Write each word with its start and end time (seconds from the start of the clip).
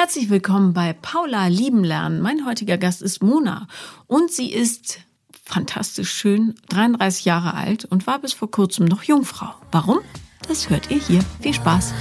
Herzlich 0.00 0.30
willkommen 0.30 0.74
bei 0.74 0.92
Paula 0.92 1.48
Lieben 1.48 1.82
Lernen. 1.82 2.20
Mein 2.20 2.46
heutiger 2.46 2.78
Gast 2.78 3.02
ist 3.02 3.20
Mona 3.20 3.66
und 4.06 4.30
sie 4.30 4.52
ist 4.52 5.00
fantastisch 5.44 6.12
schön, 6.12 6.54
33 6.68 7.24
Jahre 7.24 7.54
alt 7.54 7.84
und 7.84 8.06
war 8.06 8.20
bis 8.20 8.32
vor 8.32 8.48
kurzem 8.48 8.86
noch 8.86 9.02
Jungfrau. 9.02 9.48
Warum? 9.72 9.98
Das 10.46 10.70
hört 10.70 10.92
ihr 10.92 10.98
hier. 10.98 11.20
Viel 11.40 11.52
Spaß. 11.52 11.92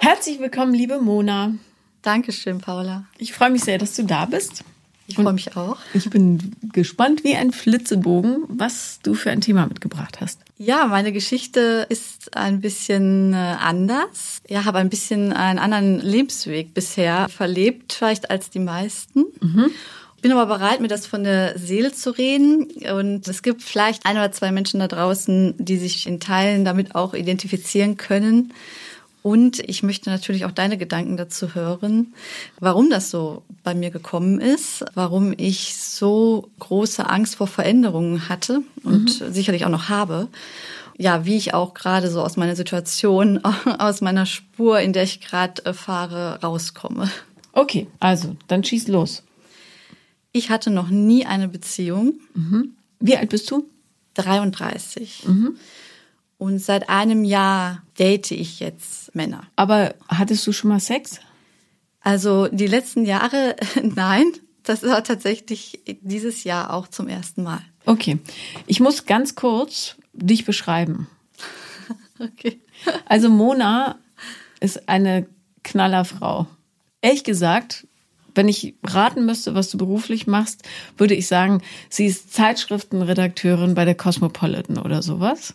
Herzlich 0.00 0.40
willkommen, 0.40 0.74
liebe 0.74 1.00
Mona. 1.00 1.54
Dankeschön, 2.02 2.58
Paula. 2.58 3.06
Ich 3.16 3.32
freue 3.32 3.48
mich 3.48 3.64
sehr, 3.64 3.78
dass 3.78 3.96
du 3.96 4.02
da 4.02 4.26
bist. 4.26 4.62
Ich 5.06 5.16
freue 5.16 5.32
mich 5.32 5.56
auch. 5.56 5.78
Ich 5.94 6.10
bin 6.10 6.54
gespannt 6.70 7.24
wie 7.24 7.34
ein 7.34 7.50
Flitzebogen, 7.50 8.44
was 8.48 9.00
du 9.02 9.14
für 9.14 9.30
ein 9.30 9.40
Thema 9.40 9.66
mitgebracht 9.66 10.20
hast. 10.20 10.43
Ja, 10.56 10.86
meine 10.86 11.12
Geschichte 11.12 11.86
ist 11.88 12.36
ein 12.36 12.60
bisschen 12.60 13.32
äh, 13.32 13.36
anders. 13.36 14.40
Ja, 14.48 14.64
habe 14.64 14.78
ein 14.78 14.88
bisschen 14.88 15.32
einen 15.32 15.58
anderen 15.58 16.00
Lebensweg 16.00 16.74
bisher 16.74 17.28
verlebt, 17.28 17.92
vielleicht 17.92 18.30
als 18.30 18.50
die 18.50 18.60
meisten. 18.60 19.24
Mhm. 19.40 19.70
Bin 20.22 20.32
aber 20.32 20.46
bereit, 20.46 20.80
mir 20.80 20.88
das 20.88 21.06
von 21.06 21.24
der 21.24 21.58
Seele 21.58 21.92
zu 21.92 22.10
reden. 22.10 22.68
Und 22.96 23.26
es 23.26 23.42
gibt 23.42 23.62
vielleicht 23.62 24.06
ein 24.06 24.16
oder 24.16 24.32
zwei 24.32 24.52
Menschen 24.52 24.80
da 24.80 24.88
draußen, 24.88 25.54
die 25.58 25.76
sich 25.76 26.06
in 26.06 26.20
Teilen 26.20 26.64
damit 26.64 26.94
auch 26.94 27.14
identifizieren 27.14 27.96
können. 27.96 28.54
Und 29.24 29.58
ich 29.60 29.82
möchte 29.82 30.10
natürlich 30.10 30.44
auch 30.44 30.50
deine 30.50 30.76
Gedanken 30.76 31.16
dazu 31.16 31.54
hören, 31.54 32.12
warum 32.60 32.90
das 32.90 33.10
so 33.10 33.42
bei 33.62 33.74
mir 33.74 33.88
gekommen 33.88 34.38
ist, 34.38 34.84
warum 34.92 35.32
ich 35.34 35.78
so 35.78 36.50
große 36.58 37.08
Angst 37.08 37.36
vor 37.36 37.46
Veränderungen 37.46 38.28
hatte 38.28 38.60
und 38.82 39.22
mhm. 39.22 39.32
sicherlich 39.32 39.64
auch 39.64 39.70
noch 39.70 39.88
habe. 39.88 40.28
Ja, 40.98 41.24
wie 41.24 41.38
ich 41.38 41.54
auch 41.54 41.72
gerade 41.72 42.10
so 42.10 42.20
aus 42.20 42.36
meiner 42.36 42.54
Situation, 42.54 43.42
aus 43.78 44.02
meiner 44.02 44.26
Spur, 44.26 44.80
in 44.80 44.92
der 44.92 45.04
ich 45.04 45.22
gerade 45.22 45.64
äh, 45.64 45.72
fahre, 45.72 46.40
rauskomme. 46.42 47.10
Okay, 47.54 47.86
also 48.00 48.36
dann 48.48 48.62
schieß 48.62 48.88
los. 48.88 49.22
Ich 50.32 50.50
hatte 50.50 50.68
noch 50.68 50.90
nie 50.90 51.24
eine 51.24 51.48
Beziehung. 51.48 52.20
Mhm. 52.34 52.74
Wie 53.00 53.16
alt 53.16 53.30
bist 53.30 53.50
du? 53.50 53.66
33. 54.16 55.22
Mhm. 55.26 55.56
Und 56.44 56.58
seit 56.58 56.90
einem 56.90 57.24
Jahr 57.24 57.82
date 57.98 58.30
ich 58.32 58.60
jetzt 58.60 59.14
Männer. 59.14 59.44
Aber 59.56 59.94
hattest 60.08 60.46
du 60.46 60.52
schon 60.52 60.68
mal 60.68 60.78
Sex? 60.78 61.20
Also 62.02 62.48
die 62.48 62.66
letzten 62.66 63.06
Jahre, 63.06 63.56
nein. 63.82 64.26
Das 64.62 64.82
war 64.82 65.02
tatsächlich 65.02 65.80
dieses 66.02 66.44
Jahr 66.44 66.74
auch 66.74 66.86
zum 66.88 67.08
ersten 67.08 67.44
Mal. 67.44 67.60
Okay. 67.86 68.18
Ich 68.66 68.78
muss 68.78 69.06
ganz 69.06 69.36
kurz 69.36 69.96
dich 70.12 70.44
beschreiben. 70.44 71.06
okay. 72.18 72.60
Also 73.06 73.30
Mona 73.30 73.96
ist 74.60 74.86
eine 74.86 75.26
Knallerfrau. 75.62 76.46
Ehrlich 77.00 77.24
gesagt, 77.24 77.86
wenn 78.34 78.48
ich 78.48 78.74
raten 78.84 79.24
müsste, 79.24 79.54
was 79.54 79.70
du 79.70 79.78
beruflich 79.78 80.26
machst, 80.26 80.62
würde 80.98 81.14
ich 81.14 81.26
sagen, 81.26 81.62
sie 81.88 82.04
ist 82.04 82.34
Zeitschriftenredakteurin 82.34 83.74
bei 83.74 83.86
der 83.86 83.94
Cosmopolitan 83.94 84.76
oder 84.76 85.00
sowas. 85.00 85.54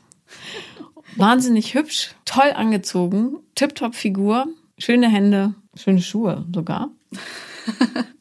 Wahnsinnig 1.15 1.73
hübsch, 1.73 2.15
toll 2.25 2.51
angezogen, 2.55 3.37
tiptop 3.55 3.95
Figur, 3.95 4.47
schöne 4.77 5.09
Hände, 5.09 5.55
schöne 5.75 6.01
Schuhe 6.01 6.45
sogar. 6.53 6.89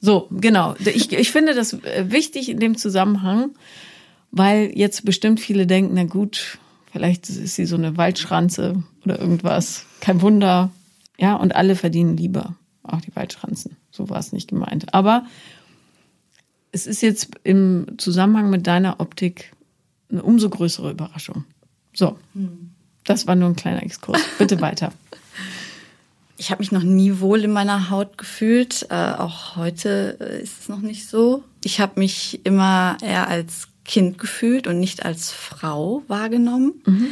So, 0.00 0.28
genau. 0.30 0.74
Ich, 0.84 1.12
ich 1.12 1.30
finde 1.30 1.54
das 1.54 1.74
äh, 1.74 2.06
wichtig 2.08 2.48
in 2.48 2.58
dem 2.58 2.76
Zusammenhang, 2.76 3.50
weil 4.30 4.72
jetzt 4.74 5.04
bestimmt 5.04 5.40
viele 5.40 5.66
denken, 5.66 5.94
na 5.94 6.04
gut, 6.04 6.58
vielleicht 6.90 7.28
ist 7.28 7.56
sie 7.56 7.66
so 7.66 7.76
eine 7.76 7.96
Waldschranze 7.96 8.82
oder 9.04 9.18
irgendwas. 9.18 9.84
Kein 10.00 10.22
Wunder. 10.22 10.70
Ja, 11.18 11.36
und 11.36 11.54
alle 11.54 11.76
verdienen 11.76 12.16
lieber. 12.16 12.56
Auch 12.82 13.00
die 13.00 13.14
Waldschranzen. 13.14 13.76
So 13.90 14.08
war 14.08 14.18
es 14.18 14.32
nicht 14.32 14.48
gemeint. 14.48 14.94
Aber 14.94 15.26
es 16.72 16.86
ist 16.86 17.02
jetzt 17.02 17.32
im 17.44 17.86
Zusammenhang 17.98 18.48
mit 18.48 18.66
deiner 18.66 19.00
Optik 19.00 19.52
eine 20.10 20.22
umso 20.22 20.48
größere 20.48 20.90
Überraschung. 20.90 21.44
So, 21.92 22.18
das 23.04 23.26
war 23.26 23.34
nur 23.34 23.48
ein 23.48 23.56
kleiner 23.56 23.82
Exkurs. 23.82 24.20
Bitte 24.38 24.60
weiter. 24.60 24.92
Ich 26.36 26.50
habe 26.50 26.60
mich 26.60 26.72
noch 26.72 26.82
nie 26.82 27.20
wohl 27.20 27.44
in 27.44 27.52
meiner 27.52 27.90
Haut 27.90 28.16
gefühlt. 28.16 28.86
Äh, 28.88 28.94
auch 28.94 29.56
heute 29.56 30.16
äh, 30.20 30.42
ist 30.42 30.60
es 30.62 30.68
noch 30.68 30.80
nicht 30.80 31.06
so. 31.06 31.44
Ich 31.62 31.80
habe 31.80 32.00
mich 32.00 32.40
immer 32.44 32.96
eher 33.02 33.28
als 33.28 33.68
Kind 33.84 34.18
gefühlt 34.18 34.66
und 34.66 34.80
nicht 34.80 35.04
als 35.04 35.32
Frau 35.32 36.02
wahrgenommen. 36.08 36.80
Mhm. 36.86 37.08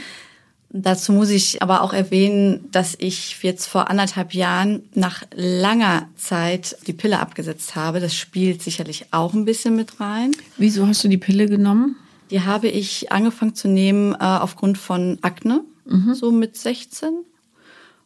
Dazu 0.70 1.12
muss 1.12 1.30
ich 1.30 1.62
aber 1.62 1.82
auch 1.82 1.94
erwähnen, 1.94 2.70
dass 2.72 2.94
ich 2.98 3.42
jetzt 3.42 3.66
vor 3.66 3.90
anderthalb 3.90 4.34
Jahren 4.34 4.82
nach 4.94 5.24
langer 5.34 6.08
Zeit 6.16 6.76
die 6.86 6.92
Pille 6.92 7.20
abgesetzt 7.20 7.74
habe. 7.74 8.00
Das 8.00 8.14
spielt 8.14 8.62
sicherlich 8.62 9.06
auch 9.10 9.32
ein 9.32 9.46
bisschen 9.46 9.76
mit 9.76 9.98
rein. 9.98 10.32
Wieso 10.58 10.86
hast 10.86 11.02
du 11.04 11.08
die 11.08 11.16
Pille 11.18 11.48
genommen? 11.48 11.96
Die 12.30 12.42
habe 12.42 12.68
ich 12.68 13.10
angefangen 13.10 13.54
zu 13.54 13.68
nehmen 13.68 14.14
äh, 14.14 14.18
aufgrund 14.18 14.78
von 14.78 15.18
Akne, 15.22 15.64
mhm. 15.86 16.14
so 16.14 16.30
mit 16.30 16.56
16. 16.56 17.24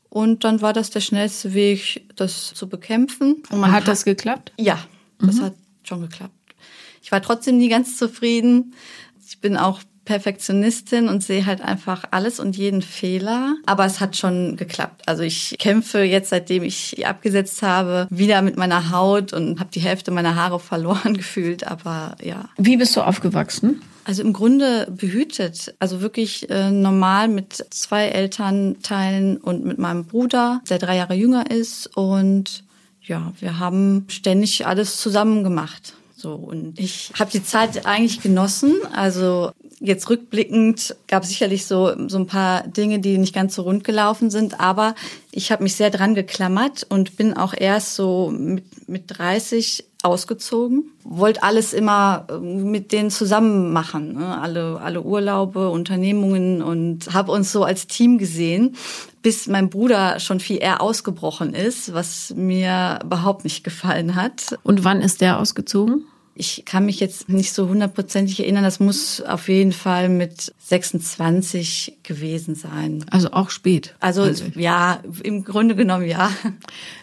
Und 0.09 0.45
dann 0.45 0.61
war 0.61 0.73
das 0.73 0.91
der 0.91 1.01
schnellste 1.01 1.55
Weg, 1.55 2.07
das 2.17 2.53
zu 2.55 2.69
bekämpfen. 2.69 3.43
Und 3.51 3.61
man 3.61 3.73
hat, 3.73 3.83
hat 3.83 3.89
das 3.89 4.05
geklappt? 4.05 4.53
Ja, 4.59 4.79
das 5.19 5.37
mhm. 5.37 5.43
hat 5.45 5.55
schon 5.83 6.03
geklappt. 6.03 6.35
Ich 7.03 7.11
war 7.11 7.23
trotzdem 7.23 7.59
nie 7.59 7.69
ganz 7.69 7.97
zufrieden. 7.97 8.75
Ich 9.27 9.41
bin 9.41 9.57
auch 9.57 9.81
Perfektionistin 10.05 11.09
und 11.09 11.23
sehe 11.23 11.47
halt 11.47 11.61
einfach 11.61 12.05
alles 12.11 12.41
und 12.41 12.57
jeden 12.57 12.83
Fehler. 12.83 13.55
Aber 13.67 13.87
es 13.87 14.01
hat 14.01 14.17
schon 14.17 14.57
geklappt. 14.57 15.03
Also 15.07 15.23
ich 15.23 15.57
kämpfe 15.59 16.03
jetzt, 16.03 16.31
seitdem 16.31 16.65
ich 16.65 17.07
abgesetzt 17.07 17.63
habe, 17.63 18.07
wieder 18.11 18.43
mit 18.43 18.57
meiner 18.57 18.91
Haut 18.91 19.33
und 19.33 19.61
habe 19.61 19.71
die 19.73 19.81
Hälfte 19.81 20.11
meiner 20.11 20.35
Haare 20.35 20.61
verloren 20.73 21.15
gefühlt. 21.15 21.67
Aber 21.67 22.17
ja. 22.23 22.49
Wie 22.57 22.77
bist 22.77 22.97
du 22.97 23.03
aufgewachsen? 23.03 23.81
Also 24.05 24.23
im 24.23 24.33
Grunde 24.33 24.89
behütet, 24.91 25.75
also 25.79 26.01
wirklich 26.01 26.51
äh, 26.51 26.73
normal 26.73 27.29
mit 27.29 27.65
zwei 27.71 28.07
Elternteilen 28.09 29.37
und 29.37 29.65
mit 29.65 29.79
meinem 29.79 30.07
Bruder, 30.07 30.61
der 30.69 30.81
drei 30.81 30.97
Jahre 30.97 31.15
jünger 31.15 31.49
ist. 31.51 31.97
Und 31.97 32.65
ja, 33.01 33.33
wir 33.39 33.61
haben 33.61 34.07
ständig 34.09 34.67
alles 34.67 35.01
zusammen 35.01 35.45
gemacht. 35.45 35.95
So, 36.17 36.35
und 36.35 36.79
ich 36.79 37.13
habe 37.19 37.31
die 37.31 37.45
Zeit 37.45 37.87
eigentlich 37.87 38.21
genossen. 38.21 38.75
Also 38.93 39.53
Jetzt 39.85 40.09
rückblickend 40.09 40.95
gab 41.09 41.25
es 41.25 41.31
sicherlich 41.31 41.67
so, 41.67 41.93
so 42.09 42.17
ein 42.17 42.29
paar 42.29 42.63
Dinge, 42.69 43.01
die 43.01 43.19
nicht 43.19 43.35
ganz 43.35 43.57
so 43.57 43.63
rund 43.63 43.83
gelaufen 43.83 44.31
sind, 44.31 44.61
aber 44.61 44.95
ich 45.33 45.51
habe 45.51 45.65
mich 45.65 45.75
sehr 45.75 45.91
dran 45.91 46.15
geklammert 46.15 46.87
und 46.89 47.17
bin 47.17 47.37
auch 47.37 47.53
erst 47.53 47.97
so 47.97 48.31
mit, 48.33 48.89
mit 48.89 49.05
30 49.09 49.85
ausgezogen. 50.05 50.93
Wollte 51.03 51.43
alles 51.43 51.73
immer 51.73 52.29
äh, 52.31 52.39
mit 52.39 52.93
denen 52.93 53.11
zusammen 53.11 53.73
machen, 53.73 54.15
ne? 54.15 54.41
alle, 54.41 54.81
alle 54.81 55.03
Urlaube, 55.03 55.69
Unternehmungen 55.71 56.63
und 56.63 57.13
habe 57.13 57.33
uns 57.33 57.51
so 57.51 57.65
als 57.65 57.89
Team 57.89 58.19
gesehen, 58.19 58.77
bis 59.21 59.49
mein 59.49 59.69
Bruder 59.69 60.21
schon 60.21 60.39
viel 60.39 60.59
eher 60.59 60.81
ausgebrochen 60.81 61.55
ist, 61.55 61.93
was 61.93 62.33
mir 62.37 63.01
überhaupt 63.03 63.43
nicht 63.43 63.65
gefallen 63.65 64.15
hat. 64.15 64.59
Und 64.63 64.85
wann 64.85 65.01
ist 65.01 65.21
der 65.21 65.41
ausgezogen? 65.41 66.05
Ich 66.43 66.65
kann 66.65 66.87
mich 66.87 66.99
jetzt 66.99 67.29
nicht 67.29 67.53
so 67.55 67.69
hundertprozentig 67.69 68.41
erinnern. 68.41 68.65
Das 68.65 68.81
muss 68.81 69.21
auf 69.21 69.49
jeden 69.49 69.71
Fall 69.71 70.09
mit 70.09 70.53
26 70.59 71.99
gewesen 72.03 72.57
sein. 72.57 73.05
Also 73.13 73.31
auch 73.31 73.49
spät. 73.49 73.95
Also, 74.01 74.23
also 74.23 74.47
ja, 74.57 74.99
im 75.23 75.45
Grunde 75.45 75.77
genommen 75.77 76.09
ja. 76.09 76.33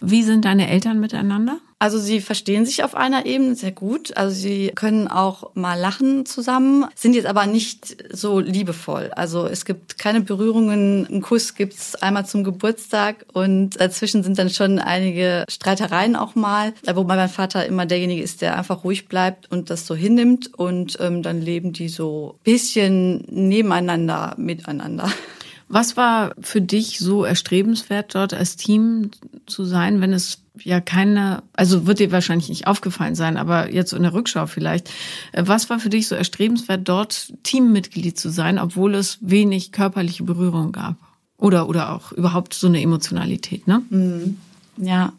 Wie 0.01 0.23
sind 0.23 0.43
deine 0.43 0.69
Eltern 0.69 0.99
miteinander? 0.99 1.59
Also 1.81 1.97
sie 1.97 2.19
verstehen 2.19 2.65
sich 2.65 2.83
auf 2.83 2.93
einer 2.93 3.25
Ebene 3.25 3.55
sehr 3.55 3.71
gut. 3.71 4.17
Also 4.17 4.35
sie 4.35 4.71
können 4.75 5.07
auch 5.07 5.55
mal 5.55 5.79
lachen 5.79 6.25
zusammen, 6.25 6.85
sind 6.93 7.13
jetzt 7.13 7.25
aber 7.25 7.45
nicht 7.45 7.95
so 8.11 8.39
liebevoll. 8.39 9.11
Also 9.15 9.45
es 9.45 9.63
gibt 9.63 9.97
keine 9.97 10.19
Berührungen. 10.19 11.07
Einen 11.07 11.21
Kuss 11.21 11.55
gibt's 11.55 11.95
einmal 11.95 12.25
zum 12.25 12.43
Geburtstag 12.43 13.25
und 13.31 13.79
dazwischen 13.79 14.23
sind 14.23 14.37
dann 14.37 14.49
schon 14.49 14.79
einige 14.79 15.45
Streitereien 15.47 16.17
auch 16.17 16.35
mal. 16.35 16.73
Wobei 16.85 17.15
mein 17.15 17.29
Vater 17.29 17.65
immer 17.65 17.85
derjenige 17.85 18.21
ist, 18.21 18.41
der 18.41 18.57
einfach 18.57 18.83
ruhig 18.83 19.07
bleibt 19.07 19.49
und 19.49 19.69
das 19.69 19.87
so 19.87 19.95
hinnimmt 19.95 20.53
und 20.53 20.97
ähm, 20.99 21.23
dann 21.23 21.41
leben 21.41 21.71
die 21.71 21.87
so 21.87 22.35
bisschen 22.43 23.23
nebeneinander, 23.29 24.35
miteinander. 24.37 25.09
Was 25.69 25.95
war 25.95 26.33
für 26.41 26.61
dich 26.61 26.97
so 26.97 27.23
erstrebenswert, 27.23 28.15
dort 28.15 28.33
als 28.33 28.55
Team 28.55 29.11
zu 29.45 29.63
sein, 29.65 30.01
wenn 30.01 30.13
es 30.13 30.39
ja 30.63 30.81
keine, 30.81 31.43
also 31.53 31.85
wird 31.85 31.99
dir 31.99 32.11
wahrscheinlich 32.11 32.49
nicht 32.49 32.67
aufgefallen 32.67 33.15
sein, 33.15 33.37
aber 33.37 33.71
jetzt 33.71 33.91
so 33.91 33.97
in 33.97 34.03
der 34.03 34.13
Rückschau 34.13 34.47
vielleicht. 34.47 34.89
Äh, 35.31 35.43
was 35.45 35.69
war 35.69 35.79
für 35.79 35.89
dich 35.89 36.07
so 36.07 36.15
erstrebenswert, 36.15 36.87
dort 36.87 37.33
Teammitglied 37.43 38.19
zu 38.19 38.29
sein, 38.29 38.59
obwohl 38.59 38.95
es 38.95 39.17
wenig 39.21 39.71
körperliche 39.71 40.23
Berührung 40.23 40.71
gab? 40.71 40.95
Oder, 41.37 41.69
oder 41.69 41.93
auch 41.93 42.11
überhaupt 42.11 42.53
so 42.53 42.67
eine 42.67 42.81
Emotionalität, 42.81 43.67
ne? 43.67 43.81
Mhm. 43.89 44.37
Ja. 44.77 45.13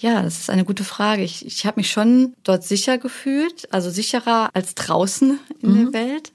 Ja, 0.00 0.20
das 0.20 0.40
ist 0.40 0.50
eine 0.50 0.64
gute 0.64 0.82
Frage. 0.82 1.22
Ich, 1.22 1.46
ich 1.46 1.64
habe 1.64 1.78
mich 1.78 1.90
schon 1.90 2.34
dort 2.42 2.64
sicher 2.64 2.98
gefühlt, 2.98 3.72
also 3.72 3.88
sicherer 3.88 4.50
als 4.52 4.74
draußen 4.74 5.38
in 5.60 5.70
mhm. 5.70 5.92
der 5.92 6.08
Welt. 6.08 6.32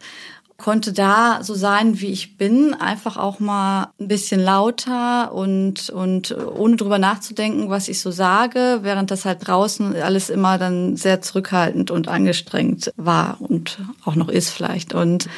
Konnte 0.58 0.92
da 0.92 1.44
so 1.44 1.54
sein, 1.54 2.02
wie 2.02 2.08
ich 2.08 2.38
bin, 2.38 2.74
einfach 2.74 3.16
auch 3.16 3.40
mal 3.40 3.92
ein 4.00 4.08
bisschen 4.08 4.42
lauter 4.42 5.32
und, 5.32 5.92
und 5.92 6.36
ohne 6.36 6.76
drüber 6.76 6.98
nachzudenken, 6.98 7.70
was 7.70 7.88
ich 7.88 8.02
so 8.02 8.10
sage, 8.10 8.80
während 8.82 9.12
das 9.12 9.26
halt 9.26 9.48
draußen 9.48 9.96
alles 9.96 10.30
immer 10.32 10.58
dann 10.58 10.98
sehr 10.98 11.22
zurückhaltend 11.22 11.92
und 11.92 12.08
angestrengt 12.08 12.92
war 12.98 13.38
und 13.40 13.78
auch 14.04 14.16
noch 14.16 14.30
ist 14.30 14.50
vielleicht. 14.50 14.96
Und 14.96 15.30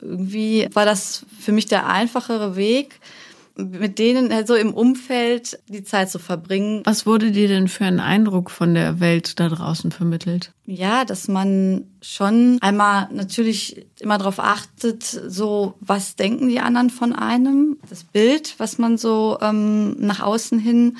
irgendwie 0.00 0.68
war 0.72 0.84
das 0.84 1.24
für 1.40 1.52
mich 1.52 1.66
der 1.66 1.86
einfachere 1.86 2.56
Weg, 2.56 3.00
mit 3.56 3.98
denen 3.98 4.32
also 4.32 4.54
im 4.54 4.74
Umfeld 4.74 5.60
die 5.68 5.84
Zeit 5.84 6.10
zu 6.10 6.18
verbringen. 6.18 6.82
Was 6.84 7.06
wurde 7.06 7.30
dir 7.30 7.46
denn 7.46 7.68
für 7.68 7.84
einen 7.84 8.00
Eindruck 8.00 8.50
von 8.50 8.74
der 8.74 8.98
Welt 8.98 9.38
da 9.38 9.48
draußen 9.48 9.92
vermittelt? 9.92 10.52
Ja, 10.66 11.04
dass 11.04 11.28
man 11.28 11.84
schon 12.02 12.58
einmal 12.62 13.08
natürlich 13.12 13.86
immer 14.00 14.18
darauf 14.18 14.40
achtet, 14.40 15.04
so 15.04 15.74
was 15.80 16.16
denken 16.16 16.48
die 16.48 16.60
anderen 16.60 16.90
von 16.90 17.12
einem, 17.12 17.76
das 17.88 18.02
Bild, 18.02 18.54
was 18.58 18.78
man 18.78 18.98
so 18.98 19.38
ähm, 19.40 19.96
nach 19.98 20.20
außen 20.20 20.58
hin 20.58 20.96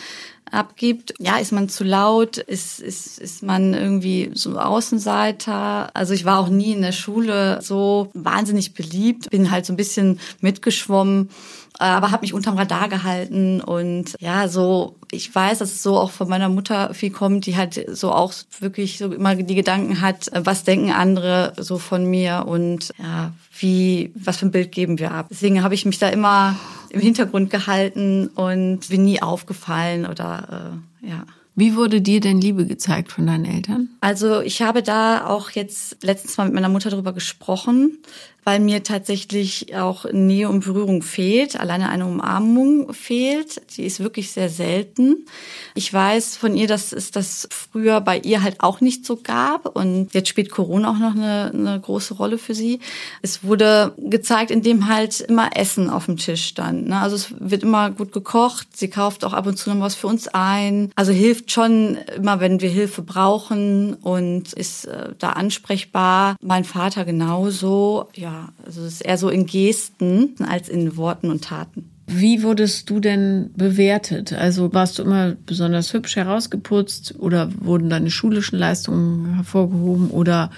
abgibt. 0.50 1.14
Ja, 1.18 1.38
ist 1.38 1.52
man 1.52 1.68
zu 1.68 1.84
laut? 1.84 2.38
Ist, 2.38 2.80
ist, 2.80 3.18
ist 3.18 3.42
man 3.42 3.74
irgendwie 3.74 4.30
so 4.34 4.58
Außenseiter? 4.58 5.90
Also 5.94 6.14
ich 6.14 6.24
war 6.24 6.38
auch 6.38 6.48
nie 6.48 6.72
in 6.72 6.82
der 6.82 6.92
Schule 6.92 7.60
so 7.62 8.10
wahnsinnig 8.14 8.74
beliebt, 8.74 9.30
bin 9.30 9.50
halt 9.50 9.66
so 9.66 9.72
ein 9.72 9.76
bisschen 9.76 10.20
mitgeschwommen 10.40 11.30
aber 11.78 12.10
habe 12.10 12.22
mich 12.22 12.34
unterm 12.34 12.56
Radar 12.56 12.88
gehalten 12.88 13.60
und 13.60 14.14
ja, 14.20 14.48
so 14.48 14.96
ich 15.10 15.34
weiß, 15.34 15.58
dass 15.58 15.72
es 15.72 15.82
so 15.82 15.98
auch 15.98 16.10
von 16.10 16.28
meiner 16.28 16.48
Mutter 16.48 16.94
viel 16.94 17.10
kommt, 17.10 17.46
die 17.46 17.56
halt 17.56 17.84
so 17.96 18.12
auch 18.12 18.32
wirklich 18.60 18.98
so 18.98 19.12
immer 19.12 19.34
die 19.34 19.54
Gedanken 19.54 20.00
hat, 20.00 20.30
was 20.34 20.64
denken 20.64 20.92
andere 20.92 21.52
so 21.56 21.78
von 21.78 22.04
mir 22.06 22.44
und 22.46 22.90
ja, 22.98 23.32
wie 23.58 24.12
was 24.14 24.38
für 24.38 24.46
ein 24.46 24.52
Bild 24.52 24.72
geben 24.72 24.98
wir 24.98 25.12
ab. 25.12 25.26
Deswegen 25.30 25.62
habe 25.62 25.74
ich 25.74 25.84
mich 25.84 25.98
da 25.98 26.08
immer 26.08 26.56
im 26.90 27.00
Hintergrund 27.00 27.50
gehalten 27.50 28.28
und 28.28 28.88
bin 28.88 29.04
nie 29.04 29.20
aufgefallen 29.20 30.06
oder 30.06 30.80
äh, 31.02 31.08
ja. 31.08 31.24
Wie 31.56 31.76
wurde 31.76 32.00
dir 32.00 32.20
denn 32.20 32.40
Liebe 32.40 32.66
gezeigt 32.66 33.12
von 33.12 33.28
deinen 33.28 33.44
Eltern? 33.44 33.88
Also 34.00 34.40
ich 34.40 34.60
habe 34.62 34.82
da 34.82 35.24
auch 35.26 35.50
jetzt 35.50 36.02
letztens 36.02 36.36
mal 36.36 36.46
mit 36.46 36.54
meiner 36.54 36.68
Mutter 36.68 36.90
darüber 36.90 37.12
gesprochen 37.12 37.98
weil 38.44 38.60
mir 38.60 38.82
tatsächlich 38.82 39.74
auch 39.74 40.04
Nähe 40.12 40.48
und 40.48 40.64
Berührung 40.64 41.02
fehlt. 41.02 41.58
Alleine 41.58 41.88
eine 41.88 42.06
Umarmung 42.06 42.92
fehlt. 42.92 43.62
Die 43.76 43.84
ist 43.84 44.00
wirklich 44.00 44.30
sehr 44.30 44.48
selten. 44.48 45.26
Ich 45.74 45.92
weiß 45.92 46.36
von 46.36 46.56
ihr, 46.56 46.68
dass 46.68 46.92
es 46.92 47.10
das 47.10 47.48
früher 47.50 48.00
bei 48.00 48.18
ihr 48.18 48.42
halt 48.42 48.60
auch 48.60 48.80
nicht 48.80 49.06
so 49.06 49.16
gab. 49.16 49.74
Und 49.76 50.12
jetzt 50.14 50.28
spielt 50.28 50.50
Corona 50.50 50.90
auch 50.90 50.98
noch 50.98 51.14
eine, 51.14 51.50
eine 51.52 51.80
große 51.80 52.14
Rolle 52.14 52.38
für 52.38 52.54
sie. 52.54 52.80
Es 53.22 53.44
wurde 53.44 53.94
gezeigt, 53.98 54.50
indem 54.50 54.88
halt 54.88 55.20
immer 55.20 55.56
Essen 55.56 55.88
auf 55.88 56.06
dem 56.06 56.18
Tisch 56.18 56.44
stand. 56.44 56.88
Ne? 56.88 57.00
Also 57.00 57.16
es 57.16 57.34
wird 57.38 57.62
immer 57.62 57.90
gut 57.90 58.12
gekocht. 58.12 58.68
Sie 58.76 58.88
kauft 58.88 59.24
auch 59.24 59.32
ab 59.32 59.46
und 59.46 59.56
zu 59.56 59.70
noch 59.70 59.80
was 59.80 59.94
für 59.94 60.06
uns 60.06 60.28
ein. 60.28 60.90
Also 60.94 61.12
hilft 61.12 61.50
schon 61.50 61.98
immer, 62.16 62.40
wenn 62.40 62.60
wir 62.60 62.68
Hilfe 62.68 63.02
brauchen 63.02 63.94
und 63.94 64.52
ist 64.52 64.84
äh, 64.84 65.14
da 65.18 65.30
ansprechbar. 65.30 66.36
Mein 66.42 66.64
Vater 66.64 67.04
genauso. 67.04 68.08
Ja, 68.14 68.33
also 68.64 68.82
es 68.82 68.94
ist 68.94 69.00
eher 69.02 69.18
so 69.18 69.28
in 69.28 69.46
Gesten 69.46 70.34
als 70.46 70.68
in 70.68 70.96
Worten 70.96 71.30
und 71.30 71.44
Taten. 71.44 71.90
Wie 72.06 72.42
wurdest 72.42 72.90
du 72.90 73.00
denn 73.00 73.50
bewertet? 73.56 74.34
Also 74.34 74.72
warst 74.74 74.98
du 74.98 75.02
immer 75.04 75.36
besonders 75.46 75.92
hübsch 75.94 76.16
herausgeputzt 76.16 77.14
oder 77.18 77.50
wurden 77.60 77.88
deine 77.88 78.10
schulischen 78.10 78.58
Leistungen 78.58 79.36
hervorgehoben 79.36 80.10
oder 80.10 80.50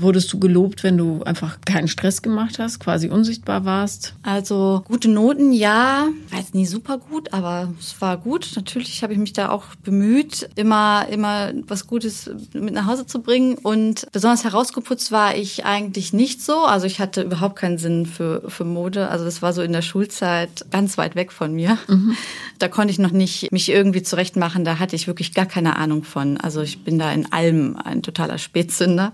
Wurdest 0.00 0.32
du 0.32 0.38
gelobt, 0.38 0.84
wenn 0.84 0.96
du 0.96 1.22
einfach 1.24 1.60
keinen 1.64 1.88
Stress 1.88 2.22
gemacht 2.22 2.58
hast, 2.58 2.78
quasi 2.78 3.08
unsichtbar 3.08 3.64
warst? 3.64 4.14
Also 4.22 4.82
gute 4.86 5.08
Noten, 5.08 5.52
ja. 5.52 6.08
War 6.30 6.38
jetzt 6.38 6.54
nie 6.54 6.66
super 6.66 6.98
gut, 6.98 7.32
aber 7.32 7.72
es 7.80 8.00
war 8.00 8.16
gut. 8.16 8.52
Natürlich 8.54 9.02
habe 9.02 9.12
ich 9.12 9.18
mich 9.18 9.32
da 9.32 9.50
auch 9.50 9.64
bemüht, 9.82 10.48
immer, 10.54 11.06
immer 11.10 11.52
was 11.66 11.86
Gutes 11.86 12.30
mit 12.52 12.74
nach 12.74 12.86
Hause 12.86 13.06
zu 13.06 13.22
bringen. 13.22 13.56
Und 13.58 14.06
besonders 14.12 14.44
herausgeputzt 14.44 15.10
war 15.10 15.36
ich 15.36 15.64
eigentlich 15.64 16.12
nicht 16.12 16.42
so. 16.42 16.64
Also 16.64 16.86
ich 16.86 17.00
hatte 17.00 17.22
überhaupt 17.22 17.56
keinen 17.56 17.78
Sinn 17.78 18.06
für, 18.06 18.42
für 18.48 18.64
Mode. 18.64 19.08
Also 19.08 19.24
das 19.24 19.42
war 19.42 19.52
so 19.52 19.62
in 19.62 19.72
der 19.72 19.82
Schulzeit 19.82 20.66
ganz 20.70 20.96
weit 20.96 21.16
weg 21.16 21.32
von 21.32 21.52
mir. 21.54 21.78
Mhm. 21.88 22.16
Da 22.58 22.68
konnte 22.68 22.92
ich 22.92 22.98
noch 22.98 23.12
nicht 23.12 23.50
mich 23.52 23.68
irgendwie 23.68 24.02
zurechtmachen. 24.02 24.64
Da 24.64 24.78
hatte 24.78 24.96
ich 24.96 25.06
wirklich 25.06 25.34
gar 25.34 25.46
keine 25.46 25.76
Ahnung 25.76 26.04
von. 26.04 26.36
Also 26.36 26.60
ich 26.62 26.84
bin 26.84 26.98
da 26.98 27.10
in 27.12 27.32
allem 27.32 27.76
ein 27.76 28.02
totaler 28.02 28.38
Spätzünder. 28.38 29.12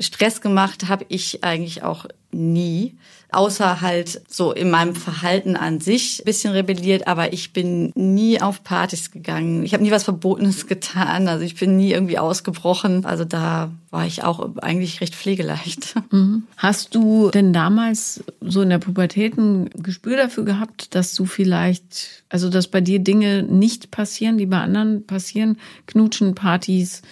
Stress 0.00 0.40
gemacht 0.40 0.88
habe 0.88 1.04
ich 1.08 1.42
eigentlich 1.44 1.82
auch 1.82 2.06
nie. 2.30 2.94
Außer 3.30 3.82
halt 3.82 4.22
so 4.26 4.52
in 4.52 4.70
meinem 4.70 4.94
Verhalten 4.94 5.54
an 5.54 5.80
sich 5.80 6.22
bisschen 6.24 6.52
rebelliert, 6.52 7.06
aber 7.06 7.34
ich 7.34 7.52
bin 7.52 7.92
nie 7.94 8.40
auf 8.40 8.64
Partys 8.64 9.10
gegangen. 9.10 9.64
Ich 9.64 9.74
habe 9.74 9.82
nie 9.82 9.90
was 9.90 10.04
Verbotenes 10.04 10.66
getan. 10.68 11.28
Also 11.28 11.44
ich 11.44 11.54
bin 11.56 11.76
nie 11.76 11.92
irgendwie 11.92 12.18
ausgebrochen. 12.18 13.04
Also 13.04 13.24
da 13.26 13.70
war 13.90 14.06
ich 14.06 14.24
auch 14.24 14.56
eigentlich 14.62 15.00
recht 15.00 15.14
pflegeleicht. 15.14 15.94
Mhm. 16.10 16.44
Hast 16.56 16.94
du 16.94 17.30
denn 17.30 17.52
damals 17.52 18.24
so 18.40 18.62
in 18.62 18.70
der 18.70 18.78
Pubertät 18.78 19.36
ein 19.36 19.68
Gespür 19.74 20.16
dafür 20.16 20.44
gehabt, 20.44 20.94
dass 20.94 21.12
du 21.14 21.26
vielleicht, 21.26 22.24
also 22.30 22.48
dass 22.48 22.68
bei 22.68 22.80
dir 22.80 23.00
Dinge 23.00 23.42
nicht 23.42 23.90
passieren, 23.90 24.38
die 24.38 24.46
bei 24.46 24.58
anderen 24.58 25.04
passieren? 25.04 25.58
Knutschen, 25.86 26.34
Partys, 26.34 27.02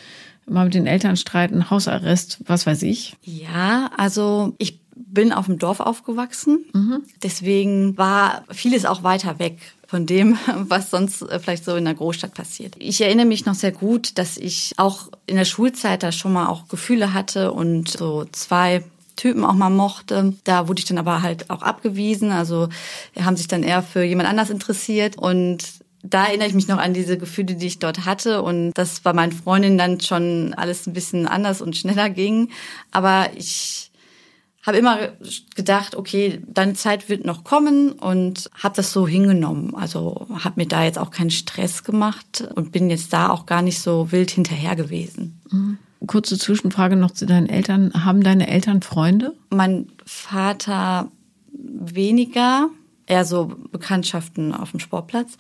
mal 0.47 0.65
mit 0.65 0.75
den 0.75 0.87
Eltern 0.87 1.17
streiten, 1.17 1.71
Hausarrest, 1.71 2.39
was 2.47 2.67
weiß 2.67 2.83
ich? 2.83 3.17
Ja, 3.23 3.91
also 3.97 4.55
ich 4.59 4.81
bin 4.95 5.33
auf 5.33 5.47
dem 5.47 5.59
Dorf 5.59 5.81
aufgewachsen. 5.81 6.65
Mhm. 6.73 7.03
Deswegen 7.23 7.97
war 7.99 8.45
vieles 8.51 8.85
auch 8.85 9.03
weiter 9.03 9.39
weg 9.39 9.59
von 9.87 10.07
dem, 10.07 10.39
was 10.57 10.91
sonst 10.91 11.23
äh, 11.23 11.39
vielleicht 11.39 11.65
so 11.65 11.77
in 11.77 11.85
der 11.85 11.95
Großstadt 11.95 12.35
passiert. 12.35 12.75
Ich 12.79 13.01
erinnere 13.01 13.27
mich 13.27 13.47
noch 13.47 13.55
sehr 13.55 13.73
gut, 13.73 14.19
dass 14.19 14.37
ich 14.37 14.73
auch 14.77 15.11
in 15.27 15.37
der 15.37 15.45
Schulzeit 15.45 16.03
da 16.03 16.13
schon 16.13 16.33
mal 16.33 16.49
auch 16.49 16.69
Gefühle 16.69 17.13
hatte 17.13 17.53
und 17.53 17.89
so 17.89 18.25
zwei 18.33 18.83
Typen 19.17 19.45
auch 19.45 19.55
mal 19.55 19.71
mochte. 19.71 20.35
Da 20.45 20.69
wurde 20.69 20.81
ich 20.81 20.85
dann 20.85 20.99
aber 20.99 21.23
halt 21.23 21.51
auch 21.51 21.63
abgewiesen. 21.63 22.33
Also 22.33 22.69
haben 23.19 23.37
sich 23.37 23.49
dann 23.49 23.63
eher 23.63 23.83
für 23.83 24.03
jemand 24.03 24.29
anders 24.29 24.51
interessiert 24.51 25.17
und 25.17 25.65
da 26.11 26.27
erinnere 26.27 26.49
ich 26.49 26.55
mich 26.55 26.69
noch 26.69 26.79
an 26.79 26.95
diese 26.95 27.19
Gefühle, 27.19 27.55
die 27.55 27.67
ich 27.67 27.79
dort 27.79 28.05
hatte. 28.05 28.43
Und 28.43 28.73
das 28.75 29.01
bei 29.01 29.13
meinen 29.13 29.33
Freundinnen 29.33 29.79
dann 29.79 30.01
schon 30.01 30.55
alles 30.55 30.87
ein 30.87 30.93
bisschen 30.93 31.27
anders 31.27 31.61
und 31.61 31.77
schneller 31.77 32.11
ging. 32.11 32.51
Aber 32.91 33.29
ich 33.37 33.91
habe 34.67 34.79
immer 34.79 34.99
gedacht, 35.55 35.95
okay, 35.95 36.43
deine 36.49 36.75
Zeit 36.75 37.09
wird 37.09 37.25
noch 37.25 37.45
kommen 37.45 37.93
und 37.93 38.51
habe 38.61 38.75
das 38.75 38.93
so 38.93 39.07
hingenommen. 39.07 39.75
Also 39.77 40.27
habe 40.31 40.61
mir 40.61 40.67
da 40.67 40.83
jetzt 40.85 40.99
auch 40.99 41.11
keinen 41.11 41.31
Stress 41.31 41.85
gemacht 41.85 42.47
und 42.57 42.73
bin 42.73 42.91
jetzt 42.91 43.13
da 43.13 43.31
auch 43.31 43.47
gar 43.47 43.63
nicht 43.63 43.79
so 43.79 44.11
wild 44.11 44.33
hinterher 44.33 44.75
gewesen. 44.75 45.41
Mhm. 45.51 45.79
Kurze 46.07 46.37
Zwischenfrage 46.37 46.97
noch 46.97 47.13
zu 47.13 47.27
deinen 47.27 47.49
Eltern. 47.49 48.05
Haben 48.05 48.23
deine 48.23 48.49
Eltern 48.49 48.83
Freunde? 48.83 49.35
Mein 49.51 49.87
Vater 50.05 51.11
weniger, 51.53 52.69
eher 53.07 53.25
so 53.25 53.57
Bekanntschaften 53.71 54.53
auf 54.53 54.73
dem 54.73 54.81
Sportplatz. 54.81 55.37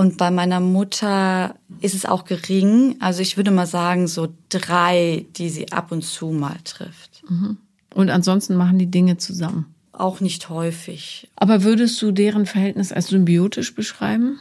Und 0.00 0.16
bei 0.16 0.30
meiner 0.30 0.60
Mutter 0.60 1.56
ist 1.82 1.94
es 1.94 2.06
auch 2.06 2.24
gering. 2.24 2.96
Also 3.00 3.20
ich 3.20 3.36
würde 3.36 3.50
mal 3.50 3.66
sagen, 3.66 4.08
so 4.08 4.32
drei, 4.48 5.26
die 5.36 5.50
sie 5.50 5.72
ab 5.72 5.92
und 5.92 6.02
zu 6.02 6.28
mal 6.28 6.56
trifft. 6.64 7.22
Mhm. 7.28 7.58
Und 7.92 8.08
ansonsten 8.08 8.54
machen 8.54 8.78
die 8.78 8.90
Dinge 8.90 9.18
zusammen? 9.18 9.66
Auch 9.92 10.20
nicht 10.20 10.48
häufig. 10.48 11.28
Aber 11.36 11.64
würdest 11.64 12.00
du 12.00 12.12
deren 12.12 12.46
Verhältnis 12.46 12.92
als 12.92 13.08
symbiotisch 13.08 13.74
beschreiben? 13.74 14.38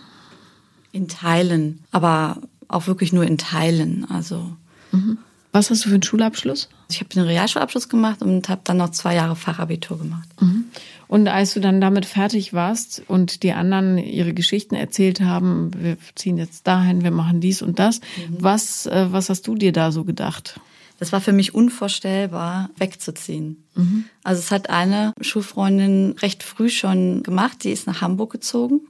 In 0.94 1.10
Teilen, 1.10 1.84
aber 1.92 2.38
auch 2.70 2.88
wirklich 2.88 3.12
nur 3.12 3.26
in 3.26 3.38
Teilen. 3.38 4.10
Also. 4.10 4.56
Mhm. 4.94 5.18
Was 5.52 5.72
hast 5.72 5.84
du 5.84 5.90
für 5.90 5.96
einen 5.96 6.04
Schulabschluss? 6.04 6.70
Ich 6.90 7.02
habe 7.02 7.10
einen 7.18 7.26
Realschulabschluss 7.26 7.90
gemacht 7.90 8.22
und 8.22 8.48
habe 8.48 8.62
dann 8.64 8.78
noch 8.78 8.92
zwei 8.92 9.16
Jahre 9.16 9.36
Fachabitur 9.36 9.98
gemacht. 9.98 10.30
Mhm. 10.40 10.66
Und 11.10 11.28
als 11.28 11.56
du 11.56 11.60
dann 11.60 11.82
damit 11.82 12.06
fertig 12.06 12.54
warst 12.54 13.02
und 13.08 13.42
die 13.42 13.52
anderen 13.54 13.98
ihre 13.98 14.36
Geschichten 14.36 14.76
erzählt 14.76 15.22
haben, 15.22 15.72
wir 15.76 15.98
ziehen 16.14 16.38
jetzt 16.38 16.68
dahin, 16.68 17.04
wir 17.04 17.10
machen 17.10 17.42
dies 17.42 17.64
und 17.64 17.80
das, 17.80 18.00
mhm. 18.00 18.38
was, 18.40 18.86
äh, 18.86 19.08
was 19.10 19.28
hast 19.30 19.48
du 19.48 19.56
dir 19.56 19.72
da 19.72 19.92
so 19.92 20.04
gedacht? 20.04 20.60
Das 21.00 21.12
war 21.12 21.20
für 21.20 21.34
mich 21.34 21.56
unvorstellbar, 21.56 22.70
wegzuziehen. 22.78 23.66
Mhm. 23.74 24.06
Also 24.24 24.40
es 24.40 24.52
hat 24.52 24.70
eine 24.70 25.14
Schulfreundin 25.20 26.12
recht 26.22 26.44
früh 26.44 26.70
schon 26.70 27.24
gemacht, 27.24 27.64
die 27.64 27.72
ist 27.72 27.88
nach 27.88 28.02
Hamburg 28.02 28.32
gezogen. 28.32 28.82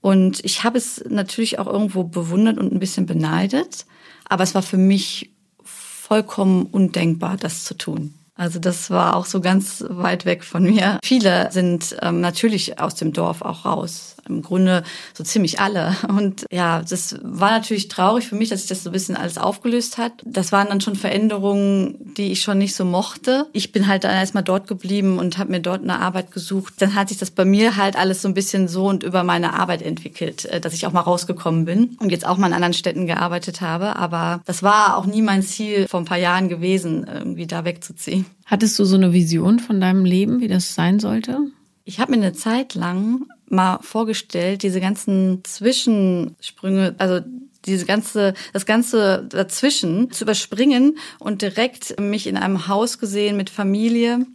Und 0.00 0.44
ich 0.44 0.64
habe 0.64 0.76
es 0.76 1.04
natürlich 1.08 1.60
auch 1.60 1.68
irgendwo 1.68 2.02
bewundert 2.02 2.58
und 2.58 2.72
ein 2.72 2.80
bisschen 2.80 3.06
beneidet. 3.06 3.86
Aber 4.28 4.42
es 4.42 4.56
war 4.56 4.62
für 4.62 4.76
mich 4.76 5.30
vollkommen 5.62 6.66
undenkbar, 6.66 7.36
das 7.36 7.62
zu 7.62 7.74
tun. 7.74 8.12
Also 8.36 8.58
das 8.58 8.90
war 8.90 9.14
auch 9.14 9.26
so 9.26 9.40
ganz 9.40 9.84
weit 9.88 10.24
weg 10.24 10.42
von 10.42 10.64
mir. 10.64 10.98
Viele 11.04 11.52
sind 11.52 11.96
ähm, 12.02 12.20
natürlich 12.20 12.80
aus 12.80 12.96
dem 12.96 13.12
Dorf 13.12 13.42
auch 13.42 13.64
raus. 13.64 14.16
Im 14.28 14.42
Grunde 14.42 14.82
so 15.12 15.24
ziemlich 15.24 15.60
alle. 15.60 15.96
Und 16.08 16.46
ja, 16.50 16.82
das 16.82 17.16
war 17.22 17.50
natürlich 17.50 17.88
traurig 17.88 18.26
für 18.26 18.34
mich, 18.34 18.48
dass 18.48 18.60
sich 18.60 18.68
das 18.68 18.82
so 18.82 18.90
ein 18.90 18.92
bisschen 18.92 19.16
alles 19.16 19.38
aufgelöst 19.38 19.98
hat. 19.98 20.12
Das 20.24 20.52
waren 20.52 20.68
dann 20.68 20.80
schon 20.80 20.96
Veränderungen, 20.96 22.14
die 22.16 22.32
ich 22.32 22.42
schon 22.42 22.58
nicht 22.58 22.74
so 22.74 22.84
mochte. 22.84 23.46
Ich 23.52 23.72
bin 23.72 23.86
halt 23.86 24.04
dann 24.04 24.12
erstmal 24.12 24.42
dort 24.42 24.66
geblieben 24.66 25.18
und 25.18 25.38
habe 25.38 25.50
mir 25.50 25.60
dort 25.60 25.82
eine 25.82 25.98
Arbeit 25.98 26.30
gesucht. 26.30 26.74
Dann 26.78 26.94
hat 26.94 27.08
sich 27.08 27.18
das 27.18 27.30
bei 27.30 27.44
mir 27.44 27.76
halt 27.76 27.96
alles 27.96 28.22
so 28.22 28.28
ein 28.28 28.34
bisschen 28.34 28.68
so 28.68 28.86
und 28.86 29.02
über 29.02 29.24
meine 29.24 29.54
Arbeit 29.54 29.82
entwickelt, 29.82 30.44
äh, 30.46 30.60
dass 30.60 30.74
ich 30.74 30.86
auch 30.86 30.92
mal 30.92 31.00
rausgekommen 31.00 31.64
bin 31.64 31.96
und 32.00 32.10
jetzt 32.10 32.26
auch 32.26 32.36
mal 32.36 32.48
in 32.48 32.52
anderen 32.54 32.74
Städten 32.74 33.06
gearbeitet 33.06 33.60
habe. 33.60 33.96
Aber 33.96 34.40
das 34.46 34.62
war 34.62 34.96
auch 34.96 35.06
nie 35.06 35.22
mein 35.22 35.42
Ziel 35.42 35.86
vor 35.88 36.00
ein 36.00 36.06
paar 36.06 36.18
Jahren 36.18 36.48
gewesen, 36.48 37.06
irgendwie 37.06 37.46
da 37.46 37.64
wegzuziehen. 37.64 38.26
Hattest 38.46 38.78
du 38.78 38.84
so 38.84 38.96
eine 38.96 39.12
Vision 39.12 39.58
von 39.58 39.80
deinem 39.80 40.04
Leben, 40.04 40.40
wie 40.40 40.48
das 40.48 40.74
sein 40.74 41.00
sollte? 41.00 41.38
Ich 41.84 42.00
habe 42.00 42.12
mir 42.12 42.18
eine 42.18 42.32
Zeit 42.32 42.74
lang 42.74 43.26
mal 43.48 43.78
vorgestellt, 43.82 44.62
diese 44.62 44.80
ganzen 44.80 45.42
Zwischensprünge, 45.44 46.94
also 46.98 47.20
diese 47.66 47.86
ganze, 47.86 48.34
das 48.52 48.66
ganze 48.66 49.26
dazwischen 49.28 50.10
zu 50.10 50.24
überspringen 50.24 50.98
und 51.18 51.42
direkt 51.42 51.98
mich 52.00 52.26
in 52.26 52.36
einem 52.36 52.68
Haus 52.68 52.98
gesehen 52.98 53.36
mit 53.36 53.50
Familie 53.50 54.26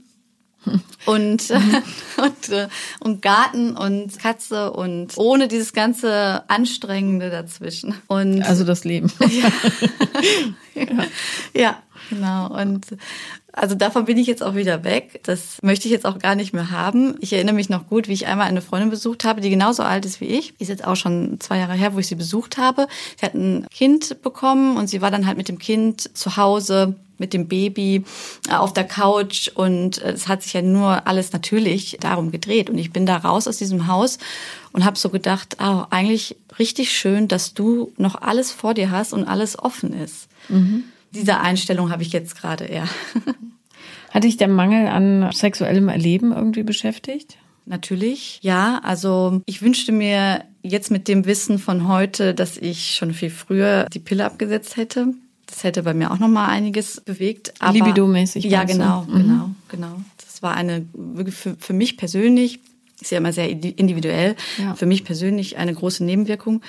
und, 1.06 1.50
und, 2.18 2.50
äh, 2.50 2.68
und 3.00 3.22
Garten 3.22 3.76
und 3.78 4.20
Katze 4.20 4.72
und 4.72 5.18
ohne 5.18 5.48
dieses 5.48 5.74
ganze 5.74 6.44
Anstrengende 6.50 7.30
dazwischen. 7.30 7.96
Und 8.08 8.44
also 8.44 8.64
das 8.64 8.84
Leben. 8.84 9.12
ja. 10.76 10.86
ja, 11.54 11.84
genau. 12.10 12.48
Und 12.54 12.86
also 13.54 13.76
davon 13.76 14.06
bin 14.06 14.18
ich 14.18 14.28
jetzt 14.28 14.44
auch 14.44 14.56
wieder 14.56 14.84
weg. 14.84 15.22
Das 15.24 15.58
möchte 15.62 15.88
ich 15.88 15.92
jetzt 15.92 16.06
auch 16.06 16.20
gar 16.20 16.36
nicht 16.36 16.54
mehr 16.54 16.72
haben. 16.72 17.16
Ich 17.20 17.34
erinnere 17.34 17.56
mich 17.56 17.70
noch 17.70 17.88
gut, 17.88 18.08
wie 18.08 18.14
ich 18.14 18.28
einmal 18.28 18.48
eine 18.48 18.62
Freundin 18.62 18.90
besucht 18.90 19.24
habe, 19.24 19.42
die 19.42 19.50
genauso 19.50 19.84
alt 19.84 20.06
ist 20.06 20.22
wie 20.22 20.26
ich. 20.26 20.54
Ist 20.60 20.70
jetzt 20.70 20.86
auch 20.86 20.96
schon 20.96 21.40
zwei 21.40 21.58
Jahre 21.58 21.74
her, 21.74 21.94
wo 21.94 22.00
ich 22.00 22.08
sie 22.08 22.16
besucht 22.16 22.58
habe. 22.58 22.88
Sie 23.20 23.26
hat 23.26 23.34
ein 23.34 23.66
Kind 23.72 24.22
bekommen 24.22 24.78
und 24.78 24.88
sie 24.88 25.02
war 25.02 25.12
dann 25.12 25.26
halt 25.26 25.38
mit 25.38 25.50
dem 25.50 25.60
Kind 25.60 26.16
zu 26.18 26.38
Hause 26.38 26.96
mit 27.20 27.34
dem 27.34 27.50
Baby 27.50 28.06
äh, 28.50 28.54
auf 28.54 28.72
der 28.72 28.86
Couch 28.86 29.50
und 29.54 30.02
äh, 30.02 30.12
es 30.12 30.30
hat 30.30 30.42
sich 30.42 30.54
ja 30.54 30.62
nur 30.62 31.06
alles 31.06 31.34
natürlich 31.34 31.98
darum 32.00 32.32
gedreht 32.32 32.70
und 32.70 32.78
ich 32.78 32.94
bin 32.94 33.06
da 33.06 33.18
raus 33.18 33.46
aus 33.46 33.58
diesem 33.58 33.88
Haus 33.88 34.20
und 34.72 34.86
habe 34.86 34.98
so 34.98 35.10
gedacht, 35.10 35.58
oh, 35.60 35.84
eigentlich 35.90 36.38
richtig 36.58 36.92
schön, 36.92 37.28
dass 37.28 37.54
du 37.54 37.92
noch 37.98 38.22
alles 38.22 38.52
vor 38.52 38.74
dir 38.74 38.90
hast 38.90 39.12
und 39.12 39.26
alles 39.26 39.60
offen 39.60 39.92
ist. 39.92 40.30
Mhm 40.48 40.86
diese 41.12 41.40
Einstellung 41.40 41.92
habe 41.92 42.04
ich 42.04 42.12
jetzt 42.12 42.36
gerade 42.36 42.66
eher. 42.66 42.88
Hat 44.12 44.24
dich 44.24 44.38
der 44.38 44.48
Mangel 44.48 44.88
an 44.88 45.32
sexuellem 45.32 45.88
Erleben 45.88 46.32
irgendwie 46.32 46.64
beschäftigt? 46.64 47.38
Natürlich, 47.66 48.40
ja. 48.42 48.80
Also 48.84 49.42
ich 49.46 49.62
wünschte 49.62 49.92
mir 49.92 50.44
jetzt 50.64 50.90
mit 50.90 51.08
dem 51.08 51.26
Wissen 51.26 51.60
von 51.60 51.88
heute, 51.88 52.34
dass 52.34 52.58
ich 52.58 52.96
schon 52.96 53.14
viel 53.14 53.30
früher 53.30 53.86
die 53.94 54.00
Pille 54.00 54.26
abgesetzt 54.26 54.78
hätte. 54.78 55.14
Das 55.46 55.64
hätte 55.64 55.84
bei 55.84 55.94
mir 55.94 56.12
auch 56.12 56.20
noch 56.20 56.28
mal 56.28 56.48
einiges 56.48 57.02
bewegt. 57.02 57.54
Aber, 57.60 57.74
Libido-mäßig. 57.74 58.46
Ja, 58.46 58.64
genau, 58.64 59.04
mhm. 59.04 59.14
genau, 59.14 59.50
genau. 59.68 60.02
Das 60.18 60.42
war 60.42 60.56
eine 60.56 60.86
für, 61.32 61.56
für 61.60 61.74
mich 61.74 61.98
persönlich 61.98 62.60
ist 63.02 63.12
ja 63.12 63.18
immer 63.18 63.32
sehr 63.32 63.50
individuell. 63.50 64.36
Ja. 64.58 64.76
Für 64.76 64.86
mich 64.86 65.04
persönlich 65.06 65.58
eine 65.58 65.74
große 65.74 66.04
Nebenwirkung. 66.04 66.62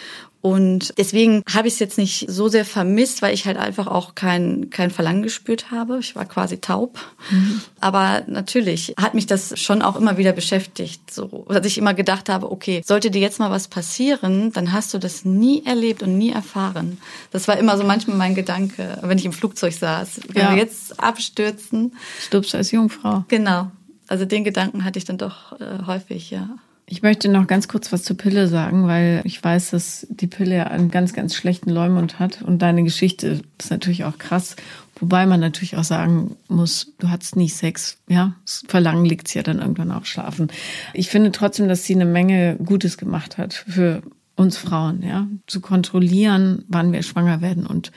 Und 0.42 0.94
deswegen 0.96 1.42
habe 1.52 1.68
ich 1.68 1.74
es 1.74 1.80
jetzt 1.80 1.98
nicht 1.98 2.24
so 2.30 2.48
sehr 2.48 2.64
vermisst, 2.64 3.20
weil 3.20 3.34
ich 3.34 3.44
halt 3.44 3.58
einfach 3.58 3.86
auch 3.86 4.14
kein, 4.14 4.70
kein 4.70 4.90
Verlangen 4.90 5.22
gespürt 5.22 5.70
habe. 5.70 5.98
Ich 5.98 6.16
war 6.16 6.24
quasi 6.24 6.58
taub. 6.58 6.98
Mhm. 7.30 7.60
Aber 7.78 8.22
natürlich 8.26 8.94
hat 8.96 9.12
mich 9.12 9.26
das 9.26 9.58
schon 9.60 9.82
auch 9.82 9.96
immer 9.96 10.16
wieder 10.16 10.32
beschäftigt. 10.32 11.12
So, 11.12 11.46
dass 11.48 11.66
ich 11.66 11.76
immer 11.76 11.92
gedacht 11.92 12.30
habe, 12.30 12.50
okay, 12.50 12.82
sollte 12.86 13.10
dir 13.10 13.20
jetzt 13.20 13.38
mal 13.38 13.50
was 13.50 13.68
passieren, 13.68 14.50
dann 14.52 14.72
hast 14.72 14.94
du 14.94 14.98
das 14.98 15.26
nie 15.26 15.62
erlebt 15.66 16.02
und 16.02 16.16
nie 16.16 16.30
erfahren. 16.30 16.98
Das 17.32 17.46
war 17.46 17.58
immer 17.58 17.76
so 17.76 17.84
manchmal 17.84 18.16
mein 18.16 18.34
Gedanke, 18.34 18.98
wenn 19.02 19.18
ich 19.18 19.26
im 19.26 19.34
Flugzeug 19.34 19.74
saß. 19.74 20.22
Wenn 20.28 20.42
ja. 20.42 20.50
wir 20.50 20.56
jetzt 20.56 20.98
abstürzen. 20.98 21.94
Stirbst 22.18 22.54
als 22.54 22.70
Jungfrau. 22.70 23.24
Genau. 23.28 23.70
Also 24.08 24.24
den 24.24 24.44
Gedanken 24.44 24.84
hatte 24.84 24.98
ich 24.98 25.04
dann 25.04 25.18
doch 25.18 25.60
äh, 25.60 25.86
häufig, 25.86 26.30
ja. 26.30 26.48
Ich 26.92 27.02
möchte 27.02 27.28
noch 27.28 27.46
ganz 27.46 27.68
kurz 27.68 27.92
was 27.92 28.02
zur 28.02 28.16
Pille 28.16 28.48
sagen, 28.48 28.88
weil 28.88 29.20
ich 29.22 29.42
weiß, 29.42 29.70
dass 29.70 30.08
die 30.10 30.26
Pille 30.26 30.68
einen 30.72 30.90
ganz, 30.90 31.12
ganz 31.12 31.36
schlechten 31.36 31.70
Leumund 31.70 32.18
hat. 32.18 32.42
Und 32.42 32.62
deine 32.62 32.82
Geschichte 32.82 33.42
ist 33.60 33.70
natürlich 33.70 34.02
auch 34.02 34.18
krass. 34.18 34.56
Wobei 34.98 35.24
man 35.24 35.38
natürlich 35.38 35.76
auch 35.76 35.84
sagen 35.84 36.36
muss, 36.48 36.92
du 36.98 37.08
hattest 37.08 37.36
nie 37.36 37.48
Sex. 37.48 37.98
Ja, 38.08 38.34
das 38.44 38.64
Verlangen 38.66 39.04
liegt 39.04 39.32
ja 39.32 39.44
dann 39.44 39.60
irgendwann 39.60 39.92
auf 39.92 40.04
Schlafen. 40.06 40.48
Ich 40.92 41.10
finde 41.10 41.30
trotzdem, 41.30 41.68
dass 41.68 41.84
sie 41.84 41.94
eine 41.94 42.06
Menge 42.06 42.56
Gutes 42.56 42.98
gemacht 42.98 43.38
hat 43.38 43.54
für 43.54 44.02
uns 44.34 44.56
Frauen, 44.56 45.04
ja. 45.04 45.28
Zu 45.46 45.60
kontrollieren, 45.60 46.64
wann 46.66 46.92
wir 46.92 47.04
schwanger 47.04 47.40
werden 47.40 47.66
und 47.66 47.92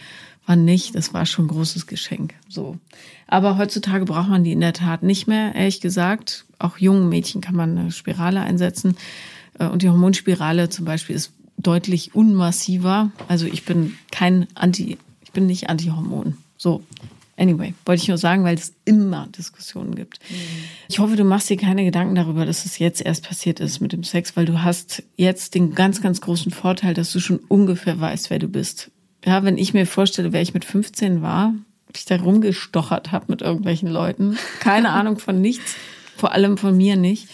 wann 0.45 0.65
nicht, 0.65 0.93
das 0.93 1.15
war 1.15 1.25
schon 1.25 1.45
ein 1.45 1.49
großes 1.49 1.87
Geschenk. 1.87 2.35
So. 2.47 2.77
Aber 3.25 3.57
heutzutage 3.57 4.05
braucht 4.05 4.29
man 4.29 4.43
die 4.43 4.51
in 4.51 4.61
der 4.61 4.73
Tat 4.73 5.01
nicht 5.01 5.25
mehr, 5.27 5.55
ehrlich 5.55 5.81
gesagt. 5.81 6.45
Auch 6.63 6.77
jungen 6.77 7.09
Mädchen 7.09 7.41
kann 7.41 7.55
man 7.55 7.77
eine 7.77 7.91
Spirale 7.91 8.41
einsetzen. 8.41 8.95
Äh, 9.59 9.67
und 9.67 9.81
die 9.81 9.89
Hormonspirale 9.89 10.69
zum 10.69 10.85
Beispiel 10.85 11.15
ist 11.15 11.33
deutlich 11.57 12.15
unmassiver. 12.15 13.11
Also 13.27 13.45
ich 13.45 13.65
bin 13.65 13.97
kein 14.11 14.47
Anti, 14.55 14.97
ich 15.21 15.31
bin 15.31 15.45
nicht 15.45 15.69
Anti-Hormon. 15.69 16.37
So. 16.57 16.83
Anyway, 17.35 17.73
wollte 17.85 18.01
ich 18.01 18.07
nur 18.07 18.19
sagen, 18.19 18.43
weil 18.43 18.55
es 18.55 18.73
immer 18.85 19.27
Diskussionen 19.35 19.95
gibt. 19.95 20.19
Mhm. 20.29 20.35
Ich 20.87 20.99
hoffe, 20.99 21.15
du 21.15 21.23
machst 21.23 21.49
dir 21.49 21.57
keine 21.57 21.83
Gedanken 21.83 22.13
darüber, 22.13 22.45
dass 22.45 22.63
es 22.63 22.77
jetzt 22.77 23.01
erst 23.01 23.27
passiert 23.27 23.59
ist 23.59 23.81
mit 23.81 23.91
dem 23.91 24.03
Sex, 24.03 24.37
weil 24.37 24.45
du 24.45 24.61
hast 24.61 25.01
jetzt 25.17 25.55
den 25.55 25.73
ganz, 25.73 26.01
ganz 26.01 26.21
großen 26.21 26.51
Vorteil, 26.51 26.93
dass 26.93 27.11
du 27.11 27.19
schon 27.19 27.39
ungefähr 27.39 27.99
weißt, 27.99 28.29
wer 28.29 28.37
du 28.37 28.47
bist. 28.47 28.91
Ja, 29.25 29.43
wenn 29.43 29.57
ich 29.57 29.73
mir 29.73 29.87
vorstelle, 29.87 30.31
wer 30.31 30.43
ich 30.43 30.53
mit 30.53 30.63
15 30.63 31.23
war, 31.23 31.53
ich 31.97 32.05
da 32.05 32.17
rumgestochert 32.17 33.11
habe 33.11 33.25
mit 33.29 33.41
irgendwelchen 33.41 33.89
Leuten. 33.89 34.37
Keine 34.59 34.89
Ahnung 34.91 35.17
von 35.17 35.41
nichts, 35.41 35.75
vor 36.23 36.31
allem 36.31 36.55
von 36.55 36.77
mir 36.77 36.95
nicht. 36.95 37.27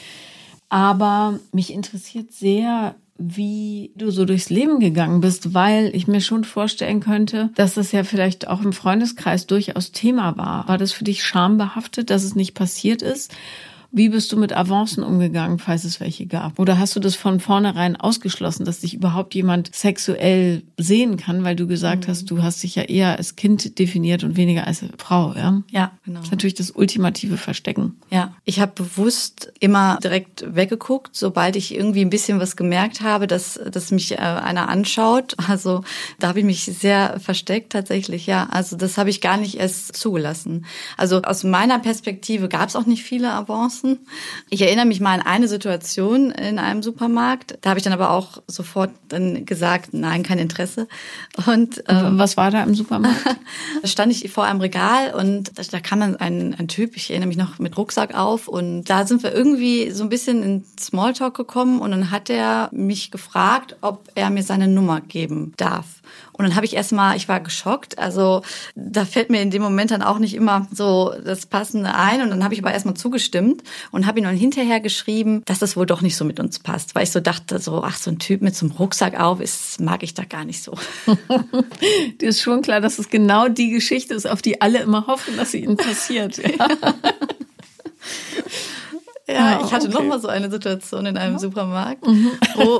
Aber 0.67 1.39
mich 1.51 1.71
interessiert 1.71 2.31
sehr, 2.31 2.95
wie 3.19 3.91
du 3.95 4.09
so 4.09 4.25
durchs 4.25 4.49
Leben 4.49 4.79
gegangen 4.79 5.21
bist, 5.21 5.53
weil 5.53 5.95
ich 5.95 6.07
mir 6.07 6.21
schon 6.21 6.43
vorstellen 6.43 6.99
könnte, 6.99 7.51
dass 7.53 7.75
das 7.75 7.91
ja 7.91 8.03
vielleicht 8.03 8.47
auch 8.47 8.63
im 8.63 8.73
Freundeskreis 8.73 9.45
durchaus 9.45 9.91
Thema 9.91 10.37
war. 10.37 10.67
War 10.67 10.79
das 10.79 10.91
für 10.91 11.03
dich 11.03 11.23
schambehaftet, 11.23 12.09
dass 12.09 12.23
es 12.23 12.33
nicht 12.33 12.55
passiert 12.55 13.03
ist? 13.03 13.31
Wie 13.91 14.09
bist 14.09 14.31
du 14.31 14.37
mit 14.37 14.55
Avancen 14.55 15.03
umgegangen, 15.03 15.57
falls 15.57 15.83
es 15.83 15.99
welche 15.99 16.27
gab? 16.27 16.59
Oder 16.59 16.77
hast 16.77 16.95
du 16.95 16.99
das 16.99 17.15
von 17.15 17.39
vornherein 17.39 17.95
ausgeschlossen, 17.95 18.63
dass 18.63 18.81
dich 18.81 18.93
überhaupt 18.93 19.33
jemand 19.33 19.75
sexuell 19.75 20.61
sehen 20.77 21.17
kann, 21.17 21.43
weil 21.43 21.55
du 21.55 21.65
gesagt 21.65 22.05
mhm. 22.05 22.11
hast, 22.11 22.29
du 22.29 22.43
hast 22.43 22.61
dich 22.61 22.75
ja 22.75 22.83
eher 22.83 23.17
als 23.17 23.35
Kind 23.35 23.79
definiert 23.79 24.23
und 24.23 24.37
weniger 24.37 24.67
als 24.67 24.85
Frau, 24.97 25.33
ja? 25.35 25.63
Ja, 25.71 25.91
genau. 26.05 26.19
Das 26.19 26.27
ist 26.27 26.31
natürlich 26.31 26.53
das 26.53 26.69
ultimative 26.69 27.37
Verstecken. 27.37 27.97
Ja, 28.11 28.35
ich 28.45 28.59
habe 28.59 28.73
bewusst 28.75 29.51
immer 29.59 29.97
direkt 30.03 30.45
weggeguckt, 30.55 31.15
sobald 31.15 31.55
ich 31.55 31.73
irgendwie 31.73 32.01
ein 32.01 32.11
bisschen 32.11 32.39
was 32.39 32.55
gemerkt 32.55 33.01
habe, 33.01 33.25
dass, 33.25 33.59
dass 33.71 33.91
mich 33.91 34.11
äh, 34.11 34.17
einer 34.17 34.69
anschaut. 34.69 35.35
Also 35.47 35.83
da 36.19 36.27
habe 36.27 36.39
ich 36.39 36.45
mich 36.45 36.63
sehr 36.65 37.19
versteckt 37.19 37.71
tatsächlich, 37.71 38.27
ja. 38.27 38.47
Also 38.51 38.75
das 38.75 38.99
habe 38.99 39.09
ich 39.09 39.19
gar 39.19 39.37
nicht 39.37 39.55
erst 39.55 39.95
zugelassen. 39.95 40.65
Also 40.95 41.23
aus 41.23 41.43
meiner 41.43 41.79
Perspektive 41.79 42.49
gab 42.49 42.69
es 42.69 42.75
auch 42.75 42.85
nicht 42.85 43.03
viele 43.03 43.31
Avancen 43.31 43.78
lassen. 43.79 43.99
Ich 44.49 44.61
erinnere 44.61 44.85
mich 44.85 44.99
mal 44.99 45.13
an 45.13 45.21
eine 45.21 45.47
Situation 45.47 46.31
in 46.31 46.59
einem 46.59 46.83
Supermarkt. 46.83 47.57
Da 47.61 47.69
habe 47.69 47.79
ich 47.79 47.83
dann 47.83 47.93
aber 47.93 48.11
auch 48.11 48.41
sofort 48.47 48.91
dann 49.07 49.45
gesagt, 49.45 49.93
nein, 49.93 50.23
kein 50.23 50.39
Interesse. 50.39 50.87
Und 51.45 51.83
ähm, 51.87 52.17
was 52.17 52.37
war 52.37 52.51
da 52.51 52.63
im 52.63 52.75
Supermarkt? 52.75 53.25
da 53.81 53.87
stand 53.87 54.11
ich 54.11 54.31
vor 54.31 54.45
einem 54.45 54.61
Regal 54.61 55.13
und 55.13 55.57
da, 55.57 55.63
da 55.69 55.79
kam 55.79 55.99
dann 55.99 56.15
ein, 56.17 56.55
ein 56.57 56.67
Typ, 56.67 56.95
ich 56.95 57.09
erinnere 57.09 57.27
mich 57.27 57.37
noch 57.37 57.59
mit 57.59 57.77
Rucksack 57.77 58.15
auf 58.15 58.47
und 58.47 58.83
da 58.85 59.05
sind 59.05 59.23
wir 59.23 59.33
irgendwie 59.33 59.91
so 59.91 60.03
ein 60.03 60.09
bisschen 60.09 60.43
in 60.43 60.63
Smalltalk 60.79 61.35
gekommen 61.35 61.79
und 61.79 61.91
dann 61.91 62.11
hat 62.11 62.29
er 62.29 62.69
mich 62.71 63.11
gefragt, 63.11 63.75
ob 63.81 64.09
er 64.15 64.29
mir 64.29 64.43
seine 64.43 64.67
Nummer 64.67 65.01
geben 65.01 65.53
darf. 65.57 65.85
Und 66.39 66.45
dann 66.45 66.55
habe 66.55 66.65
ich 66.65 66.73
erstmal, 66.73 67.17
ich 67.17 67.27
war 67.27 67.41
geschockt. 67.41 67.99
Also 67.99 68.43
da 68.73 69.03
fällt 69.03 69.29
mir 69.29 69.41
in 69.41 69.51
dem 69.51 69.61
Moment 69.61 69.91
dann 69.91 70.01
auch 70.01 70.19
nicht 70.19 70.33
immer 70.33 70.69
so 70.71 71.13
das 71.25 71.45
Passende 71.45 71.93
ein. 71.93 72.21
Und 72.21 72.29
dann 72.29 72.45
habe 72.45 72.53
ich 72.53 72.61
aber 72.61 72.71
erstmal 72.71 72.93
zugestimmt 72.93 73.61
und 73.91 74.07
habe 74.07 74.19
ihm 74.19 74.23
dann 74.23 74.37
hinterher 74.37 74.79
geschrieben, 74.79 75.41
dass 75.43 75.59
das 75.59 75.75
wohl 75.75 75.85
doch 75.85 75.99
nicht 76.01 76.15
so 76.15 76.23
mit 76.23 76.39
uns 76.39 76.59
passt. 76.59 76.95
Weil 76.95 77.03
ich 77.03 77.11
so 77.11 77.19
dachte, 77.19 77.59
so, 77.59 77.83
ach, 77.83 77.97
so 77.97 78.09
ein 78.09 78.19
Typ 78.19 78.41
mit 78.41 78.55
so 78.55 78.65
einem 78.65 78.73
Rucksack 78.77 79.19
auf, 79.19 79.41
ist, 79.41 79.81
mag 79.81 80.01
ich 80.01 80.13
da 80.13 80.23
gar 80.23 80.45
nicht 80.45 80.63
so. 80.63 80.77
Dir 82.21 82.29
ist 82.29 82.41
schon 82.41 82.61
klar, 82.61 82.79
dass 82.79 82.99
es 82.99 83.09
genau 83.09 83.49
die 83.49 83.71
Geschichte 83.71 84.13
ist, 84.13 84.25
auf 84.25 84.41
die 84.41 84.61
alle 84.61 84.79
immer 84.79 85.07
hoffen, 85.07 85.35
dass 85.35 85.51
sie 85.51 85.65
ihnen 85.65 85.75
passiert. 85.77 86.37
Ja. 86.37 86.67
Ja, 89.27 89.59
ah, 89.59 89.63
ich 89.63 89.71
hatte 89.71 89.87
okay. 89.87 89.93
noch 89.93 90.03
mal 90.03 90.19
so 90.19 90.27
eine 90.27 90.49
Situation 90.49 91.05
in 91.05 91.15
einem 91.15 91.37
Supermarkt, 91.37 92.07
mhm. 92.07 92.31
wo 92.55 92.79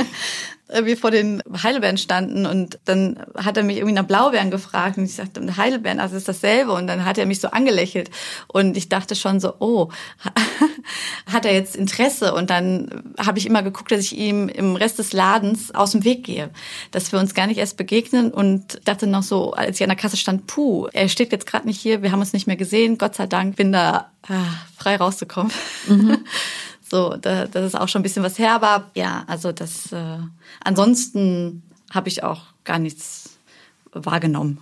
wir 0.68 0.96
vor 0.96 1.12
den 1.12 1.42
Heidelbeeren 1.62 1.96
standen 1.96 2.44
und 2.44 2.78
dann 2.86 3.20
hat 3.36 3.56
er 3.56 3.62
mich 3.62 3.76
irgendwie 3.76 3.94
nach 3.94 4.06
Blaubeeren 4.06 4.50
gefragt 4.50 4.98
und 4.98 5.04
ich 5.04 5.14
sagte, 5.14 5.56
Heidelbeeren, 5.56 6.00
also 6.00 6.16
ist 6.16 6.28
dasselbe 6.28 6.72
und 6.72 6.88
dann 6.88 7.04
hat 7.04 7.18
er 7.18 7.26
mich 7.26 7.40
so 7.40 7.48
angelächelt 7.48 8.10
und 8.48 8.76
ich 8.76 8.88
dachte 8.88 9.14
schon 9.14 9.38
so, 9.38 9.54
oh, 9.60 9.90
hat 11.32 11.44
er 11.44 11.54
jetzt 11.54 11.76
Interesse 11.76 12.34
und 12.34 12.50
dann 12.50 13.14
habe 13.18 13.38
ich 13.38 13.46
immer 13.46 13.62
geguckt, 13.62 13.92
dass 13.92 14.00
ich 14.00 14.16
ihm 14.16 14.48
im 14.48 14.74
Rest 14.74 14.98
des 14.98 15.12
Ladens 15.12 15.72
aus 15.72 15.92
dem 15.92 16.04
Weg 16.04 16.24
gehe, 16.24 16.50
dass 16.90 17.12
wir 17.12 17.20
uns 17.20 17.34
gar 17.34 17.46
nicht 17.46 17.58
erst 17.58 17.76
begegnen 17.76 18.32
und 18.32 18.80
dachte 18.84 19.06
noch 19.06 19.22
so, 19.22 19.52
als 19.52 19.76
ich 19.76 19.84
an 19.84 19.90
der 19.90 19.96
Kasse 19.96 20.16
stand, 20.16 20.48
puh, 20.48 20.88
er 20.92 21.08
steht 21.08 21.30
jetzt 21.30 21.46
gerade 21.46 21.66
nicht 21.66 21.80
hier, 21.80 22.02
wir 22.02 22.10
haben 22.10 22.20
uns 22.20 22.32
nicht 22.32 22.48
mehr 22.48 22.56
gesehen, 22.56 22.98
Gott 22.98 23.14
sei 23.14 23.26
Dank 23.26 23.54
bin 23.54 23.70
da 23.70 24.10
ah, 24.28 24.34
frei 24.76 24.96
rauszukommen. 24.96 25.52
Mhm. 25.86 26.18
So, 26.88 27.16
da, 27.16 27.46
das 27.46 27.64
ist 27.64 27.74
auch 27.74 27.88
schon 27.88 28.00
ein 28.00 28.02
bisschen 28.04 28.22
was 28.22 28.38
her, 28.38 28.52
aber 28.52 28.90
ja, 28.94 29.24
also 29.26 29.50
das 29.50 29.90
äh, 29.92 30.18
ansonsten 30.62 31.62
habe 31.92 32.08
ich 32.08 32.22
auch 32.22 32.42
gar 32.64 32.78
nichts 32.78 33.38
wahrgenommen. 33.92 34.58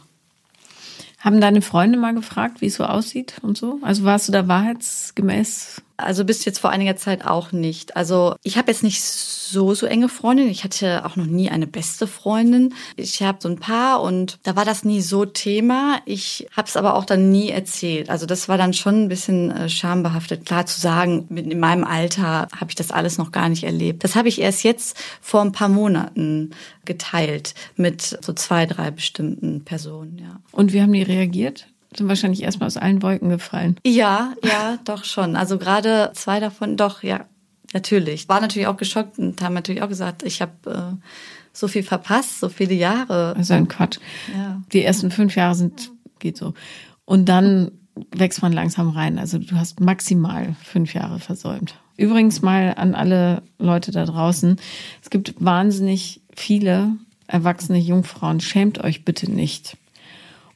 Haben 1.19 1.41
deine 1.41 1.63
Freunde 1.63 1.99
mal 1.99 2.15
gefragt, 2.15 2.61
wie 2.61 2.67
es 2.67 2.77
so 2.77 2.85
aussieht 2.85 3.35
und 3.43 3.59
so? 3.59 3.79
Also 3.83 4.05
warst 4.05 4.29
du 4.29 4.33
da 4.33 4.47
wahrheitsgemäß 4.47 5.83
also 5.97 6.25
bis 6.25 6.45
jetzt 6.45 6.59
vor 6.59 6.71
einiger 6.71 6.97
Zeit 6.97 7.25
auch 7.25 7.53
nicht. 7.53 7.97
Also 7.97 8.35
ich 8.43 8.59
habe 8.59 8.71
jetzt 8.71 8.83
nicht 8.83 9.03
so, 9.03 9.75
so 9.75 9.87
enge 9.87 10.09
Freundinnen. 10.09 10.51
Ich 10.51 10.65
hatte 10.65 11.05
auch 11.05 11.17
noch 11.17 11.27
nie 11.27 11.51
eine 11.51 11.67
beste 11.67 12.07
Freundin. 12.07 12.75
Ich 12.97 13.23
habe 13.23 13.39
so 13.41 13.49
ein 13.49 13.59
paar 13.59 14.03
und 14.03 14.39
da 14.43 14.57
war 14.57 14.65
das 14.65 14.85
nie 14.85 15.01
so 15.01 15.25
Thema. 15.25 16.01
Ich 16.05 16.47
habe 16.57 16.69
es 16.69 16.77
aber 16.77 16.95
auch 16.95 17.05
dann 17.05 17.31
nie 17.31 17.51
erzählt. 17.51 18.11
Also 18.11 18.27
das 18.27 18.49
war 18.49 18.59
dann 18.59 18.73
schon 18.73 19.05
ein 19.05 19.09
bisschen 19.09 19.51
äh, 19.53 19.69
schambehaftet. 19.69 20.47
Klar 20.47 20.67
zu 20.67 20.81
sagen, 20.81 21.29
in 21.29 21.61
meinem 21.61 21.85
Alter 21.85 22.49
habe 22.55 22.71
ich 22.71 22.75
das 22.75 22.91
alles 22.91 23.19
noch 23.19 23.31
gar 23.31 23.49
nicht 23.49 23.65
erlebt. 23.65 24.03
Das 24.03 24.17
habe 24.17 24.29
ich 24.29 24.41
erst 24.41 24.65
jetzt 24.65 24.97
vor 25.21 25.43
ein 25.43 25.53
paar 25.53 25.69
Monaten 25.69 26.51
geteilt 26.85 27.55
mit 27.77 28.19
so 28.21 28.33
zwei, 28.33 28.67
drei 28.67 28.91
bestimmten 28.91 29.65
Personen. 29.65 30.19
Ja. 30.19 30.41
Und 30.53 30.73
wie 30.73 30.83
haben 30.83 30.93
die 30.93 31.03
reagiert? 31.03 31.67
Sind 31.97 32.09
wahrscheinlich 32.09 32.43
erstmal 32.43 32.67
aus 32.67 32.77
allen 32.77 33.03
Wolken 33.03 33.29
gefallen. 33.29 33.77
Ja, 33.87 34.35
ja, 34.45 34.79
doch 34.85 35.05
schon. 35.05 35.37
Also 35.37 35.59
gerade 35.59 36.11
zwei 36.15 36.41
davon, 36.41 36.77
doch, 36.77 37.03
ja, 37.03 37.27
natürlich. 37.73 38.29
War 38.29 38.41
natürlich 38.41 38.69
auch 38.69 38.77
geschockt 38.77 39.19
und 39.19 39.41
haben 39.43 39.55
natürlich 39.55 39.83
auch 39.83 39.89
gesagt, 39.89 40.23
ich 40.23 40.41
habe 40.43 40.53
äh, 40.67 41.07
so 41.53 41.69
viel 41.69 41.83
verpasst, 41.83 42.41
so 42.41 42.49
viele 42.49 42.75
Jahre. 42.75 43.35
Also 43.37 43.55
ein 43.55 43.69
Quatsch. 43.69 43.99
Ja. 44.37 44.63
Die 44.73 44.83
ersten 44.83 45.11
fünf 45.11 45.37
Jahre 45.37 45.55
sind, 45.55 45.91
geht 46.19 46.37
so. 46.37 46.55
Und 47.05 47.29
dann 47.29 47.71
wächst 48.11 48.43
man 48.43 48.53
langsam 48.53 48.89
rein. 48.91 49.19
Also 49.19 49.39
du 49.39 49.57
hast 49.57 49.81
maximal 49.81 50.57
fünf 50.63 50.95
Jahre 50.95 51.21
versäumt. 51.21 51.77
Übrigens 51.97 52.43
mal 52.43 52.75
an 52.77 52.95
alle 52.95 53.43
Leute 53.59 53.93
da 53.93 54.05
draußen. 54.05 54.57
Es 55.01 55.11
gibt 55.11 55.35
wahnsinnig 55.39 56.23
viele 56.35 56.97
erwachsene 57.29 57.79
Jungfrauen. 57.79 58.41
Schämt 58.41 58.83
euch 58.83 59.05
bitte 59.05 59.31
nicht. 59.31 59.77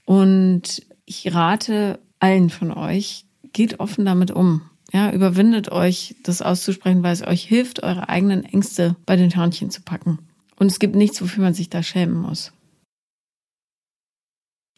Und 0.05 0.83
ich 1.09 1.35
rate 1.35 1.99
allen 2.21 2.51
von 2.51 2.71
euch, 2.71 3.25
geht 3.53 3.81
offen 3.81 4.05
damit 4.05 4.31
um. 4.31 4.63
Ja, 4.93 5.11
überwindet 5.13 5.71
euch, 5.71 6.17
das 6.23 6.43
auszusprechen, 6.43 7.03
weil 7.03 7.13
es 7.13 7.27
euch 7.27 7.43
hilft, 7.45 7.83
eure 7.83 8.09
eigenen 8.09 8.45
Ängste 8.45 8.97
bei 9.07 9.17
den 9.17 9.35
Hörnchen 9.35 9.71
zu 9.71 9.83
packen. 9.83 10.19
Und 10.57 10.69
es 10.69 10.79
gibt 10.79 10.97
nichts, 10.97 11.21
wofür 11.21 11.45
man 11.45 11.55
sich 11.55 11.69
da 11.69 11.83
schämen 11.83 12.21
muss 12.21 12.53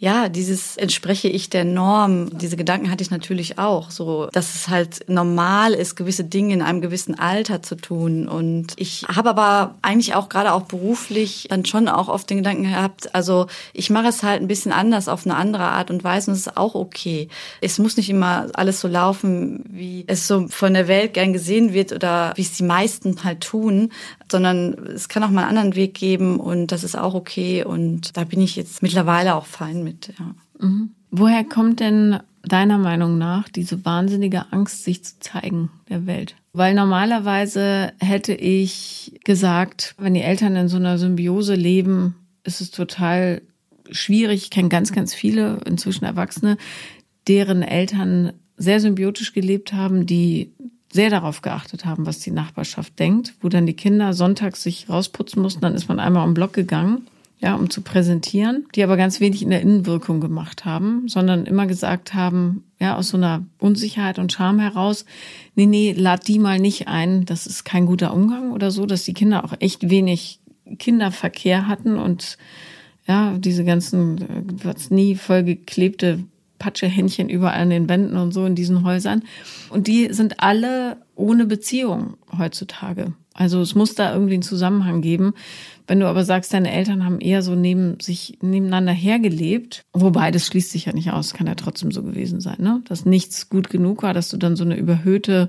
ja, 0.03 0.31
dieses 0.31 0.79
entspreche 0.79 1.29
ich 1.29 1.51
der 1.51 1.67
Norm, 1.67 2.39
diese 2.39 2.57
Gedanken 2.57 2.91
hatte 2.91 3.03
ich 3.03 3.11
natürlich 3.11 3.59
auch, 3.59 3.91
so, 3.91 4.29
dass 4.33 4.55
es 4.55 4.69
halt 4.69 5.07
normal 5.11 5.75
ist, 5.75 5.95
gewisse 5.95 6.25
Dinge 6.25 6.55
in 6.55 6.63
einem 6.63 6.81
gewissen 6.81 7.19
Alter 7.19 7.61
zu 7.61 7.77
tun. 7.77 8.27
Und 8.27 8.73
ich 8.77 9.05
habe 9.15 9.29
aber 9.29 9.75
eigentlich 9.83 10.15
auch 10.15 10.31
gerade 10.31 10.55
auch 10.55 10.63
beruflich 10.63 11.49
dann 11.51 11.67
schon 11.67 11.87
auch 11.87 12.09
oft 12.09 12.31
den 12.31 12.39
Gedanken 12.39 12.63
gehabt, 12.63 13.15
also 13.15 13.47
ich 13.75 13.91
mache 13.91 14.09
es 14.09 14.23
halt 14.23 14.41
ein 14.41 14.49
bisschen 14.49 14.73
anders 14.73 15.07
auf 15.07 15.27
eine 15.27 15.37
andere 15.37 15.65
Art 15.65 15.91
und 15.91 16.03
Weise 16.03 16.31
und 16.31 16.37
es 16.39 16.47
ist 16.47 16.57
auch 16.57 16.75
okay. 16.75 17.29
Es 17.61 17.79
muss 17.79 17.99
nicht 17.99 18.09
immer 18.09 18.47
alles 18.55 18.81
so 18.81 18.89
laufen, 18.89 19.65
wie 19.69 20.05
es 20.07 20.27
so 20.27 20.49
von 20.49 20.73
der 20.73 20.89
Welt 20.89 21.13
gern 21.13 21.35
gesehen 21.35 21.75
wird 21.75 21.93
oder 21.93 22.33
wie 22.37 22.43
es 22.43 22.53
die 22.53 22.63
meisten 22.63 23.23
halt 23.23 23.43
tun, 23.43 23.93
sondern 24.33 24.73
es 24.95 25.11
kann 25.11 25.23
auch 25.25 25.29
mal 25.29 25.43
einen 25.43 25.59
anderen 25.59 25.75
Weg 25.75 25.93
geben 25.93 26.41
und 26.41 26.69
das 26.69 26.85
ist 26.85 26.97
auch 26.97 27.13
okay 27.13 27.65
und 27.65 28.17
da 28.17 28.25
bin 28.25 28.41
ich 28.41 28.57
jetzt 28.57 28.83
mittlerweile 28.83 29.35
auch 29.35 29.45
fein 29.45 29.85
mit. 29.85 29.90
Ja. 30.19 30.35
Mhm. 30.59 30.91
Woher 31.11 31.45
kommt 31.45 31.81
denn 31.81 32.19
deiner 32.43 32.79
Meinung 32.79 33.19
nach 33.19 33.49
diese 33.49 33.85
wahnsinnige 33.85 34.53
Angst, 34.53 34.85
sich 34.85 35.05
zu 35.05 35.19
zeigen 35.21 35.71
der 35.89 36.07
Welt? 36.07 36.37
Weil 36.53 36.75
normalerweise 36.75 37.93
hätte 38.01 38.35
ich 38.35 39.21
gesagt, 39.25 39.95
wenn 39.99 40.15
die 40.15 40.23
Eltern 40.23 40.57
in 40.57 40.69
so 40.69 40.77
einer 40.77 40.99
Symbiose 40.99 41.55
leben, 41.55 42.17
ist 42.45 42.61
es 42.61 42.71
total 42.71 43.43
schwierig. 43.91 44.45
Ich 44.45 44.51
kenne 44.51 44.69
ganz, 44.69 44.93
ganz 44.93 45.15
viele 45.15 45.61
inzwischen 45.67 46.05
Erwachsene, 46.05 46.57
deren 47.29 47.63
Eltern 47.63 48.33
sehr 48.57 48.81
symbiotisch 48.81 49.33
gelebt 49.33 49.73
haben, 49.73 50.07
die 50.07 50.53
sehr 50.93 51.11
darauf 51.11 51.41
geachtet 51.43 51.85
haben, 51.85 52.07
was 52.07 52.19
die 52.19 52.33
Nachbarschaft 52.33 52.99
denkt, 52.99 53.35
wo 53.41 53.49
dann 53.49 53.67
die 53.67 53.75
Kinder 53.75 54.13
sonntags 54.13 54.63
sich 54.63 54.89
rausputzen 54.89 55.41
mussten, 55.41 55.61
dann 55.61 55.75
ist 55.75 55.89
man 55.89 56.01
einmal 56.01 56.27
um 56.27 56.35
Block 56.35 56.53
gegangen, 56.53 57.07
ja, 57.41 57.55
um 57.55 57.71
zu 57.71 57.81
präsentieren, 57.81 58.67
die 58.75 58.83
aber 58.83 58.97
ganz 58.97 59.19
wenig 59.21 59.43
in 59.43 59.51
der 59.51 59.63
Innenwirkung 59.63 60.21
gemacht 60.21 60.65
haben, 60.65 61.09
sondern 61.09 61.47
immer 61.47 61.67
gesagt 61.67 62.13
haben, 62.13 62.65
ja, 62.79 62.97
aus 62.97 63.09
so 63.09 63.17
einer 63.17 63.45
Unsicherheit 63.59 64.19
und 64.19 64.33
Scham 64.33 64.59
heraus, 64.59 65.07
nee, 65.55 65.67
nee, 65.67 65.95
lad 65.97 66.29
die 66.29 66.39
mal 66.39 66.59
nicht 66.59 66.89
ein, 66.89 67.25
das 67.25 67.47
ist 67.47 67.65
kein 67.65 67.87
guter 67.87 68.13
Umgang 68.13 68.53
oder 68.53 68.71
so, 68.71 68.85
dass 68.85 69.05
die 69.05 69.15
Kinder 69.15 69.45
auch 69.45 69.55
echt 69.59 69.89
wenig 69.89 70.41
Kinderverkehr 70.79 71.67
hatten 71.67 71.97
und 71.97 72.37
ja, 73.07 73.37
diese 73.39 73.65
ganzen, 73.65 74.59
was 74.63 74.91
nie 74.91 75.17
vollgeklebte 75.17 76.21
Patschehändchen 76.59 77.29
überall 77.29 77.63
an 77.63 77.71
den 77.71 77.89
Wänden 77.89 78.17
und 78.17 78.33
so 78.33 78.45
in 78.45 78.55
diesen 78.55 78.85
Häusern. 78.85 79.23
Und 79.71 79.89
die 79.89 80.13
sind 80.13 80.41
alle 80.41 80.99
ohne 81.17 81.47
Beziehung 81.47 82.19
heutzutage. 82.37 83.15
Also 83.35 83.61
es 83.61 83.75
muss 83.75 83.95
da 83.95 84.13
irgendwie 84.13 84.35
einen 84.35 84.43
Zusammenhang 84.43 85.01
geben. 85.03 85.35
Wenn 85.87 86.01
du 86.01 86.07
aber 86.07 86.25
sagst, 86.25 86.53
deine 86.53 86.71
Eltern 86.71 87.05
haben 87.05 87.21
eher 87.21 87.43
so 87.43 87.55
neben 87.55 87.99
sich 88.01 88.39
nebeneinander 88.43 88.93
hergelebt, 88.93 89.85
wobei 89.93 90.31
das 90.31 90.47
schließt 90.47 90.71
sich 90.71 90.87
ja 90.87 90.93
nicht 90.93 91.11
aus, 91.11 91.35
kann 91.35 91.47
ja 91.47 91.55
trotzdem 91.55 91.91
so 91.91 92.03
gewesen 92.03 92.41
sein, 92.41 92.59
ne? 92.59 92.83
Dass 92.87 93.07
nichts 93.07 93.49
gut 93.49 93.71
genug 93.71 94.03
war, 94.03 94.15
dass 94.15 94.29
du 94.29 94.37
dann 94.37 94.57
so 94.57 94.65
eine 94.65 94.77
überhöhte 94.77 95.49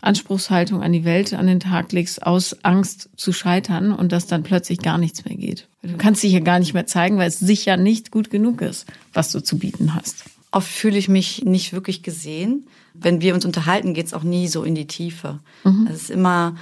Anspruchshaltung 0.00 0.82
an 0.82 0.92
die 0.92 1.04
Welt 1.04 1.34
an 1.34 1.46
den 1.46 1.60
Tag 1.60 1.92
legst, 1.92 2.24
aus 2.24 2.64
Angst 2.64 3.10
zu 3.16 3.32
scheitern 3.32 3.92
und 3.92 4.12
dass 4.12 4.26
dann 4.26 4.44
plötzlich 4.44 4.78
gar 4.78 4.96
nichts 4.96 5.24
mehr 5.24 5.36
geht. 5.36 5.68
Du 5.82 5.96
kannst 5.96 6.22
dich 6.22 6.32
ja 6.32 6.40
gar 6.40 6.60
nicht 6.60 6.72
mehr 6.72 6.86
zeigen, 6.86 7.18
weil 7.18 7.28
es 7.28 7.38
sicher 7.38 7.76
nicht 7.76 8.10
gut 8.10 8.30
genug 8.30 8.60
ist, 8.60 8.86
was 9.12 9.32
du 9.32 9.40
zu 9.42 9.58
bieten 9.58 9.94
hast. 9.94 10.24
Oft 10.50 10.68
fühle 10.68 10.98
ich 10.98 11.08
mich 11.08 11.44
nicht 11.44 11.72
wirklich 11.72 12.02
gesehen. 12.02 12.66
Wenn 12.94 13.20
wir 13.20 13.34
uns 13.34 13.44
unterhalten, 13.44 13.92
geht 13.92 14.06
es 14.06 14.14
auch 14.14 14.22
nie 14.22 14.48
so 14.48 14.62
in 14.62 14.74
die 14.74 14.86
Tiefe. 14.86 15.40
Mhm. 15.64 15.88
Es 15.90 16.02
ist 16.02 16.10
immer 16.10 16.56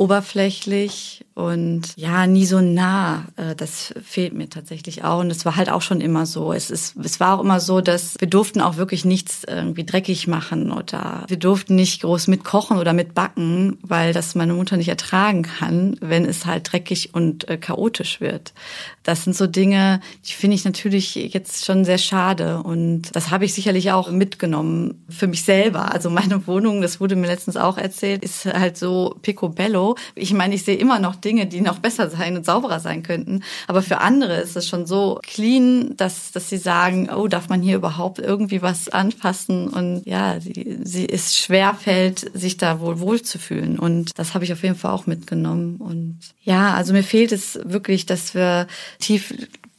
oberflächlich 0.00 1.26
und 1.34 1.92
ja, 1.96 2.26
nie 2.26 2.46
so 2.46 2.60
nah. 2.60 3.26
Äh, 3.36 3.54
das 3.54 3.92
fehlt 4.02 4.32
mir 4.32 4.48
tatsächlich 4.48 5.04
auch. 5.04 5.20
Und 5.20 5.30
es 5.30 5.44
war 5.44 5.56
halt 5.56 5.68
auch 5.68 5.82
schon 5.82 6.00
immer 6.00 6.24
so. 6.24 6.54
Es 6.54 6.70
ist, 6.70 6.96
es 6.96 7.20
war 7.20 7.36
auch 7.38 7.42
immer 7.42 7.60
so, 7.60 7.82
dass 7.82 8.16
wir 8.18 8.28
durften 8.28 8.62
auch 8.62 8.78
wirklich 8.78 9.04
nichts 9.04 9.44
irgendwie 9.44 9.84
dreckig 9.84 10.26
machen 10.26 10.72
oder 10.72 11.24
wir 11.28 11.38
durften 11.38 11.74
nicht 11.74 12.00
groß 12.00 12.28
mitkochen 12.28 12.78
oder 12.78 12.94
mitbacken, 12.94 13.76
weil 13.82 14.14
das 14.14 14.34
meine 14.34 14.54
Mutter 14.54 14.78
nicht 14.78 14.88
ertragen 14.88 15.42
kann, 15.42 15.96
wenn 16.00 16.24
es 16.24 16.46
halt 16.46 16.72
dreckig 16.72 17.14
und 17.14 17.48
äh, 17.50 17.58
chaotisch 17.58 18.22
wird. 18.22 18.54
Das 19.02 19.24
sind 19.24 19.36
so 19.36 19.46
Dinge, 19.46 20.00
die 20.26 20.32
finde 20.32 20.54
ich 20.54 20.64
natürlich 20.64 21.14
jetzt 21.14 21.66
schon 21.66 21.84
sehr 21.84 21.98
schade. 21.98 22.62
Und 22.62 23.14
das 23.14 23.30
habe 23.30 23.44
ich 23.44 23.52
sicherlich 23.52 23.92
auch 23.92 24.10
mitgenommen 24.10 25.04
für 25.10 25.26
mich 25.26 25.44
selber. 25.44 25.92
Also 25.92 26.08
meine 26.08 26.46
Wohnung, 26.46 26.80
das 26.80 27.00
wurde 27.00 27.16
mir 27.16 27.26
letztens 27.26 27.58
auch 27.58 27.76
erzählt, 27.76 28.22
ist 28.22 28.46
halt 28.46 28.78
so 28.78 29.16
picobello. 29.20 29.89
Ich 30.14 30.32
meine, 30.32 30.54
ich 30.54 30.64
sehe 30.64 30.76
immer 30.76 30.98
noch 30.98 31.16
Dinge, 31.16 31.46
die 31.46 31.60
noch 31.60 31.78
besser 31.78 32.10
sein 32.10 32.36
und 32.36 32.46
sauberer 32.46 32.80
sein 32.80 33.02
könnten. 33.02 33.42
Aber 33.66 33.82
für 33.82 33.98
andere 33.98 34.36
ist 34.36 34.56
es 34.56 34.68
schon 34.68 34.86
so 34.86 35.18
clean, 35.22 35.96
dass, 35.96 36.32
dass 36.32 36.48
sie 36.48 36.58
sagen, 36.58 37.10
oh, 37.10 37.28
darf 37.28 37.48
man 37.48 37.62
hier 37.62 37.76
überhaupt 37.76 38.18
irgendwie 38.18 38.62
was 38.62 38.88
anfassen? 38.88 39.68
Und 39.68 40.02
ja, 40.06 40.40
sie, 40.40 40.78
sie 40.82 41.04
ist 41.04 41.36
schwer 41.36 41.74
fällt, 41.74 42.30
sich 42.34 42.56
da 42.56 42.80
wohl 42.80 43.00
wohlzufühlen. 43.00 43.78
Und 43.78 44.18
das 44.18 44.34
habe 44.34 44.44
ich 44.44 44.52
auf 44.52 44.62
jeden 44.62 44.76
Fall 44.76 44.92
auch 44.92 45.06
mitgenommen. 45.06 45.76
Und 45.76 46.18
ja, 46.42 46.74
also 46.74 46.92
mir 46.92 47.04
fehlt 47.04 47.32
es 47.32 47.58
wirklich, 47.64 48.06
dass 48.06 48.34
wir 48.34 48.66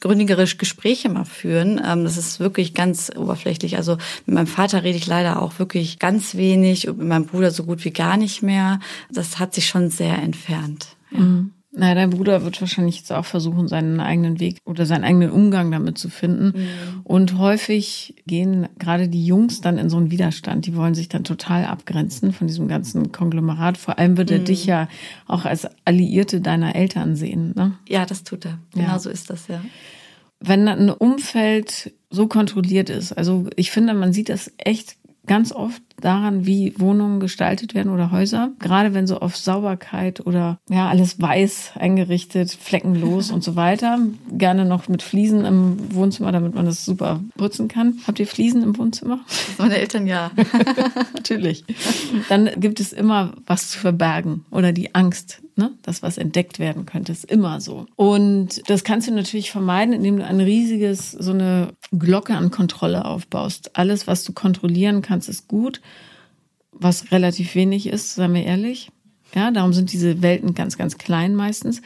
tiefgründigere 0.02 0.46
Gespräche 0.58 1.08
mal 1.08 1.24
führen. 1.24 1.80
Ähm, 1.84 2.04
das 2.04 2.16
ist 2.16 2.40
wirklich 2.40 2.74
ganz 2.74 3.10
oberflächlich. 3.16 3.76
Also 3.76 3.96
mit 4.26 4.34
meinem 4.34 4.46
Vater 4.46 4.82
rede 4.82 4.98
ich 4.98 5.06
leider 5.06 5.40
auch 5.40 5.58
wirklich 5.58 5.98
ganz 5.98 6.34
wenig 6.34 6.88
und 6.88 6.98
mit 6.98 7.06
meinem 7.06 7.26
Bruder 7.26 7.50
so 7.50 7.64
gut 7.64 7.84
wie 7.84 7.92
gar 7.92 8.16
nicht 8.16 8.42
mehr. 8.42 8.80
Das 9.10 9.38
hat 9.38 9.54
sich 9.54 9.66
schon 9.66 9.90
sehr 9.90 10.18
entfernt. 10.18 10.96
Ja. 11.10 11.20
Mhm. 11.20 11.52
Na, 11.74 11.94
dein 11.94 12.10
Bruder 12.10 12.44
wird 12.44 12.60
wahrscheinlich 12.60 12.98
jetzt 12.98 13.12
auch 13.12 13.24
versuchen, 13.24 13.66
seinen 13.66 13.98
eigenen 13.98 14.40
Weg 14.40 14.58
oder 14.66 14.84
seinen 14.84 15.04
eigenen 15.04 15.30
Umgang 15.30 15.70
damit 15.70 15.96
zu 15.96 16.10
finden. 16.10 16.58
Mhm. 16.58 17.00
Und 17.02 17.38
häufig 17.38 18.14
gehen 18.26 18.68
gerade 18.78 19.08
die 19.08 19.24
Jungs 19.24 19.62
dann 19.62 19.78
in 19.78 19.88
so 19.88 19.96
einen 19.96 20.10
Widerstand. 20.10 20.66
Die 20.66 20.76
wollen 20.76 20.94
sich 20.94 21.08
dann 21.08 21.24
total 21.24 21.64
abgrenzen 21.64 22.34
von 22.34 22.46
diesem 22.46 22.68
ganzen 22.68 23.10
Konglomerat. 23.10 23.78
Vor 23.78 23.98
allem 23.98 24.18
wird 24.18 24.30
er 24.30 24.40
mhm. 24.40 24.44
dich 24.44 24.66
ja 24.66 24.86
auch 25.26 25.46
als 25.46 25.66
Alliierte 25.86 26.42
deiner 26.42 26.76
Eltern 26.76 27.16
sehen. 27.16 27.54
Ne? 27.56 27.72
Ja, 27.88 28.04
das 28.04 28.22
tut 28.22 28.44
er. 28.44 28.58
Genau 28.74 28.88
ja. 28.88 28.98
so 28.98 29.08
ist 29.08 29.30
das, 29.30 29.48
ja. 29.48 29.62
Wenn 30.40 30.68
ein 30.68 30.90
Umfeld 30.90 31.94
so 32.10 32.26
kontrolliert 32.26 32.90
ist, 32.90 33.12
also 33.12 33.48
ich 33.56 33.70
finde, 33.70 33.94
man 33.94 34.12
sieht 34.12 34.28
das 34.28 34.52
echt 34.58 34.96
ganz 35.26 35.52
oft 35.52 35.82
daran, 36.02 36.46
wie 36.46 36.74
Wohnungen 36.78 37.20
gestaltet 37.20 37.74
werden 37.74 37.92
oder 37.92 38.10
Häuser. 38.10 38.50
Gerade 38.58 38.94
wenn 38.94 39.06
so 39.06 39.20
auf 39.20 39.36
Sauberkeit 39.36 40.26
oder 40.26 40.58
ja, 40.68 40.88
alles 40.88 41.20
weiß 41.20 41.72
eingerichtet, 41.76 42.50
fleckenlos 42.50 43.30
und 43.30 43.42
so 43.42 43.56
weiter. 43.56 43.98
Gerne 44.30 44.64
noch 44.64 44.88
mit 44.88 45.02
Fliesen 45.02 45.44
im 45.44 45.94
Wohnzimmer, 45.94 46.32
damit 46.32 46.54
man 46.54 46.66
das 46.66 46.84
super 46.84 47.20
putzen 47.36 47.68
kann. 47.68 47.98
Habt 48.06 48.20
ihr 48.20 48.26
Fliesen 48.26 48.62
im 48.62 48.76
Wohnzimmer? 48.76 49.20
Meine 49.58 49.78
Eltern 49.78 50.06
ja. 50.06 50.30
Natürlich. 51.14 51.64
Dann 52.28 52.50
gibt 52.56 52.80
es 52.80 52.92
immer 52.92 53.32
was 53.46 53.70
zu 53.70 53.78
verbergen 53.78 54.44
oder 54.50 54.72
die 54.72 54.94
Angst, 54.94 55.42
ne, 55.56 55.72
dass 55.82 56.02
was 56.02 56.18
entdeckt 56.18 56.58
werden 56.58 56.86
könnte, 56.86 57.12
ist 57.12 57.24
immer 57.24 57.60
so. 57.60 57.86
Und 57.96 58.68
das 58.68 58.84
kannst 58.84 59.08
du 59.08 59.12
natürlich 59.12 59.50
vermeiden, 59.50 59.94
indem 59.94 60.18
du 60.18 60.24
ein 60.24 60.40
riesiges, 60.40 61.12
so 61.12 61.32
eine 61.32 61.68
Glocke 61.92 62.34
an 62.34 62.50
Kontrolle 62.50 63.04
aufbaust. 63.04 63.76
Alles, 63.76 64.06
was 64.06 64.24
du 64.24 64.32
kontrollieren 64.32 65.02
kannst, 65.02 65.28
ist 65.28 65.48
gut. 65.48 65.80
Was 66.82 67.12
relativ 67.12 67.54
wenig 67.54 67.86
ist, 67.86 68.14
sagen 68.14 68.34
wir 68.34 68.44
ehrlich. 68.44 68.90
Ja, 69.34 69.50
darum 69.50 69.72
sind 69.72 69.92
diese 69.92 70.20
Welten 70.20 70.54
ganz, 70.54 70.76
ganz 70.76 70.98
klein 70.98 71.34
meistens. 71.34 71.80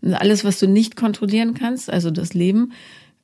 Und 0.00 0.14
alles, 0.14 0.44
was 0.44 0.58
du 0.58 0.66
nicht 0.66 0.96
kontrollieren 0.96 1.54
kannst, 1.54 1.90
also 1.90 2.10
das 2.10 2.32
Leben, 2.32 2.72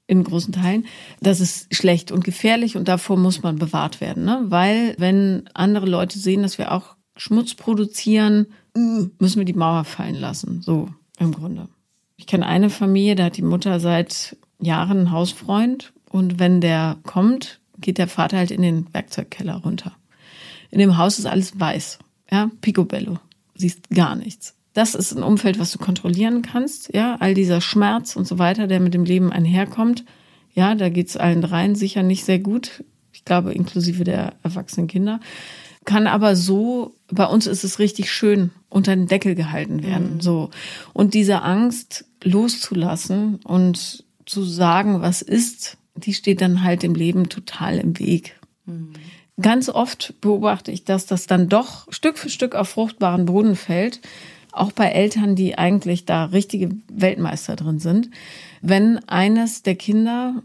in 0.06 0.24
großen 0.24 0.52
Teilen, 0.52 0.84
das 1.20 1.40
ist 1.40 1.74
schlecht 1.74 2.12
und 2.12 2.24
gefährlich 2.24 2.76
und 2.76 2.88
davor 2.88 3.16
muss 3.16 3.42
man 3.42 3.56
bewahrt 3.56 4.00
werden. 4.00 4.24
Ne? 4.24 4.42
Weil 4.48 4.94
wenn 4.98 5.44
andere 5.54 5.86
Leute 5.86 6.18
sehen, 6.18 6.42
dass 6.42 6.58
wir 6.58 6.72
auch 6.72 6.96
Schmutz 7.16 7.54
produzieren, 7.54 8.46
müssen 8.74 9.38
wir 9.38 9.44
die 9.44 9.52
Mauer 9.52 9.84
fallen 9.84 10.16
lassen. 10.16 10.60
So 10.60 10.88
im 11.18 11.32
Grunde. 11.32 11.68
Ich 12.16 12.26
kenne 12.26 12.46
eine 12.46 12.68
Familie, 12.68 13.14
da 13.14 13.24
hat 13.24 13.36
die 13.36 13.42
Mutter 13.42 13.80
seit 13.80 14.36
Jahren 14.60 14.98
einen 14.98 15.10
Hausfreund 15.12 15.92
und 16.10 16.38
wenn 16.38 16.60
der 16.60 16.98
kommt, 17.04 17.60
geht 17.78 17.98
der 17.98 18.08
Vater 18.08 18.38
halt 18.38 18.50
in 18.50 18.62
den 18.62 18.92
Werkzeugkeller 18.92 19.56
runter. 19.56 19.92
In 20.72 20.80
dem 20.80 20.98
Haus 20.98 21.20
ist 21.20 21.26
alles 21.26 21.58
weiß. 21.60 22.00
Ja, 22.30 22.50
picobello. 22.60 23.18
Siehst 23.54 23.88
gar 23.90 24.16
nichts. 24.16 24.54
Das 24.72 24.96
ist 24.96 25.12
ein 25.12 25.22
Umfeld, 25.22 25.60
was 25.60 25.70
du 25.70 25.78
kontrollieren 25.78 26.42
kannst. 26.42 26.92
Ja, 26.92 27.16
all 27.20 27.34
dieser 27.34 27.60
Schmerz 27.60 28.16
und 28.16 28.26
so 28.26 28.40
weiter, 28.40 28.66
der 28.66 28.80
mit 28.80 28.94
dem 28.94 29.04
Leben 29.04 29.30
einherkommt. 29.30 30.04
Ja, 30.54 30.74
da 30.74 30.88
geht's 30.88 31.16
allen 31.16 31.42
dreien 31.42 31.76
sicher 31.76 32.02
nicht 32.02 32.24
sehr 32.24 32.40
gut. 32.40 32.82
Ich 33.12 33.24
glaube, 33.24 33.52
inklusive 33.52 34.02
der 34.02 34.34
erwachsenen 34.42 34.88
Kinder 34.88 35.20
kann 35.84 36.06
aber 36.06 36.36
so, 36.36 36.94
bei 37.10 37.26
uns 37.26 37.46
ist 37.46 37.64
es 37.64 37.78
richtig 37.78 38.12
schön, 38.12 38.50
unter 38.68 38.94
den 38.94 39.06
Deckel 39.06 39.34
gehalten 39.34 39.82
werden, 39.82 40.14
mhm. 40.14 40.20
so. 40.20 40.50
Und 40.92 41.14
diese 41.14 41.42
Angst 41.42 42.04
loszulassen 42.22 43.36
und 43.44 44.04
zu 44.24 44.44
sagen, 44.44 45.02
was 45.02 45.22
ist, 45.22 45.76
die 45.96 46.14
steht 46.14 46.40
dann 46.40 46.62
halt 46.62 46.84
im 46.84 46.94
Leben 46.94 47.28
total 47.28 47.78
im 47.78 47.98
Weg. 47.98 48.38
Mhm. 48.66 48.92
Ganz 49.40 49.68
oft 49.68 50.14
beobachte 50.20 50.70
ich, 50.70 50.84
dass 50.84 51.06
das 51.06 51.26
dann 51.26 51.48
doch 51.48 51.90
Stück 51.90 52.18
für 52.18 52.28
Stück 52.28 52.54
auf 52.54 52.68
fruchtbaren 52.68 53.24
Boden 53.24 53.56
fällt, 53.56 54.00
auch 54.52 54.72
bei 54.72 54.88
Eltern, 54.90 55.34
die 55.34 55.56
eigentlich 55.56 56.04
da 56.04 56.26
richtige 56.26 56.70
Weltmeister 56.88 57.56
drin 57.56 57.78
sind. 57.78 58.10
Wenn 58.60 58.98
eines 59.08 59.62
der 59.62 59.76
Kinder 59.76 60.42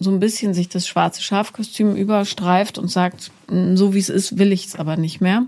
so 0.00 0.10
ein 0.10 0.20
bisschen 0.20 0.54
sich 0.54 0.68
das 0.68 0.86
schwarze 0.86 1.22
Schafkostüm 1.22 1.96
überstreift 1.96 2.78
und 2.78 2.88
sagt, 2.88 3.30
hm, 3.48 3.76
so 3.76 3.94
wie 3.94 3.98
es 3.98 4.08
ist, 4.08 4.38
will 4.38 4.52
ich 4.52 4.66
es 4.66 4.76
aber 4.76 4.96
nicht 4.96 5.20
mehr. 5.20 5.46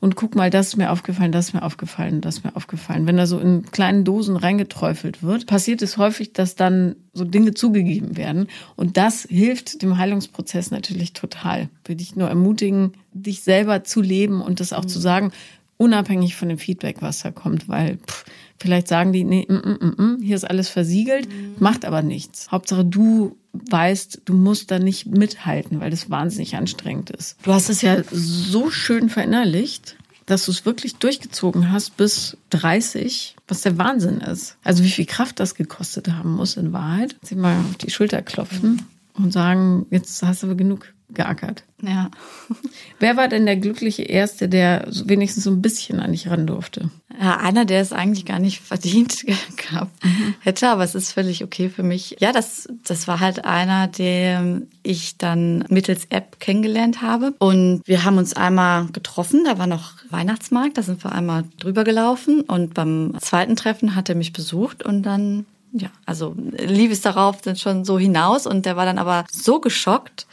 Und 0.00 0.16
guck 0.16 0.34
mal, 0.34 0.50
das 0.50 0.68
ist 0.68 0.76
mir 0.76 0.90
aufgefallen, 0.90 1.32
das 1.32 1.48
ist 1.48 1.54
mir 1.54 1.62
aufgefallen, 1.62 2.20
das 2.20 2.38
ist 2.38 2.44
mir 2.44 2.56
aufgefallen. 2.56 3.06
Wenn 3.06 3.16
da 3.16 3.26
so 3.26 3.38
in 3.38 3.70
kleinen 3.70 4.04
Dosen 4.04 4.36
reingeträufelt 4.36 5.22
wird, 5.22 5.46
passiert 5.46 5.80
es 5.82 5.96
häufig, 5.96 6.32
dass 6.32 6.56
dann 6.56 6.96
so 7.12 7.24
Dinge 7.24 7.54
zugegeben 7.54 8.16
werden. 8.16 8.48
Und 8.74 8.96
das 8.96 9.26
hilft 9.28 9.82
dem 9.82 9.96
Heilungsprozess 9.96 10.70
natürlich 10.70 11.12
total. 11.12 11.68
Will 11.84 12.00
ich 12.00 12.16
nur 12.16 12.28
ermutigen, 12.28 12.92
dich 13.12 13.42
selber 13.42 13.84
zu 13.84 14.00
leben 14.00 14.42
und 14.42 14.58
das 14.58 14.72
auch 14.72 14.84
mhm. 14.84 14.88
zu 14.88 14.98
sagen, 14.98 15.32
unabhängig 15.76 16.34
von 16.34 16.48
dem 16.48 16.58
Feedback, 16.58 16.96
was 17.00 17.20
da 17.20 17.30
kommt, 17.30 17.68
weil 17.68 17.98
pff, 17.98 18.24
vielleicht 18.58 18.88
sagen 18.88 19.12
die, 19.12 19.24
nee, 19.24 19.46
mm, 19.48 19.54
mm, 19.54 19.78
mm, 19.80 20.02
mm 20.02 20.22
hier 20.22 20.36
ist 20.36 20.44
alles 20.44 20.68
versiegelt, 20.68 21.28
mhm. 21.28 21.54
macht 21.58 21.84
aber 21.84 22.02
nichts. 22.02 22.50
Hauptsache 22.50 22.84
du 22.84 23.36
weißt, 23.70 24.22
du 24.24 24.34
musst 24.34 24.70
da 24.70 24.78
nicht 24.78 25.06
mithalten, 25.06 25.80
weil 25.80 25.90
das 25.90 26.10
wahnsinnig 26.10 26.56
anstrengend 26.56 27.10
ist. 27.10 27.36
Du 27.42 27.52
hast 27.52 27.68
es 27.68 27.82
ja 27.82 28.02
so 28.10 28.70
schön 28.70 29.08
verinnerlicht, 29.08 29.96
dass 30.26 30.46
du 30.46 30.50
es 30.50 30.64
wirklich 30.64 30.96
durchgezogen 30.96 31.70
hast 31.70 31.96
bis 31.96 32.36
30, 32.50 33.36
was 33.46 33.60
der 33.60 33.78
Wahnsinn 33.78 34.20
ist. 34.20 34.56
Also 34.64 34.82
wie 34.82 34.90
viel 34.90 35.06
Kraft 35.06 35.38
das 35.38 35.54
gekostet 35.54 36.08
haben 36.08 36.34
muss 36.34 36.56
in 36.56 36.72
Wahrheit. 36.72 37.16
Sie 37.22 37.34
mal 37.34 37.58
auf 37.58 37.76
die 37.76 37.90
Schulter 37.90 38.22
klopfen 38.22 38.82
und 39.14 39.32
sagen, 39.32 39.86
jetzt 39.90 40.22
hast 40.22 40.42
du 40.42 40.46
aber 40.46 40.56
genug 40.56 40.93
geackert. 41.14 41.64
Ja. 41.82 42.10
Wer 42.98 43.16
war 43.16 43.28
denn 43.28 43.46
der 43.46 43.56
glückliche 43.56 44.02
Erste, 44.02 44.48
der 44.48 44.86
wenigstens 45.04 45.44
so 45.44 45.50
ein 45.50 45.62
bisschen 45.62 46.00
an 46.00 46.12
dich 46.12 46.28
ran 46.28 46.46
durfte? 46.46 46.90
Ja, 47.20 47.36
einer, 47.36 47.64
der 47.64 47.80
es 47.80 47.92
eigentlich 47.92 48.24
gar 48.24 48.38
nicht 48.38 48.60
verdient 48.60 49.24
gehabt 49.56 50.04
mhm. 50.04 50.34
hätte, 50.40 50.68
aber 50.68 50.82
es 50.82 50.94
ist 50.94 51.12
völlig 51.12 51.44
okay 51.44 51.68
für 51.68 51.82
mich. 51.82 52.16
Ja, 52.18 52.32
das, 52.32 52.68
das 52.84 53.06
war 53.06 53.20
halt 53.20 53.44
einer, 53.44 53.86
den 53.86 54.68
ich 54.82 55.18
dann 55.18 55.64
mittels 55.68 56.06
App 56.10 56.40
kennengelernt 56.40 57.02
habe. 57.02 57.34
Und 57.38 57.82
wir 57.84 58.04
haben 58.04 58.18
uns 58.18 58.34
einmal 58.34 58.86
getroffen, 58.86 59.44
da 59.44 59.58
war 59.58 59.66
noch 59.66 59.92
Weihnachtsmarkt, 60.10 60.76
da 60.76 60.82
sind 60.82 61.04
wir 61.04 61.12
einmal 61.12 61.44
drüber 61.58 61.84
gelaufen. 61.84 62.40
Und 62.40 62.74
beim 62.74 63.14
zweiten 63.20 63.56
Treffen 63.56 63.94
hat 63.94 64.08
er 64.08 64.14
mich 64.16 64.32
besucht 64.32 64.82
und 64.82 65.02
dann 65.02 65.46
ja, 65.76 65.88
also 66.06 66.36
lief 66.36 66.92
es 66.92 67.00
darauf 67.00 67.40
dann 67.42 67.56
schon 67.56 67.84
so 67.84 67.98
hinaus 67.98 68.46
und 68.46 68.64
der 68.64 68.76
war 68.76 68.86
dann 68.86 68.98
aber 68.98 69.24
so 69.30 69.58
geschockt, 69.58 70.26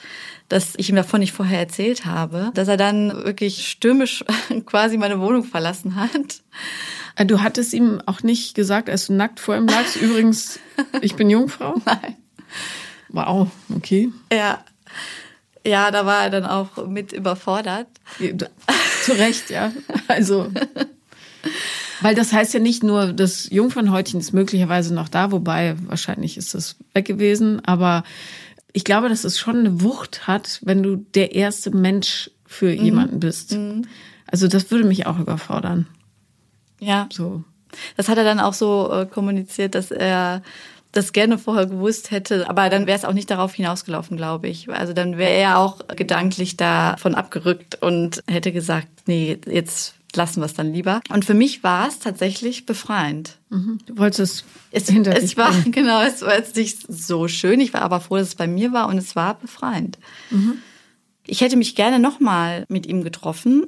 dass 0.52 0.74
ich 0.76 0.90
ihm 0.90 0.98
davon 0.98 1.22
nicht 1.22 1.32
vorher 1.32 1.60
erzählt 1.60 2.06
habe, 2.06 2.52
dass 2.56 2.68
er 2.68 2.76
dann 2.76 3.24
wirklich 3.24 3.70
stürmisch 3.70 4.26
quasi 4.66 4.98
meine 4.98 5.22
Wohnung 5.22 5.46
verlassen 5.46 5.96
hat. 5.96 6.12
Äh, 7.16 7.26
du 7.26 7.42
hattest 7.42 7.74
ihm 7.74 8.02
auch 8.06 8.22
nicht 8.22 8.54
gesagt, 8.54 8.90
als 8.90 9.08
du 9.08 9.14
nackt 9.14 9.40
vor 9.40 9.56
ihm 9.56 9.68
lagst, 9.68 9.96
übrigens, 10.02 10.60
ich 11.02 11.16
bin 11.16 11.30
Jungfrau? 11.30 11.76
Nein. 11.86 12.18
Wow, 13.08 13.50
okay. 13.74 14.12
Ja. 14.32 14.62
Ja, 15.66 15.90
da 15.90 16.06
war 16.06 16.24
er 16.24 16.30
dann 16.30 16.46
auch 16.46 16.86
mit 16.86 17.14
überfordert. 17.14 17.88
Zu 19.04 19.12
Recht, 19.14 19.52
ja. 19.52 19.72
Also. 20.10 20.52
Weil 22.02 22.16
das 22.16 22.34
heißt 22.34 22.54
ja 22.54 22.60
nicht 22.60 22.84
nur, 22.84 23.14
das 23.14 23.50
Jungfernhäutchen 23.52 24.20
ist 24.20 24.34
möglicherweise 24.34 24.94
noch 24.94 25.08
da, 25.08 25.32
wobei 25.32 25.76
wahrscheinlich 25.86 26.36
ist 26.36 26.56
es 26.56 26.76
weg 26.94 27.06
gewesen, 27.06 27.64
aber 27.64 28.04
ich 28.74 28.84
glaube, 28.84 29.10
dass 29.10 29.24
es 29.24 29.40
schon 29.40 29.58
eine 29.58 29.82
Wucht 29.82 30.28
hat, 30.28 30.60
wenn 30.64 30.84
du 30.84 30.96
der 30.96 31.36
erste 31.36 31.72
Mensch 31.72 32.32
für 32.46 32.72
mhm. 32.72 32.84
jemanden 32.84 33.20
bist. 33.20 33.54
Mhm. 33.54 33.88
Also 34.28 34.48
das 34.48 34.72
würde 34.72 34.86
mich 34.86 35.06
auch 35.06 35.20
überfordern. 35.20 35.88
Ja. 36.80 37.08
So. 37.12 37.44
Das 37.98 38.10
hat 38.10 38.18
er 38.18 38.24
dann 38.24 38.40
auch 38.40 38.54
so 38.54 38.92
äh, 38.92 39.06
kommuniziert, 39.06 39.76
dass 39.76 39.92
er 39.92 40.42
das 40.92 41.14
gerne 41.14 41.38
vorher 41.38 41.68
gewusst 41.68 42.12
hätte, 42.12 42.50
aber 42.50 42.70
dann 42.70 42.86
wäre 42.86 42.98
es 42.98 43.06
auch 43.06 43.14
nicht 43.14 43.32
darauf 43.32 43.54
hinausgelaufen, 43.54 44.18
glaube 44.18 44.50
ich. 44.50 44.70
Also 44.70 44.92
dann 44.92 45.18
wäre 45.18 45.32
er 45.32 45.58
auch 45.58 45.80
gedanklich 45.96 46.58
davon 46.58 47.16
abgerückt 47.16 47.82
und 47.82 48.22
hätte 48.30 48.52
gesagt, 48.52 48.90
nee, 49.06 49.40
jetzt 49.46 49.96
lassen 50.16 50.42
wir 50.42 50.46
es 50.46 50.54
dann 50.54 50.74
lieber. 50.74 51.02
Und 51.10 51.26
für 51.26 51.34
mich 51.34 51.64
war 51.64 51.88
es 51.88 52.00
tatsächlich 52.00 52.66
befreiend. 52.66 53.38
Mhm. 53.50 53.80
Du 53.86 53.98
wolltest 53.98 54.46
es, 54.72 54.90
hinter 54.90 55.16
es 55.16 55.38
war 55.38 55.52
bringen. 55.52 55.72
genau, 55.72 56.02
es 56.02 56.22
war 56.22 56.36
jetzt 56.36 56.56
nicht 56.56 56.86
so 56.88 57.28
schön. 57.28 57.60
Ich 57.60 57.74
war 57.74 57.82
aber 57.82 58.00
froh, 58.00 58.18
dass 58.18 58.30
es 58.30 58.36
bei 58.36 58.48
mir 58.48 58.74
war 58.74 58.88
und 58.88 58.98
es 58.98 59.16
war 59.16 59.36
befreiend. 59.36 59.98
Mhm. 60.30 60.58
Ich 61.28 61.42
hätte 61.42 61.58
mich 61.58 61.76
gerne 61.76 62.00
nochmal 62.00 62.66
mit 62.68 62.86
ihm 62.86 63.04
getroffen, 63.04 63.68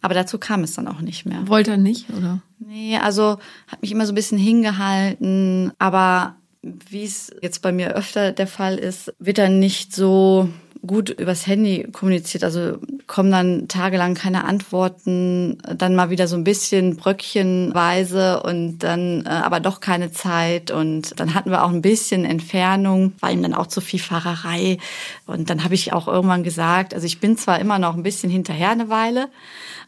aber 0.00 0.14
dazu 0.14 0.38
kam 0.38 0.62
es 0.64 0.74
dann 0.74 0.88
auch 0.88 1.00
nicht 1.00 1.26
mehr. 1.26 1.46
Wollte 1.48 1.72
er 1.72 1.76
nicht, 1.76 2.10
oder? 2.10 2.42
Nee, 2.58 2.96
also 2.96 3.38
hat 3.66 3.82
mich 3.82 3.92
immer 3.92 4.06
so 4.06 4.12
ein 4.12 4.16
bisschen 4.16 4.38
hingehalten, 4.38 5.72
aber 5.78 6.36
wie 6.62 7.04
es 7.04 7.32
jetzt 7.42 7.60
bei 7.60 7.72
mir 7.72 7.94
öfter 7.94 8.32
der 8.32 8.46
Fall 8.46 8.78
ist, 8.78 9.12
wird 9.18 9.38
er 9.38 9.48
nicht 9.48 9.94
so 9.94 10.48
gut 10.86 11.10
übers 11.10 11.46
Handy 11.46 11.88
kommuniziert. 11.92 12.44
Also 12.44 12.78
kommen 13.06 13.30
dann 13.30 13.68
tagelang 13.68 14.14
keine 14.14 14.44
Antworten, 14.44 15.58
dann 15.76 15.94
mal 15.94 16.10
wieder 16.10 16.26
so 16.26 16.36
ein 16.36 16.44
bisschen 16.44 16.96
bröckchenweise 16.96 18.42
und 18.42 18.78
dann 18.78 19.24
äh, 19.24 19.28
aber 19.28 19.60
doch 19.60 19.80
keine 19.80 20.12
Zeit. 20.12 20.70
Und 20.70 21.18
dann 21.20 21.34
hatten 21.34 21.50
wir 21.50 21.64
auch 21.64 21.70
ein 21.70 21.82
bisschen 21.82 22.24
Entfernung, 22.24 23.12
war 23.20 23.30
ihm 23.30 23.42
dann 23.42 23.54
auch 23.54 23.68
zu 23.68 23.80
viel 23.80 24.00
Fahrerei. 24.00 24.78
Und 25.26 25.50
dann 25.50 25.64
habe 25.64 25.74
ich 25.74 25.92
auch 25.92 26.08
irgendwann 26.08 26.42
gesagt, 26.42 26.94
also 26.94 27.06
ich 27.06 27.20
bin 27.20 27.36
zwar 27.36 27.60
immer 27.60 27.78
noch 27.78 27.94
ein 27.94 28.02
bisschen 28.02 28.30
hinterher 28.30 28.70
eine 28.70 28.88
Weile, 28.88 29.28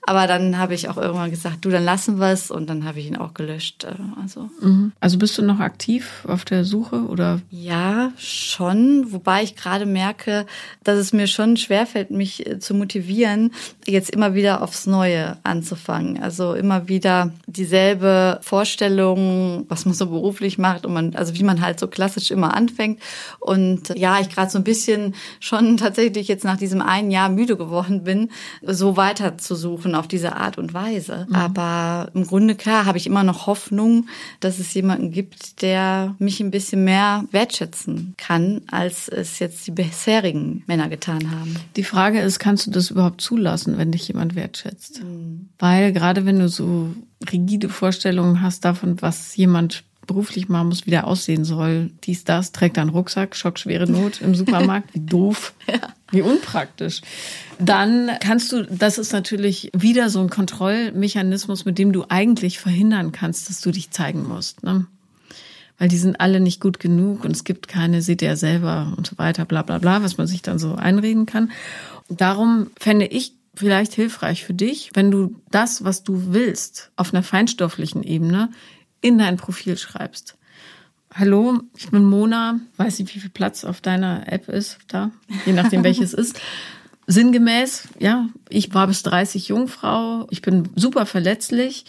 Aber 0.06 0.26
dann 0.26 0.58
habe 0.58 0.74
ich 0.74 0.88
auch 0.88 0.98
irgendwann 0.98 1.30
gesagt, 1.30 1.64
du, 1.64 1.70
dann 1.70 1.84
lassen 1.84 2.18
wir 2.18 2.30
es 2.30 2.50
und 2.50 2.68
dann 2.68 2.84
habe 2.84 3.00
ich 3.00 3.06
ihn 3.06 3.16
auch 3.16 3.32
gelöscht. 3.32 3.84
Äh, 3.84 3.94
also. 4.20 4.50
Mhm. 4.60 4.92
also 5.00 5.18
bist 5.18 5.38
du 5.38 5.42
noch 5.42 5.60
aktiv 5.60 6.24
auf 6.28 6.44
der 6.44 6.64
Suche 6.64 7.04
oder? 7.06 7.40
Ja, 7.50 8.12
schon. 8.18 9.12
Wobei 9.12 9.42
ich 9.42 9.56
gerade 9.56 9.86
merke, 9.86 10.46
dass 10.82 10.98
es 10.98 11.12
mir 11.12 11.26
schon 11.26 11.56
schwerfällt, 11.56 12.10
mich 12.10 12.46
äh, 12.46 12.58
zu 12.58 12.74
motivieren, 12.74 13.52
jetzt 13.86 14.10
immer 14.10 14.34
wieder 14.34 14.62
aufs 14.62 14.86
Neue 14.86 15.38
anzufangen. 15.42 16.22
Also 16.22 16.54
immer 16.54 16.88
wieder 16.88 17.32
dieselbe 17.46 18.38
Vorstellung, 18.42 19.64
was 19.68 19.86
man 19.86 19.94
so 19.94 20.06
beruflich 20.06 20.58
macht 20.58 20.84
und 20.84 20.92
man, 20.92 21.14
also 21.14 21.34
wie 21.34 21.44
man 21.44 21.62
halt 21.62 21.80
so 21.80 21.88
klassisch 21.88 22.30
immer 22.30 22.54
anfängt. 22.54 23.00
Und 23.40 23.88
ja, 23.96 24.20
ich 24.20 24.28
gerade 24.28 24.50
so 24.50 24.58
ein 24.58 24.64
bisschen 24.64 25.14
schon 25.40 25.78
tatsächlich 25.78 26.28
jetzt 26.28 26.44
nach 26.44 26.58
diesem 26.58 26.82
einen 26.82 27.10
Jahr 27.10 27.30
müde 27.30 27.56
geworden 27.56 28.04
bin, 28.04 28.30
so 28.62 28.98
weiter 28.98 29.38
zu 29.38 29.54
suchen 29.54 29.93
auf 29.94 30.08
diese 30.08 30.36
Art 30.36 30.58
und 30.58 30.74
Weise. 30.74 31.26
Mhm. 31.28 31.34
Aber 31.34 32.10
im 32.14 32.26
Grunde 32.26 32.54
klar 32.54 32.86
habe 32.86 32.98
ich 32.98 33.06
immer 33.06 33.22
noch 33.24 33.46
Hoffnung, 33.46 34.06
dass 34.40 34.58
es 34.58 34.74
jemanden 34.74 35.10
gibt, 35.10 35.62
der 35.62 36.14
mich 36.18 36.40
ein 36.40 36.50
bisschen 36.50 36.84
mehr 36.84 37.24
wertschätzen 37.30 38.14
kann, 38.16 38.62
als 38.70 39.08
es 39.08 39.38
jetzt 39.38 39.66
die 39.66 39.70
bisherigen 39.70 40.62
Männer 40.66 40.88
getan 40.88 41.30
haben. 41.30 41.56
Die 41.76 41.84
Frage 41.84 42.20
ist, 42.20 42.38
kannst 42.38 42.66
du 42.66 42.70
das 42.70 42.90
überhaupt 42.90 43.20
zulassen, 43.20 43.78
wenn 43.78 43.92
dich 43.92 44.08
jemand 44.08 44.34
wertschätzt? 44.34 45.02
Mhm. 45.02 45.48
Weil 45.58 45.92
gerade 45.92 46.26
wenn 46.26 46.38
du 46.38 46.48
so 46.48 46.94
rigide 47.30 47.68
Vorstellungen 47.68 48.42
hast 48.42 48.64
davon, 48.64 49.00
was 49.00 49.36
jemand 49.36 49.84
beruflich 50.06 50.48
machen 50.48 50.68
muss, 50.68 50.86
wie 50.86 50.90
der 50.90 51.06
aussehen 51.06 51.44
soll. 51.44 51.90
Dies, 52.04 52.24
das, 52.24 52.52
trägt 52.52 52.78
einen 52.78 52.90
Rucksack, 52.90 53.36
schockschwere 53.36 53.90
Not 53.90 54.20
im 54.20 54.34
Supermarkt. 54.34 54.94
Wie 54.94 55.00
doof. 55.00 55.52
Ja. 55.66 55.94
Wie 56.10 56.20
unpraktisch. 56.20 57.00
Dann 57.58 58.10
kannst 58.20 58.52
du, 58.52 58.64
das 58.64 58.98
ist 58.98 59.12
natürlich 59.12 59.70
wieder 59.74 60.10
so 60.10 60.20
ein 60.20 60.28
Kontrollmechanismus, 60.28 61.64
mit 61.64 61.78
dem 61.78 61.92
du 61.92 62.04
eigentlich 62.08 62.58
verhindern 62.58 63.10
kannst, 63.10 63.48
dass 63.48 63.62
du 63.62 63.70
dich 63.70 63.90
zeigen 63.90 64.28
musst. 64.28 64.62
Ne? 64.62 64.86
Weil 65.78 65.88
die 65.88 65.96
sind 65.96 66.20
alle 66.20 66.38
nicht 66.38 66.60
gut 66.60 66.78
genug 66.78 67.24
und 67.24 67.32
es 67.32 67.44
gibt 67.44 67.66
keine, 67.66 68.02
seht 68.02 68.22
ihr 68.22 68.28
ja 68.28 68.36
selber 68.36 68.92
und 68.96 69.06
so 69.06 69.18
weiter, 69.18 69.46
bla 69.46 69.62
bla 69.62 69.78
bla, 69.78 70.02
was 70.02 70.18
man 70.18 70.26
sich 70.26 70.42
dann 70.42 70.58
so 70.58 70.74
einreden 70.74 71.26
kann. 71.26 71.50
Und 72.08 72.20
darum 72.20 72.68
fände 72.78 73.06
ich 73.06 73.32
vielleicht 73.54 73.94
hilfreich 73.94 74.44
für 74.44 74.54
dich, 74.54 74.90
wenn 74.94 75.10
du 75.10 75.36
das, 75.50 75.84
was 75.84 76.02
du 76.02 76.32
willst, 76.32 76.90
auf 76.96 77.14
einer 77.14 77.22
feinstofflichen 77.22 78.02
Ebene 78.02 78.50
in 79.04 79.18
dein 79.18 79.36
Profil 79.36 79.76
schreibst. 79.76 80.38
Hallo, 81.12 81.60
ich 81.76 81.90
bin 81.90 82.04
Mona. 82.04 82.58
Weiß 82.78 82.98
nicht, 82.98 83.14
wie 83.14 83.20
viel 83.20 83.30
Platz 83.30 83.64
auf 83.64 83.82
deiner 83.82 84.32
App 84.32 84.48
ist 84.48 84.78
da, 84.88 85.10
je 85.44 85.52
nachdem 85.52 85.84
welches 85.84 86.14
ist. 86.14 86.40
Sinngemäß, 87.06 87.88
ja, 87.98 88.28
ich 88.48 88.72
war 88.72 88.86
bis 88.86 89.02
30 89.02 89.48
Jungfrau. 89.48 90.26
Ich 90.30 90.40
bin 90.40 90.70
super 90.74 91.04
verletzlich. 91.04 91.84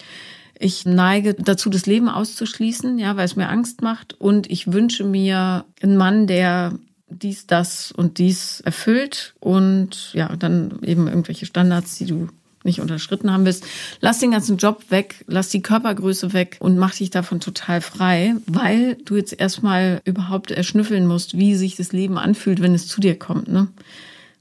Ich 0.59 0.85
neige 0.85 1.35
dazu, 1.35 1.69
das 1.69 1.85
Leben 1.85 2.09
auszuschließen, 2.09 2.99
ja, 2.99 3.15
weil 3.15 3.25
es 3.25 3.37
mir 3.37 3.47
Angst 3.47 3.81
macht. 3.81 4.19
Und 4.19 4.51
ich 4.51 4.73
wünsche 4.73 5.05
mir 5.05 5.63
einen 5.81 5.95
Mann, 5.95 6.27
der 6.27 6.73
dies, 7.07 7.47
das 7.47 7.93
und 7.93 8.17
dies 8.17 8.59
erfüllt 8.59 9.35
und 9.39 10.11
ja, 10.13 10.35
dann 10.35 10.79
eben 10.81 11.07
irgendwelche 11.07 11.45
Standards, 11.45 11.97
die 11.97 12.07
du 12.07 12.27
nicht 12.65 12.81
unterschritten 12.81 13.31
haben 13.31 13.45
willst, 13.45 13.65
lass 14.01 14.19
den 14.19 14.31
ganzen 14.31 14.57
Job 14.57 14.83
weg, 14.89 15.23
lass 15.27 15.49
die 15.49 15.61
Körpergröße 15.61 16.33
weg 16.33 16.57
und 16.59 16.77
mach 16.77 16.95
dich 16.95 17.09
davon 17.09 17.39
total 17.39 17.81
frei, 17.81 18.35
weil 18.47 18.95
du 19.05 19.15
jetzt 19.15 19.39
erstmal 19.39 20.01
überhaupt 20.05 20.51
erschnüffeln 20.51 21.07
musst, 21.07 21.37
wie 21.37 21.55
sich 21.55 21.75
das 21.75 21.93
Leben 21.93 22.17
anfühlt, 22.17 22.61
wenn 22.61 22.75
es 22.75 22.87
zu 22.87 22.99
dir 22.99 23.17
kommt. 23.17 23.47
Ne? 23.47 23.67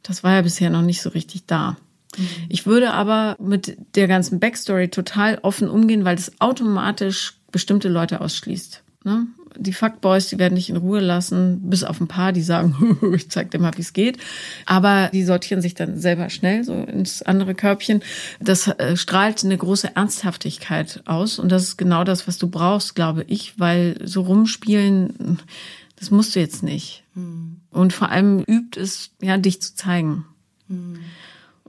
Das 0.03 0.25
war 0.25 0.33
ja 0.33 0.43
bisher 0.43 0.71
noch 0.71 0.83
nicht 0.83 1.03
so 1.03 1.11
richtig 1.11 1.47
da. 1.47 1.77
Mhm. 2.17 2.29
Ich 2.49 2.67
würde 2.67 2.93
aber 2.93 3.37
mit 3.41 3.77
der 3.95 4.09
ganzen 4.09 4.41
Backstory 4.41 4.89
total 4.89 5.39
offen 5.43 5.69
umgehen, 5.69 6.05
weil 6.05 6.17
das 6.17 6.33
automatisch 6.41 7.35
bestimmte 7.53 7.89
Leute 7.89 8.21
ausschließt. 8.21 8.83
Ne? 9.05 9.27
Die 9.57 9.73
Fuckboys, 9.73 10.29
die 10.29 10.39
werden 10.39 10.55
nicht 10.55 10.71
in 10.71 10.77
Ruhe 10.77 11.01
lassen, 11.01 11.69
bis 11.69 11.85
auf 11.85 12.01
ein 12.01 12.09
paar, 12.09 12.33
die 12.33 12.43
sagen, 12.43 12.99
ich 13.15 13.31
zeig 13.31 13.51
dir 13.51 13.59
mal, 13.59 13.73
wie 13.77 13.83
es 13.83 13.93
geht. 13.93 14.19
Aber 14.67 15.11
die 15.13 15.25
sortieren 15.25 15.61
sich 15.61 15.75
dann 15.75 15.99
selber 15.99 16.31
schnell 16.31 16.65
so 16.65 16.75
ins 16.75 17.23
andere 17.23 17.55
Körbchen. 17.55 18.03
Das 18.41 18.69
äh, 18.69 18.97
strahlt 18.97 19.45
eine 19.45 19.57
große 19.57 19.97
Ernsthaftigkeit 19.97 21.03
aus. 21.07 21.39
Und 21.39 21.51
das 21.51 21.65
ist 21.65 21.77
genau 21.77 22.05
das, 22.05 22.27
was 22.27 22.39
du 22.39 22.49
brauchst, 22.49 22.95
glaube 22.95 23.25
ich, 23.29 23.59
weil 23.59 23.97
so 24.05 24.23
rumspielen, 24.23 25.39
das 25.97 26.11
musst 26.11 26.35
du 26.35 26.41
jetzt 26.41 26.63
nicht. 26.63 27.05
Hm. 27.15 27.61
Und 27.71 27.93
vor 27.93 28.11
allem 28.11 28.41
übt 28.41 28.81
es, 28.81 29.11
ja, 29.21 29.37
dich 29.37 29.61
zu 29.61 29.75
zeigen. 29.75 30.25
Hm. 30.69 30.99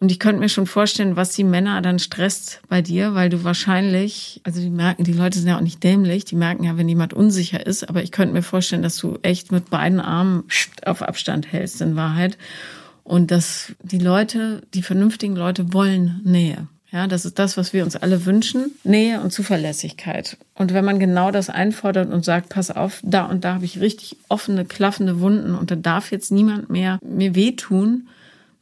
Und 0.05 0.11
ich 0.11 0.19
könnte 0.19 0.39
mir 0.39 0.49
schon 0.49 0.67
vorstellen, 0.67 1.15
was 1.15 1.31
die 1.31 1.43
Männer 1.43 1.81
dann 1.81 1.97
stresst 1.97 2.61
bei 2.69 2.83
dir, 2.83 3.15
weil 3.15 3.29
du 3.29 3.43
wahrscheinlich, 3.43 4.39
also 4.43 4.61
die 4.61 4.69
merken, 4.69 5.03
die 5.03 5.13
Leute 5.13 5.39
sind 5.39 5.47
ja 5.47 5.57
auch 5.57 5.61
nicht 5.61 5.83
dämlich, 5.83 6.25
die 6.25 6.35
merken 6.35 6.63
ja, 6.63 6.77
wenn 6.77 6.87
jemand 6.87 7.15
unsicher 7.15 7.65
ist, 7.65 7.89
aber 7.89 8.03
ich 8.03 8.11
könnte 8.11 8.35
mir 8.35 8.43
vorstellen, 8.43 8.83
dass 8.83 8.97
du 8.97 9.17
echt 9.23 9.51
mit 9.51 9.71
beiden 9.71 9.99
Armen 9.99 10.43
auf 10.85 11.01
Abstand 11.01 11.51
hältst 11.51 11.81
in 11.81 11.95
Wahrheit. 11.95 12.37
Und 13.03 13.31
dass 13.31 13.73
die 13.81 13.97
Leute, 13.97 14.61
die 14.75 14.83
vernünftigen 14.83 15.35
Leute 15.35 15.73
wollen 15.73 16.21
Nähe. 16.23 16.67
Ja, 16.91 17.07
das 17.07 17.25
ist 17.25 17.39
das, 17.39 17.57
was 17.57 17.73
wir 17.73 17.83
uns 17.83 17.95
alle 17.95 18.27
wünschen. 18.27 18.75
Nähe 18.83 19.21
und 19.21 19.31
Zuverlässigkeit. 19.31 20.37
Und 20.53 20.71
wenn 20.75 20.85
man 20.85 20.99
genau 20.99 21.31
das 21.31 21.49
einfordert 21.49 22.13
und 22.13 22.23
sagt, 22.23 22.49
pass 22.49 22.69
auf, 22.69 22.99
da 23.01 23.25
und 23.25 23.43
da 23.43 23.55
habe 23.55 23.65
ich 23.65 23.81
richtig 23.81 24.17
offene, 24.29 24.65
klaffende 24.65 25.19
Wunden 25.19 25.55
und 25.55 25.71
da 25.71 25.75
darf 25.75 26.11
jetzt 26.11 26.31
niemand 26.31 26.69
mehr 26.69 26.99
mir 27.03 27.33
wehtun, 27.33 28.07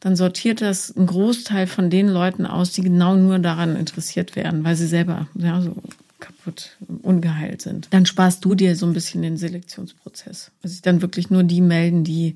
dann 0.03 0.17
sortiert 0.17 0.59
das 0.59 0.95
einen 0.97 1.07
Großteil 1.07 1.65
von 1.65 1.89
den 1.89 2.09
Leuten 2.09 2.45
aus, 2.45 2.71
die 2.73 2.81
genau 2.81 3.15
nur 3.15 3.39
daran 3.39 3.77
interessiert 3.77 4.35
werden, 4.35 4.65
weil 4.65 4.75
sie 4.75 4.85
selber 4.85 5.29
ja, 5.33 5.61
so 5.61 5.77
kaputt, 6.19 6.71
ungeheilt 7.03 7.61
sind. 7.61 7.87
Dann 7.91 8.05
sparst 8.05 8.43
du 8.43 8.53
dir 8.53 8.75
so 8.75 8.85
ein 8.85 8.91
bisschen 8.91 9.21
den 9.21 9.37
Selektionsprozess. 9.37 10.51
Also 10.61 10.73
sich 10.73 10.81
dann 10.81 11.01
wirklich 11.01 11.29
nur 11.29 11.43
die 11.43 11.61
melden, 11.61 12.03
die 12.03 12.35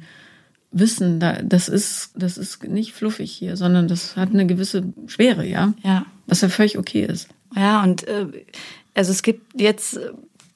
wissen, 0.71 1.19
das 1.19 1.67
ist, 1.67 2.11
das 2.15 2.37
ist 2.37 2.63
nicht 2.63 2.93
fluffig 2.93 3.33
hier, 3.33 3.57
sondern 3.57 3.89
das 3.89 4.15
hat 4.15 4.29
eine 4.29 4.45
gewisse 4.45 4.83
Schwere, 5.07 5.45
ja. 5.45 5.73
Ja. 5.83 6.05
Was 6.25 6.39
ja 6.39 6.47
völlig 6.47 6.77
okay 6.77 7.03
ist. 7.03 7.27
Ja, 7.53 7.83
und 7.83 8.07
äh, 8.07 8.27
also 8.93 9.11
es 9.11 9.23
gibt 9.23 9.59
jetzt 9.59 9.99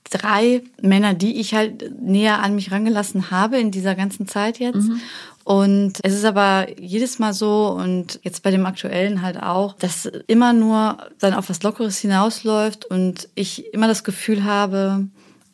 drei 0.09 0.61
Männer, 0.81 1.13
die 1.13 1.39
ich 1.39 1.53
halt 1.53 2.01
näher 2.01 2.41
an 2.41 2.55
mich 2.55 2.71
rangelassen 2.71 3.31
habe 3.31 3.57
in 3.57 3.71
dieser 3.71 3.95
ganzen 3.95 4.27
Zeit 4.27 4.59
jetzt. 4.59 4.87
Mhm. 4.87 5.01
Und 5.43 5.99
es 6.03 6.13
ist 6.13 6.25
aber 6.25 6.67
jedes 6.79 7.19
Mal 7.19 7.33
so 7.33 7.69
und 7.69 8.19
jetzt 8.23 8.43
bei 8.43 8.51
dem 8.51 8.65
aktuellen 8.65 9.21
halt 9.21 9.41
auch, 9.41 9.73
dass 9.73 10.05
immer 10.27 10.53
nur 10.53 10.97
dann 11.19 11.33
auf 11.33 11.49
was 11.49 11.63
Lockeres 11.63 11.99
hinausläuft 11.99 12.85
und 12.85 13.27
ich 13.35 13.73
immer 13.73 13.87
das 13.87 14.03
Gefühl 14.03 14.43
habe, 14.43 15.07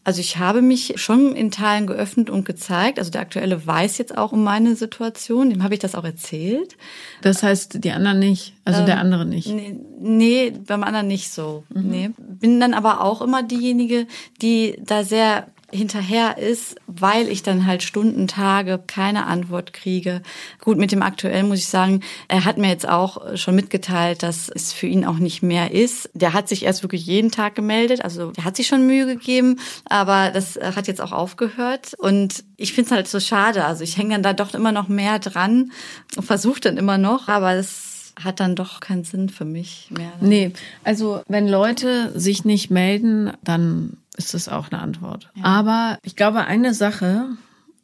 also 0.07 0.21
ich 0.21 0.37
habe 0.37 0.61
mich 0.61 0.93
schon 0.95 1.35
in 1.35 1.51
Teilen 1.51 1.85
geöffnet 1.85 2.29
und 2.29 2.45
gezeigt. 2.45 2.97
Also 2.97 3.11
der 3.11 3.19
aktuelle 3.19 3.67
weiß 3.67 3.97
jetzt 3.97 4.17
auch 4.17 4.31
um 4.31 4.41
meine 4.41 4.77
Situation, 4.77 5.49
dem 5.49 5.63
habe 5.63 5.73
ich 5.73 5.81
das 5.81 5.95
auch 5.95 6.05
erzählt. 6.05 6.77
Das 7.21 7.43
heißt, 7.43 7.83
die 7.83 7.91
anderen 7.91 8.19
nicht, 8.19 8.53
also 8.63 8.79
ähm, 8.79 8.85
der 8.85 8.99
andere 8.99 9.25
nicht. 9.25 9.49
Nee, 9.49 9.77
nee, 9.99 10.53
beim 10.65 10.83
anderen 10.83 11.07
nicht 11.07 11.29
so. 11.29 11.65
Mhm. 11.67 11.89
Nee. 11.89 12.09
Bin 12.17 12.61
dann 12.61 12.73
aber 12.73 13.01
auch 13.01 13.21
immer 13.21 13.43
diejenige, 13.43 14.07
die 14.41 14.79
da 14.81 15.03
sehr 15.03 15.47
hinterher 15.71 16.37
ist, 16.37 16.75
weil 16.87 17.27
ich 17.27 17.43
dann 17.43 17.65
halt 17.65 17.83
Stunden, 17.83 18.27
Tage 18.27 18.81
keine 18.87 19.25
Antwort 19.25 19.73
kriege. 19.73 20.21
Gut, 20.61 20.77
mit 20.77 20.91
dem 20.91 21.01
aktuellen 21.01 21.47
muss 21.47 21.59
ich 21.59 21.67
sagen, 21.67 22.01
er 22.27 22.45
hat 22.45 22.57
mir 22.57 22.69
jetzt 22.69 22.87
auch 22.87 23.35
schon 23.35 23.55
mitgeteilt, 23.55 24.23
dass 24.23 24.49
es 24.49 24.71
für 24.71 24.87
ihn 24.87 25.05
auch 25.05 25.17
nicht 25.17 25.43
mehr 25.43 25.71
ist. 25.71 26.09
Der 26.13 26.33
hat 26.33 26.47
sich 26.47 26.63
erst 26.63 26.83
wirklich 26.83 27.05
jeden 27.05 27.31
Tag 27.31 27.55
gemeldet, 27.55 28.01
also 28.03 28.31
der 28.31 28.45
hat 28.45 28.55
sich 28.55 28.67
schon 28.67 28.87
Mühe 28.87 29.05
gegeben, 29.05 29.59
aber 29.85 30.31
das 30.31 30.57
hat 30.57 30.87
jetzt 30.87 31.01
auch 31.01 31.11
aufgehört. 31.11 31.93
Und 31.97 32.45
ich 32.55 32.73
finde 32.73 32.89
es 32.89 32.95
halt 32.95 33.07
so 33.07 33.19
schade. 33.19 33.65
Also 33.65 33.83
ich 33.83 33.97
hänge 33.97 34.13
dann 34.13 34.23
da 34.23 34.33
doch 34.33 34.53
immer 34.53 34.71
noch 34.71 34.87
mehr 34.87 35.19
dran 35.19 35.71
und 36.15 36.23
versuche 36.23 36.61
dann 36.61 36.77
immer 36.77 36.97
noch, 36.97 37.27
aber 37.27 37.53
es 37.53 38.13
hat 38.23 38.39
dann 38.39 38.55
doch 38.55 38.79
keinen 38.79 39.03
Sinn 39.03 39.29
für 39.29 39.45
mich 39.45 39.89
mehr. 39.91 40.11
Nee, 40.21 40.51
also 40.83 41.21
wenn 41.27 41.47
Leute 41.47 42.17
sich 42.19 42.45
nicht 42.45 42.71
melden, 42.71 43.31
dann 43.43 43.97
ist 44.17 44.33
das 44.33 44.49
auch 44.49 44.71
eine 44.71 44.81
Antwort. 44.81 45.31
Ja. 45.35 45.43
Aber 45.43 45.99
ich 46.03 46.15
glaube, 46.15 46.45
eine 46.45 46.73
Sache, 46.73 47.27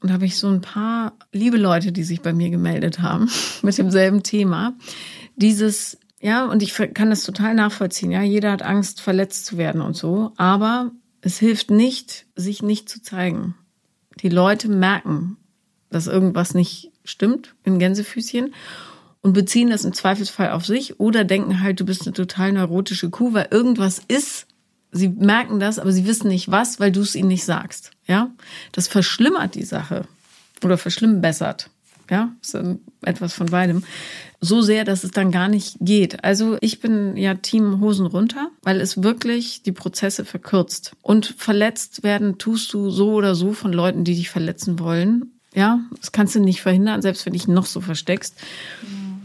und 0.02 0.10
da 0.10 0.16
habe 0.16 0.26
ich 0.26 0.38
so 0.38 0.50
ein 0.50 0.62
paar 0.62 1.14
liebe 1.32 1.58
Leute, 1.58 1.92
die 1.92 2.04
sich 2.04 2.22
bei 2.22 2.34
mir 2.34 2.50
gemeldet 2.50 3.00
haben 3.00 3.30
mit 3.62 3.78
demselben 3.78 4.24
Thema, 4.24 4.74
dieses, 5.36 5.98
ja, 6.20 6.46
und 6.46 6.62
ich 6.62 6.74
kann 6.94 7.10
das 7.10 7.24
total 7.24 7.56
nachvollziehen, 7.56 8.12
ja, 8.12 8.22
jeder 8.22 8.52
hat 8.52 8.64
Angst, 8.64 9.00
verletzt 9.00 9.46
zu 9.46 9.58
werden 9.58 9.82
und 9.82 9.96
so, 9.96 10.34
aber 10.36 10.92
es 11.22 11.40
hilft 11.40 11.72
nicht, 11.72 12.26
sich 12.36 12.62
nicht 12.62 12.90
zu 12.90 13.02
zeigen. 13.02 13.56
Die 14.22 14.30
Leute 14.30 14.68
merken, 14.68 15.38
dass 15.90 16.08
irgendwas 16.08 16.54
nicht 16.54 16.92
stimmt 17.06 17.56
in 17.64 17.80
Gänsefüßchen 17.80 18.54
und 19.22 19.34
beziehen 19.34 19.70
das 19.70 19.86
im 19.86 19.94
Zweifelsfall 19.94 20.52
auf 20.52 20.66
sich 20.66 21.00
oder 21.00 21.24
denken 21.24 21.62
halt, 21.62 21.80
du 21.80 21.86
bist 21.86 22.06
eine 22.06 22.14
total 22.14 22.52
neurotische 22.52 23.10
Kuh, 23.10 23.34
weil 23.34 23.48
irgendwas 23.52 24.02
ist, 24.08 24.48
Sie 24.94 25.10
merken 25.10 25.60
das, 25.60 25.80
aber 25.80 25.92
sie 25.92 26.06
wissen 26.06 26.28
nicht 26.28 26.52
was, 26.52 26.80
weil 26.80 26.92
du 26.92 27.02
es 27.02 27.16
ihnen 27.16 27.28
nicht 27.28 27.44
sagst. 27.44 27.92
Ja, 28.08 28.32
das 28.72 28.88
verschlimmert 28.88 29.56
die 29.56 29.64
Sache 29.64 30.06
oder 30.64 30.78
verschlimmbessert. 30.78 31.70
Ja, 32.10 32.32
ist 32.42 32.58
etwas 33.02 33.34
von 33.34 33.48
beidem. 33.48 33.84
So 34.40 34.62
sehr, 34.62 34.84
dass 34.84 35.04
es 35.04 35.12
dann 35.12 35.32
gar 35.32 35.48
nicht 35.48 35.78
geht. 35.80 36.24
Also 36.24 36.58
ich 36.60 36.80
bin 36.80 37.16
ja 37.16 37.34
Team 37.34 37.80
Hosen 37.80 38.06
runter, 38.06 38.50
weil 38.62 38.82
es 38.82 39.02
wirklich 39.02 39.64
die 39.64 39.72
Prozesse 39.72 40.26
verkürzt. 40.26 40.92
Und 41.02 41.34
verletzt 41.38 42.04
werden 42.04 42.38
tust 42.38 42.74
du 42.74 42.90
so 42.90 43.14
oder 43.14 43.36
so 43.36 43.54
von 43.54 43.72
Leuten, 43.72 44.04
die 44.04 44.16
dich 44.16 44.30
verletzen 44.30 44.80
wollen. 44.80 45.32
Ja, 45.56 45.80
das 45.98 46.12
kannst 46.12 46.36
du 46.36 46.40
nicht 46.40 46.62
verhindern, 46.62 47.02
selbst 47.02 47.26
wenn 47.26 47.34
dich 47.34 47.48
noch 47.48 47.66
so 47.66 47.80
versteckst. 47.80 48.36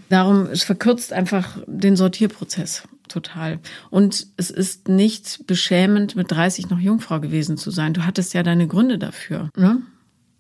Darum, 0.09 0.47
es 0.47 0.63
verkürzt 0.63 1.13
einfach 1.13 1.59
den 1.67 1.97
Sortierprozess 1.97 2.85
total. 3.09 3.59
Und 3.91 4.27
es 4.37 4.51
ist 4.51 4.89
nicht 4.89 5.47
beschämend, 5.47 6.17
mit 6.17 6.31
30 6.31 6.71
noch 6.71 6.79
Jungfrau 6.79 7.21
gewesen 7.21 7.57
zu 7.57 7.71
sein. 7.71 7.95
Du 7.95 8.05
hattest 8.05 8.35
ja 8.35 8.43
deine 8.43 8.67
Gründe 8.67 8.99
dafür. 8.99 9.51
Ne? 9.57 9.83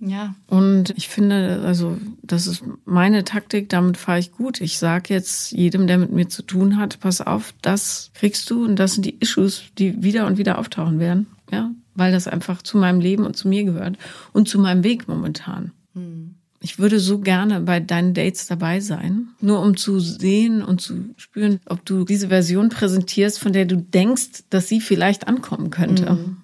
Ja. 0.00 0.34
Und 0.46 0.90
ich 0.96 1.08
finde, 1.08 1.62
also 1.64 1.98
das 2.22 2.46
ist 2.46 2.62
meine 2.84 3.24
Taktik, 3.24 3.68
damit 3.68 3.96
fahre 3.96 4.20
ich 4.20 4.32
gut. 4.32 4.60
Ich 4.60 4.78
sage 4.78 5.12
jetzt 5.12 5.52
jedem, 5.52 5.86
der 5.86 5.98
mit 5.98 6.12
mir 6.12 6.28
zu 6.28 6.42
tun 6.42 6.76
hat, 6.76 7.00
pass 7.00 7.20
auf, 7.20 7.52
das 7.62 8.10
kriegst 8.14 8.48
du 8.50 8.64
und 8.64 8.76
das 8.76 8.94
sind 8.94 9.04
die 9.04 9.18
Issues, 9.18 9.64
die 9.76 10.02
wieder 10.02 10.26
und 10.26 10.38
wieder 10.38 10.58
auftauchen 10.58 11.00
werden. 11.00 11.26
Ja, 11.50 11.70
weil 11.94 12.12
das 12.12 12.28
einfach 12.28 12.62
zu 12.62 12.78
meinem 12.78 13.00
Leben 13.00 13.24
und 13.24 13.36
zu 13.36 13.48
mir 13.48 13.64
gehört 13.64 13.96
und 14.32 14.48
zu 14.48 14.58
meinem 14.58 14.84
Weg 14.84 15.08
momentan. 15.08 15.72
Hm. 15.94 16.37
Ich 16.60 16.78
würde 16.78 16.98
so 16.98 17.20
gerne 17.20 17.60
bei 17.60 17.78
deinen 17.78 18.14
Dates 18.14 18.46
dabei 18.48 18.80
sein, 18.80 19.28
nur 19.40 19.60
um 19.60 19.76
zu 19.76 20.00
sehen 20.00 20.62
und 20.62 20.80
zu 20.80 21.14
spüren, 21.16 21.60
ob 21.66 21.84
du 21.84 22.04
diese 22.04 22.28
Version 22.28 22.68
präsentierst, 22.68 23.38
von 23.38 23.52
der 23.52 23.64
du 23.64 23.76
denkst, 23.76 24.44
dass 24.50 24.68
sie 24.68 24.80
vielleicht 24.80 25.28
ankommen 25.28 25.70
könnte. 25.70 26.14
Mhm. 26.14 26.36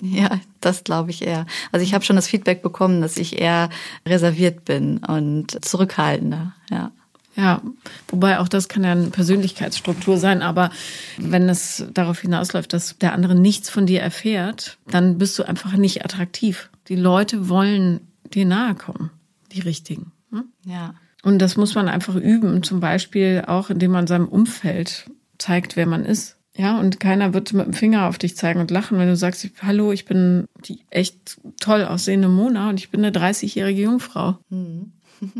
Ja, 0.00 0.38
das 0.60 0.84
glaube 0.84 1.10
ich 1.10 1.26
eher. 1.26 1.46
Also 1.72 1.82
ich 1.82 1.92
habe 1.92 2.04
schon 2.04 2.14
das 2.14 2.28
Feedback 2.28 2.62
bekommen, 2.62 3.00
dass 3.00 3.16
ich 3.16 3.40
eher 3.40 3.68
reserviert 4.06 4.64
bin 4.64 4.98
und 4.98 5.64
zurückhaltender, 5.64 6.54
ja. 6.70 6.92
Ja, 7.34 7.62
wobei 8.08 8.40
auch 8.40 8.48
das 8.48 8.68
kann 8.68 8.82
ja 8.82 8.90
eine 8.90 9.10
Persönlichkeitsstruktur 9.10 10.16
sein, 10.18 10.42
aber 10.42 10.70
wenn 11.18 11.48
es 11.48 11.84
darauf 11.94 12.18
hinausläuft, 12.18 12.72
dass 12.72 12.98
der 12.98 13.12
andere 13.12 13.36
nichts 13.36 13.70
von 13.70 13.86
dir 13.86 14.00
erfährt, 14.00 14.76
dann 14.90 15.18
bist 15.18 15.38
du 15.38 15.44
einfach 15.44 15.72
nicht 15.74 16.04
attraktiv. 16.04 16.68
Die 16.88 16.96
Leute 16.96 17.48
wollen 17.48 18.00
dir 18.34 18.44
nahe 18.44 18.74
kommen, 18.74 19.12
die 19.52 19.60
richtigen. 19.60 20.12
Hm? 20.30 20.44
Ja. 20.64 20.94
Und 21.22 21.40
das 21.40 21.56
muss 21.56 21.74
man 21.74 21.88
einfach 21.88 22.14
üben, 22.14 22.62
zum 22.62 22.80
Beispiel 22.80 23.44
auch, 23.46 23.70
indem 23.70 23.90
man 23.90 24.06
seinem 24.06 24.28
Umfeld 24.28 25.10
zeigt, 25.38 25.76
wer 25.76 25.86
man 25.86 26.04
ist. 26.04 26.36
Ja, 26.56 26.78
und 26.78 26.98
keiner 26.98 27.34
wird 27.34 27.52
mit 27.52 27.66
dem 27.66 27.72
Finger 27.72 28.08
auf 28.08 28.18
dich 28.18 28.36
zeigen 28.36 28.60
und 28.60 28.70
lachen, 28.70 28.98
wenn 28.98 29.08
du 29.08 29.16
sagst, 29.16 29.48
hallo, 29.62 29.92
ich 29.92 30.06
bin 30.06 30.46
die 30.64 30.80
echt 30.90 31.40
toll 31.60 31.84
aussehende 31.84 32.28
Mona 32.28 32.68
und 32.68 32.80
ich 32.80 32.90
bin 32.90 33.04
eine 33.04 33.16
30-jährige 33.16 33.82
Jungfrau. 33.82 34.38
Mhm. 34.50 34.92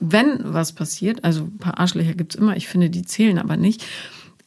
wenn 0.00 0.40
was 0.42 0.72
passiert, 0.72 1.24
also 1.24 1.44
ein 1.44 1.58
paar 1.58 1.78
Arschlöcher 1.78 2.14
gibt's 2.14 2.34
immer, 2.34 2.56
ich 2.56 2.68
finde, 2.68 2.90
die 2.90 3.04
zählen 3.04 3.38
aber 3.38 3.56
nicht, 3.56 3.84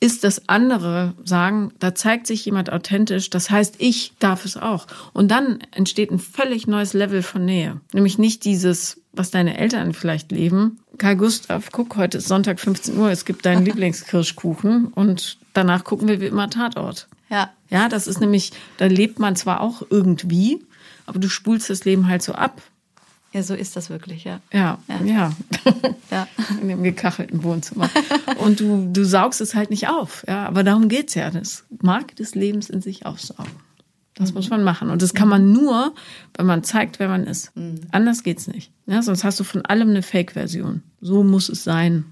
ist 0.04 0.26
das 0.26 0.50
andere 0.50 1.14
sagen, 1.24 1.72
da 1.80 1.96
zeigt 1.96 2.28
sich 2.28 2.44
jemand 2.44 2.70
authentisch, 2.70 3.30
das 3.30 3.50
heißt, 3.50 3.76
ich 3.78 4.12
darf 4.20 4.44
es 4.44 4.58
auch. 4.58 4.86
Und 5.14 5.32
dann 5.32 5.60
entsteht 5.72 6.12
ein 6.12 6.20
völlig 6.20 6.68
neues 6.68 6.92
Level 6.92 7.24
von 7.24 7.46
Nähe. 7.46 7.80
Nämlich 7.94 8.18
nicht 8.18 8.44
dieses, 8.44 9.00
was 9.14 9.32
deine 9.32 9.58
Eltern 9.58 9.94
vielleicht 9.94 10.34
leben. 10.34 10.82
Karl 10.98 11.16
Gustav, 11.16 11.70
guck, 11.72 11.96
heute 11.96 12.18
ist 12.18 12.28
Sonntag 12.28 12.60
15 12.60 12.98
Uhr, 12.98 13.12
es 13.12 13.24
gibt 13.24 13.46
deinen 13.46 13.64
Lieblingskirschkuchen 13.66 14.88
und 14.88 15.38
danach 15.54 15.86
gucken 15.86 16.10
wir 16.10 16.20
wie 16.20 16.26
immer 16.26 16.50
Tatort. 16.50 17.08
Ja. 17.30 17.54
Ja, 17.70 17.88
das 17.88 18.06
ist 18.06 18.20
nämlich, 18.20 18.52
da 18.76 18.88
lebt 18.88 19.20
man 19.20 19.38
zwar 19.38 19.62
auch 19.62 19.84
irgendwie, 19.90 20.66
aber 21.06 21.20
du 21.20 21.30
spulst 21.30 21.70
das 21.70 21.86
Leben 21.86 22.10
halt 22.10 22.24
so 22.24 22.34
ab. 22.34 22.62
Ja, 23.34 23.42
so 23.42 23.56
ist 23.56 23.76
das 23.76 23.90
wirklich, 23.90 24.26
ja. 24.26 24.42
Ja, 24.54 24.78
ja. 24.88 25.34
ja. 26.12 26.28
In 26.62 26.68
dem 26.68 26.84
gekachelten 26.84 27.44
Wohnzimmer. 27.44 27.90
Und 28.38 28.60
du, 28.60 28.90
du 28.94 29.04
saugst 29.04 29.42
es 29.42 29.56
halt 29.56 29.72
nicht 29.72 29.90
auf. 29.90 30.24
Ja, 30.28 30.46
aber 30.46 30.64
darum 30.64 30.88
geht's 30.88 31.16
ja. 31.16 31.32
Das 31.32 31.66
Mark 31.82 32.16
des 32.16 32.36
Lebens 32.36 32.70
in 32.70 32.82
sich 32.82 33.08
aufsaugen. 33.08 33.52
Das 34.14 34.30
mhm. 34.30 34.36
muss 34.36 34.50
man 34.52 34.64
machen. 34.64 34.92
Und 34.92 35.02
das 35.02 35.16
kann 35.16 35.28
man 35.28 35.52
nur, 35.52 35.96
wenn 36.38 36.46
man 36.46 36.64
zeigt, 36.64 37.00
wer 37.00 37.08
man 37.08 37.26
ist. 37.26 37.56
Mhm. 37.56 37.82
Anders 37.92 38.22
geht's 38.22 38.48
nicht. 38.48 38.72
Ja, 38.86 39.02
sonst 39.02 39.24
hast 39.24 39.40
du 39.40 39.44
von 39.44 39.66
allem 39.66 39.90
eine 39.90 40.04
Fake-Version. 40.04 40.84
So 41.02 41.24
muss 41.24 41.50
es 41.50 41.64
sein. 41.64 42.06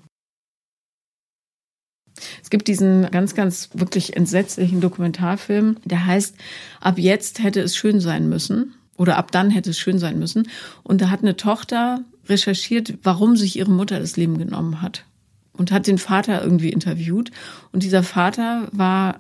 Es 2.42 2.50
gibt 2.50 2.68
diesen 2.68 3.10
ganz, 3.12 3.36
ganz 3.36 3.70
wirklich 3.74 4.18
entsetzlichen 4.18 4.82
Dokumentarfilm, 4.82 5.78
der 5.86 6.06
heißt, 6.06 6.36
ab 6.80 6.98
jetzt 6.98 7.42
hätte 7.42 7.62
es 7.62 7.76
schön 7.76 8.00
sein 8.00 8.28
müssen. 8.28 8.74
Oder 9.02 9.18
ab 9.18 9.32
dann 9.32 9.50
hätte 9.50 9.72
es 9.72 9.80
schön 9.80 9.98
sein 9.98 10.20
müssen. 10.20 10.48
Und 10.84 11.02
da 11.02 11.10
hat 11.10 11.22
eine 11.22 11.36
Tochter 11.36 12.02
recherchiert, 12.30 13.00
warum 13.02 13.36
sich 13.36 13.58
ihre 13.58 13.72
Mutter 13.72 14.00
das 14.00 14.16
Leben 14.16 14.38
genommen 14.38 14.84
hat. 14.84 15.06
Und 15.54 15.72
hat 15.72 15.88
den 15.88 15.98
Vater 15.98 16.44
irgendwie 16.44 16.70
interviewt. 16.70 17.32
Und 17.72 17.82
dieser 17.82 18.04
Vater 18.04 18.68
war 18.72 19.20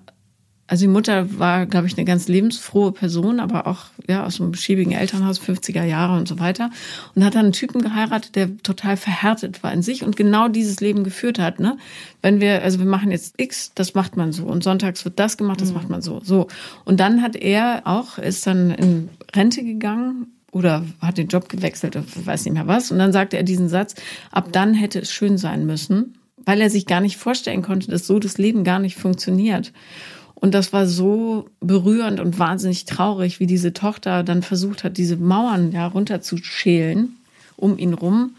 also 0.71 0.86
die 0.86 0.88
Mutter 0.88 1.38
war, 1.38 1.65
glaube 1.65 1.88
ich, 1.88 1.97
eine 1.97 2.05
ganz 2.05 2.29
lebensfrohe 2.29 2.93
Person, 2.93 3.41
aber 3.41 3.67
auch 3.67 3.88
ja 4.07 4.25
aus 4.25 4.39
einem 4.39 4.53
schäbigen 4.53 4.93
Elternhaus, 4.93 5.41
50er 5.41 5.84
Jahre 5.84 6.17
und 6.17 6.29
so 6.29 6.39
weiter. 6.39 6.69
Und 7.13 7.25
hat 7.25 7.36
dann 7.36 7.47
einen 7.47 7.51
Typen 7.51 7.81
geheiratet, 7.81 8.38
der 8.38 8.57
total 8.60 8.95
verhärtet 8.95 9.63
war 9.63 9.73
in 9.73 9.81
sich 9.81 10.01
und 10.01 10.15
genau 10.15 10.47
dieses 10.47 10.79
Leben 10.79 11.03
geführt 11.03 11.39
hat. 11.39 11.60
Ne? 11.60 11.77
Wenn 12.21 12.39
wir, 12.39 12.62
also 12.62 12.79
wir 12.79 12.86
machen 12.86 13.12
jetzt 13.12 13.34
X, 13.36 13.73
das 13.75 13.95
macht 13.95 14.15
man 14.15 14.31
so. 14.31 14.45
Und 14.45 14.63
sonntags 14.63 15.03
wird 15.03 15.19
das 15.19 15.36
gemacht, 15.36 15.60
das 15.60 15.71
mhm. 15.71 15.75
macht 15.75 15.89
man 15.89 16.01
so. 16.01 16.21
So. 16.23 16.47
Und 16.86 17.01
dann 17.01 17.21
hat 17.21 17.36
er 17.36 17.81
auch, 17.84 18.17
ist 18.17 18.47
dann 18.47 18.71
in 18.71 19.10
Rente 19.36 19.65
gegangen 19.65 20.27
oder 20.53 20.86
hat 21.01 21.17
den 21.17 21.27
Job 21.27 21.49
gewechselt, 21.49 21.97
weiß 22.25 22.45
nicht 22.45 22.53
mehr 22.53 22.67
was. 22.67 22.91
Und 22.93 22.97
dann 22.97 23.12
sagte 23.12 23.36
er 23.36 23.43
diesen 23.43 23.67
Satz, 23.67 23.95
ab 24.31 24.47
dann 24.53 24.73
hätte 24.73 24.99
es 24.99 25.12
schön 25.12 25.38
sein 25.38 25.65
müssen, 25.65 26.17
weil 26.45 26.62
er 26.62 26.69
sich 26.69 26.86
gar 26.86 27.01
nicht 27.01 27.17
vorstellen 27.17 27.62
konnte, 27.62 27.91
dass 27.91 28.07
so 28.07 28.19
das 28.19 28.38
Leben 28.38 28.63
gar 28.63 28.79
nicht 28.79 28.95
funktioniert. 28.95 29.73
Und 30.41 30.54
das 30.54 30.73
war 30.73 30.88
so 30.88 31.47
berührend 31.62 32.19
und 32.19 32.39
wahnsinnig 32.39 32.86
traurig, 32.86 33.39
wie 33.39 33.45
diese 33.45 33.73
Tochter 33.73 34.23
dann 34.23 34.41
versucht 34.41 34.84
hat, 34.84 34.97
diese 34.97 35.15
Mauern 35.15 35.71
ja 35.71 35.88
runterzuschälen 35.88 37.15
um 37.62 37.77
ihn 37.77 37.93
rum 37.93 38.36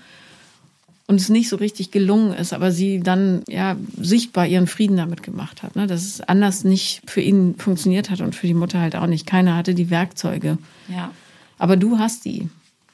und 1.07 1.21
es 1.21 1.29
nicht 1.29 1.49
so 1.49 1.57
richtig 1.57 1.91
gelungen 1.91 2.35
ist, 2.35 2.53
aber 2.53 2.73
sie 2.73 3.01
dann 3.01 3.43
ja 3.49 3.77
sichtbar 3.99 4.47
ihren 4.47 4.67
Frieden 4.67 4.97
damit 4.97 5.23
gemacht 5.23 5.63
hat, 5.63 5.77
ne? 5.77 5.87
dass 5.87 6.05
es 6.05 6.21
anders 6.21 6.65
nicht 6.65 7.03
für 7.07 7.21
ihn 7.21 7.55
funktioniert 7.57 8.11
hat 8.11 8.21
und 8.21 8.35
für 8.35 8.47
die 8.47 8.55
Mutter 8.55 8.81
halt 8.81 8.97
auch 8.97 9.07
nicht. 9.07 9.27
Keiner 9.27 9.57
hatte 9.57 9.75
die 9.75 9.91
Werkzeuge. 9.91 10.59
Ja. 10.89 11.13
Aber 11.59 11.77
du 11.77 11.99
hast 11.99 12.25
die. 12.25 12.49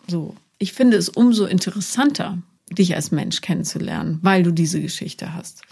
So. 0.06 0.34
Ich 0.58 0.72
finde 0.72 0.96
es 0.96 1.08
umso 1.08 1.44
interessanter, 1.44 2.38
dich 2.70 2.94
als 2.94 3.10
Mensch 3.10 3.40
kennenzulernen, 3.40 4.18
weil 4.22 4.42
du 4.42 4.52
diese 4.52 4.80
Geschichte 4.80 5.34
hast. 5.34 5.62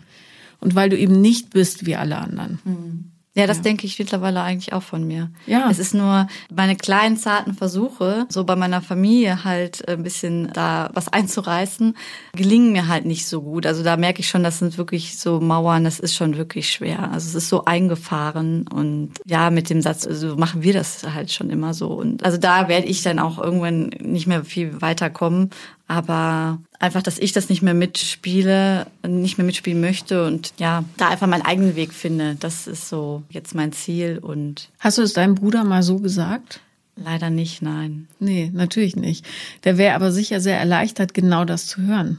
Und 0.61 0.75
weil 0.75 0.88
du 0.88 0.96
eben 0.96 1.20
nicht 1.20 1.51
bist 1.51 1.85
wie 1.85 1.96
alle 1.96 2.16
anderen. 2.16 2.59
Mhm. 2.64 3.05
Ja, 3.37 3.46
das 3.46 3.59
ja. 3.59 3.64
denke 3.64 3.87
ich 3.87 3.99
mittlerweile 3.99 4.40
eigentlich 4.40 4.72
auch 4.72 4.83
von 4.83 5.07
mir. 5.07 5.31
Ja. 5.44 5.68
Es 5.70 5.79
ist 5.79 5.92
nur 5.92 6.27
meine 6.51 6.75
kleinen, 6.75 7.18
zarten 7.18 7.53
Versuche, 7.53 8.25
so 8.31 8.44
bei 8.44 8.57
meiner 8.57 8.81
Familie 8.81 9.44
halt 9.44 9.87
ein 9.87 10.03
bisschen 10.03 10.51
da 10.55 10.88
was 10.94 11.09
einzureißen, 11.09 11.94
gelingen 12.33 12.72
mir 12.72 12.88
halt 12.88 13.05
nicht 13.05 13.29
so 13.29 13.42
gut. 13.42 13.66
Also 13.66 13.85
da 13.85 13.99
merke 13.99 14.20
ich 14.20 14.29
schon, 14.29 14.42
das 14.42 14.61
sind 14.61 14.79
wirklich 14.79 15.18
so 15.18 15.38
Mauern, 15.38 15.85
das 15.85 16.01
ist 16.01 16.14
schon 16.14 16.38
wirklich 16.38 16.70
schwer. 16.70 17.12
Also 17.12 17.29
es 17.29 17.35
ist 17.35 17.51
so 17.51 17.66
eingefahren 17.66 18.66
und 18.68 19.11
ja, 19.27 19.51
mit 19.51 19.68
dem 19.68 19.83
Satz, 19.83 20.05
so 20.05 20.09
also 20.09 20.37
machen 20.37 20.62
wir 20.62 20.72
das 20.72 21.03
halt 21.05 21.31
schon 21.31 21.51
immer 21.51 21.75
so. 21.75 21.88
Und 21.88 22.25
also 22.25 22.38
da 22.38 22.68
werde 22.68 22.87
ich 22.87 23.03
dann 23.03 23.18
auch 23.18 23.38
irgendwann 23.38 23.90
nicht 24.01 24.27
mehr 24.27 24.46
viel 24.46 24.81
weiterkommen. 24.81 25.51
Aber 25.88 26.59
einfach, 26.81 27.03
dass 27.03 27.18
ich 27.18 27.33
das 27.33 27.49
nicht 27.49 27.62
mehr 27.62 27.75
mitspiele, 27.75 28.87
nicht 29.07 29.38
mehr 29.38 29.44
mitspielen 29.44 29.81
möchte 29.81 30.27
und 30.27 30.53
ja, 30.59 30.85
da 30.96 31.09
einfach 31.09 31.29
meinen 31.29 31.44
eigenen 31.44 31.77
Weg 31.77 31.92
finde. 31.92 32.37
Das 32.40 32.66
ist 32.66 32.88
so 32.88 33.22
jetzt 33.31 33.55
mein 33.55 33.72
Ziel 33.72 34.18
und. 34.18 34.70
Hast 34.81 34.99
du 34.99 35.03
es 35.03 35.12
deinem 35.12 35.37
Bruder 35.37 35.62
mal 35.62 35.85
so 35.85 35.99
gesagt? 35.99 36.61
Leider 36.96 37.31
nicht, 37.31 37.62
nein. 37.62 38.09
Nee, 38.18 38.51
natürlich 38.53 38.96
nicht. 38.96 39.25
Der 39.64 39.79
wäre 39.79 39.94
aber 39.94 40.11
sicher 40.11 40.40
sehr 40.40 40.59
erleichtert, 40.59 41.14
genau 41.14 41.44
das 41.44 41.66
zu 41.66 41.83
hören. 41.83 42.18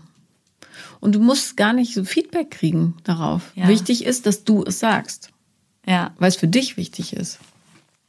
Und 0.99 1.15
du 1.15 1.19
musst 1.19 1.57
gar 1.57 1.73
nicht 1.73 1.93
so 1.93 2.03
Feedback 2.03 2.51
kriegen 2.51 2.95
darauf. 3.03 3.51
Ja. 3.55 3.67
Wichtig 3.67 4.05
ist, 4.05 4.25
dass 4.25 4.43
du 4.43 4.63
es 4.63 4.79
sagst. 4.79 5.31
Ja. 5.85 6.11
Weil 6.19 6.29
es 6.29 6.35
für 6.35 6.47
dich 6.47 6.77
wichtig 6.77 7.13
ist. 7.13 7.39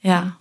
Ja. 0.03 0.37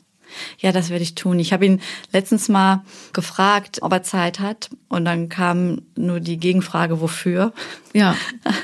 Ja, 0.60 0.72
das 0.72 0.90
werde 0.90 1.04
ich 1.04 1.16
tun. 1.16 1.40
Ich 1.40 1.54
habe 1.54 1.66
ihn 1.66 1.82
letztens 2.12 2.50
mal 2.50 2.84
gefragt, 3.13 3.80
ob 3.82 3.92
er 3.92 4.04
Zeit 4.04 4.40
hat. 4.40 4.70
Und 4.90 5.06
dann 5.06 5.30
kam 5.30 5.82
nur 5.96 6.20
die 6.20 6.38
Gegenfrage, 6.38 7.02
wofür. 7.02 7.54
Ja. 7.94 8.16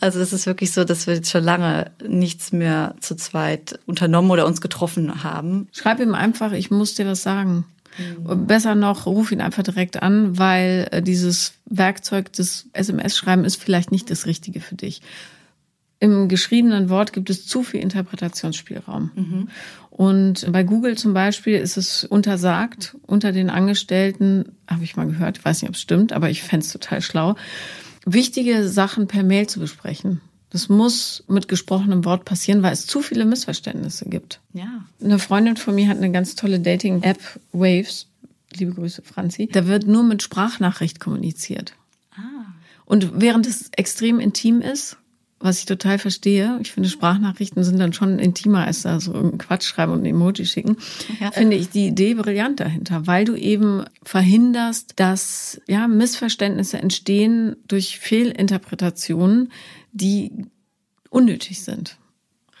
Also 0.00 0.20
es 0.20 0.34
ist 0.34 0.44
wirklich 0.44 0.70
so, 0.70 0.84
dass 0.84 1.06
wir 1.06 1.14
jetzt 1.14 1.30
schon 1.30 1.42
lange 1.42 1.90
nichts 2.06 2.52
mehr 2.52 2.94
zu 3.00 3.16
zweit 3.16 3.78
unternommen 3.86 4.30
oder 4.30 4.44
uns 4.44 4.60
getroffen 4.60 5.24
haben. 5.24 5.66
Schreib 5.72 5.98
ihm 5.98 6.14
einfach, 6.14 6.52
ich 6.52 6.70
muss 6.70 6.94
dir 6.94 7.06
was 7.06 7.22
sagen. 7.22 7.64
Mhm. 7.96 8.46
Besser 8.46 8.74
noch, 8.74 9.06
ruf 9.06 9.32
ihn 9.32 9.40
einfach 9.40 9.62
direkt 9.62 10.02
an, 10.02 10.36
weil 10.36 10.88
äh, 10.90 11.00
dieses 11.00 11.54
Werkzeug 11.64 12.34
des 12.34 12.68
SMS-Schreiben 12.74 13.46
ist 13.46 13.56
vielleicht 13.56 13.92
nicht 13.92 14.10
das 14.10 14.26
Richtige 14.26 14.60
für 14.60 14.74
dich 14.74 15.00
im 16.04 16.28
geschriebenen 16.28 16.90
Wort 16.90 17.14
gibt 17.14 17.30
es 17.30 17.46
zu 17.46 17.62
viel 17.62 17.80
Interpretationsspielraum. 17.80 19.10
Mhm. 19.14 19.48
Und 19.88 20.52
bei 20.52 20.62
Google 20.62 20.98
zum 20.98 21.14
Beispiel 21.14 21.56
ist 21.56 21.78
es 21.78 22.04
untersagt, 22.04 22.94
unter 23.06 23.32
den 23.32 23.48
Angestellten, 23.48 24.52
habe 24.68 24.84
ich 24.84 24.96
mal 24.96 25.06
gehört, 25.06 25.38
ich 25.38 25.44
weiß 25.44 25.62
nicht, 25.62 25.70
ob 25.70 25.76
es 25.76 25.80
stimmt, 25.80 26.12
aber 26.12 26.28
ich 26.28 26.42
fände 26.42 26.66
es 26.66 26.72
total 26.72 27.00
schlau, 27.00 27.36
wichtige 28.04 28.68
Sachen 28.68 29.06
per 29.06 29.22
Mail 29.22 29.46
zu 29.46 29.60
besprechen. 29.60 30.20
Das 30.50 30.68
muss 30.68 31.24
mit 31.26 31.48
gesprochenem 31.48 32.04
Wort 32.04 32.26
passieren, 32.26 32.62
weil 32.62 32.74
es 32.74 32.86
zu 32.86 33.00
viele 33.00 33.24
Missverständnisse 33.24 34.04
gibt. 34.04 34.40
Ja. 34.52 34.84
Eine 35.02 35.18
Freundin 35.18 35.56
von 35.56 35.74
mir 35.74 35.88
hat 35.88 35.96
eine 35.96 36.12
ganz 36.12 36.34
tolle 36.34 36.60
Dating-App, 36.60 37.18
Waves. 37.52 38.08
Liebe 38.52 38.72
Grüße, 38.72 39.00
Franzi. 39.02 39.48
Da 39.50 39.66
wird 39.66 39.86
nur 39.86 40.02
mit 40.02 40.22
Sprachnachricht 40.22 41.00
kommuniziert. 41.00 41.74
Ah. 42.14 42.52
Und 42.84 43.20
während 43.22 43.46
es 43.46 43.70
extrem 43.74 44.20
intim 44.20 44.60
ist, 44.60 44.98
was 45.44 45.58
ich 45.58 45.66
total 45.66 45.98
verstehe, 45.98 46.58
ich 46.62 46.72
finde 46.72 46.88
Sprachnachrichten 46.88 47.62
sind 47.64 47.78
dann 47.78 47.92
schon 47.92 48.18
intimer 48.18 48.64
als 48.64 48.82
da 48.82 48.98
so 48.98 49.12
irgendeinen 49.12 49.38
Quatsch 49.38 49.66
schreiben 49.66 49.92
und 49.92 50.00
ein 50.00 50.06
Emoji 50.06 50.46
schicken, 50.46 50.78
ja. 51.20 51.30
finde 51.30 51.56
ich 51.56 51.68
die 51.68 51.86
Idee 51.88 52.14
brillant 52.14 52.60
dahinter, 52.60 53.06
weil 53.06 53.26
du 53.26 53.36
eben 53.36 53.84
verhinderst, 54.02 54.94
dass 54.96 55.60
ja 55.66 55.86
Missverständnisse 55.86 56.78
entstehen 56.78 57.56
durch 57.68 57.98
Fehlinterpretationen, 57.98 59.52
die 59.92 60.32
unnötig 61.10 61.62
sind. 61.62 61.98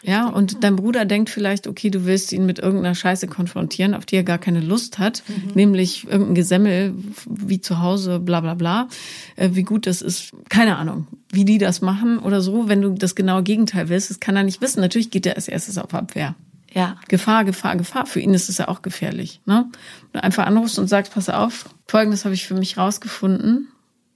Ja, 0.06 0.28
und 0.28 0.62
dein 0.62 0.76
Bruder 0.76 1.06
denkt 1.06 1.30
vielleicht, 1.30 1.66
okay, 1.66 1.88
du 1.88 2.04
willst 2.04 2.32
ihn 2.32 2.44
mit 2.44 2.58
irgendeiner 2.58 2.94
Scheiße 2.94 3.26
konfrontieren, 3.26 3.94
auf 3.94 4.04
die 4.04 4.16
er 4.16 4.22
gar 4.22 4.38
keine 4.38 4.60
Lust 4.60 4.98
hat, 4.98 5.22
mhm. 5.26 5.52
nämlich 5.54 6.06
irgendein 6.06 6.34
Gesemmel 6.34 6.94
wie 7.26 7.60
zu 7.60 7.80
Hause, 7.80 8.20
bla 8.20 8.40
bla 8.40 8.52
bla. 8.54 8.88
Äh, 9.36 9.50
wie 9.52 9.62
gut 9.62 9.86
das 9.86 10.02
ist, 10.02 10.32
keine 10.50 10.76
Ahnung, 10.76 11.06
wie 11.30 11.46
die 11.46 11.56
das 11.56 11.80
machen 11.80 12.18
oder 12.18 12.42
so. 12.42 12.68
Wenn 12.68 12.82
du 12.82 12.90
das 12.90 13.14
genaue 13.14 13.42
Gegenteil 13.42 13.88
willst, 13.88 14.10
das 14.10 14.20
kann 14.20 14.36
er 14.36 14.42
nicht 14.42 14.60
wissen. 14.60 14.80
Natürlich 14.80 15.10
geht 15.10 15.24
er 15.24 15.36
als 15.36 15.48
erstes 15.48 15.78
auf 15.78 15.94
Abwehr. 15.94 16.34
Ja. 16.74 16.98
Gefahr, 17.08 17.44
Gefahr, 17.44 17.76
Gefahr. 17.76 18.04
Für 18.04 18.20
ihn 18.20 18.34
ist 18.34 18.50
es 18.50 18.58
ja 18.58 18.68
auch 18.68 18.82
gefährlich. 18.82 19.40
Ne? 19.46 19.70
Wenn 20.12 20.20
du 20.20 20.22
einfach 20.22 20.44
anrufst 20.44 20.78
und 20.78 20.88
sagst, 20.88 21.14
pass 21.14 21.30
auf, 21.30 21.70
folgendes 21.86 22.26
habe 22.26 22.34
ich 22.34 22.46
für 22.46 22.54
mich 22.54 22.76
rausgefunden, 22.76 23.68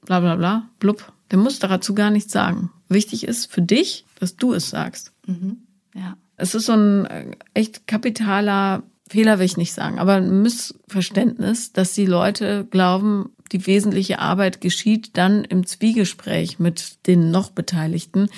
bla 0.05 0.21
bla 0.21 0.37
bla, 0.37 0.69
blub. 0.81 1.13
Der 1.31 1.39
muss 1.39 1.59
dazu 1.59 1.95
gar 1.95 2.11
nichts 2.11 2.33
sagen. 2.33 2.71
Wichtig 2.89 3.27
ist 3.27 3.51
für 3.51 3.63
dich, 3.63 4.05
dass 4.19 4.37
du 4.37 4.53
es 4.53 4.71
sagst. 4.71 5.13
Mhm. 5.27 5.59
Ja. 5.95 6.17
Es 6.37 6.55
ist 6.55 6.67
so 6.67 6.73
ein 6.73 7.07
äh, 7.07 7.31
echt 7.55 7.87
kapitaler 7.87 8.83
Fehler, 9.09 9.39
will 9.39 9.47
ich 9.47 9.57
nicht 9.57 9.73
sagen, 9.73 9.99
aber 9.99 10.15
ein 10.15 10.43
Missverständnis, 10.43 11.73
dass 11.73 11.95
die 11.95 12.07
Leute 12.07 12.67
glauben, 12.71 13.31
die 13.53 13.67
wesentliche 13.67 14.19
Arbeit 14.19 14.61
geschieht 14.61 15.17
dann 15.17 15.45
im 15.45 15.67
Zwiegespräch 15.67 16.59
mit 16.59 17.07
den 17.07 17.31
noch 17.31 17.51
Beteiligten. 17.51 18.29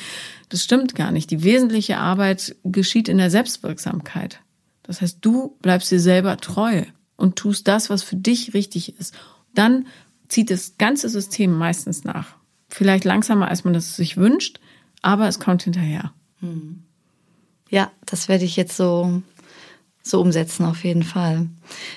Das 0.48 0.62
stimmt 0.62 0.94
gar 0.94 1.10
nicht. 1.10 1.30
Die 1.30 1.42
wesentliche 1.42 1.98
Arbeit 1.98 2.56
geschieht 2.64 3.08
in 3.08 3.18
der 3.18 3.30
Selbstwirksamkeit. 3.30 4.40
Das 4.84 5.00
heißt, 5.00 5.18
du 5.20 5.56
bleibst 5.62 5.90
dir 5.90 6.00
selber 6.00 6.36
treu 6.36 6.84
und 7.16 7.36
tust 7.36 7.68
das, 7.68 7.90
was 7.90 8.02
für 8.02 8.16
dich 8.16 8.54
richtig 8.54 8.98
ist. 8.98 9.14
Dann 9.54 9.86
zieht 10.28 10.50
das 10.50 10.78
ganze 10.78 11.08
System 11.08 11.56
meistens 11.56 12.04
nach. 12.04 12.36
Vielleicht 12.68 13.04
langsamer, 13.04 13.48
als 13.48 13.64
man 13.64 13.72
das 13.72 13.96
sich 13.96 14.16
wünscht, 14.16 14.60
aber 15.02 15.26
es 15.26 15.40
kommt 15.40 15.64
hinterher. 15.64 16.12
Hm. 16.38 16.84
Ja, 17.70 17.92
das 18.04 18.28
werde 18.28 18.44
ich 18.44 18.56
jetzt 18.56 18.76
so, 18.76 19.22
so 20.02 20.20
umsetzen, 20.20 20.66
auf 20.66 20.84
jeden 20.84 21.04
Fall. 21.04 21.48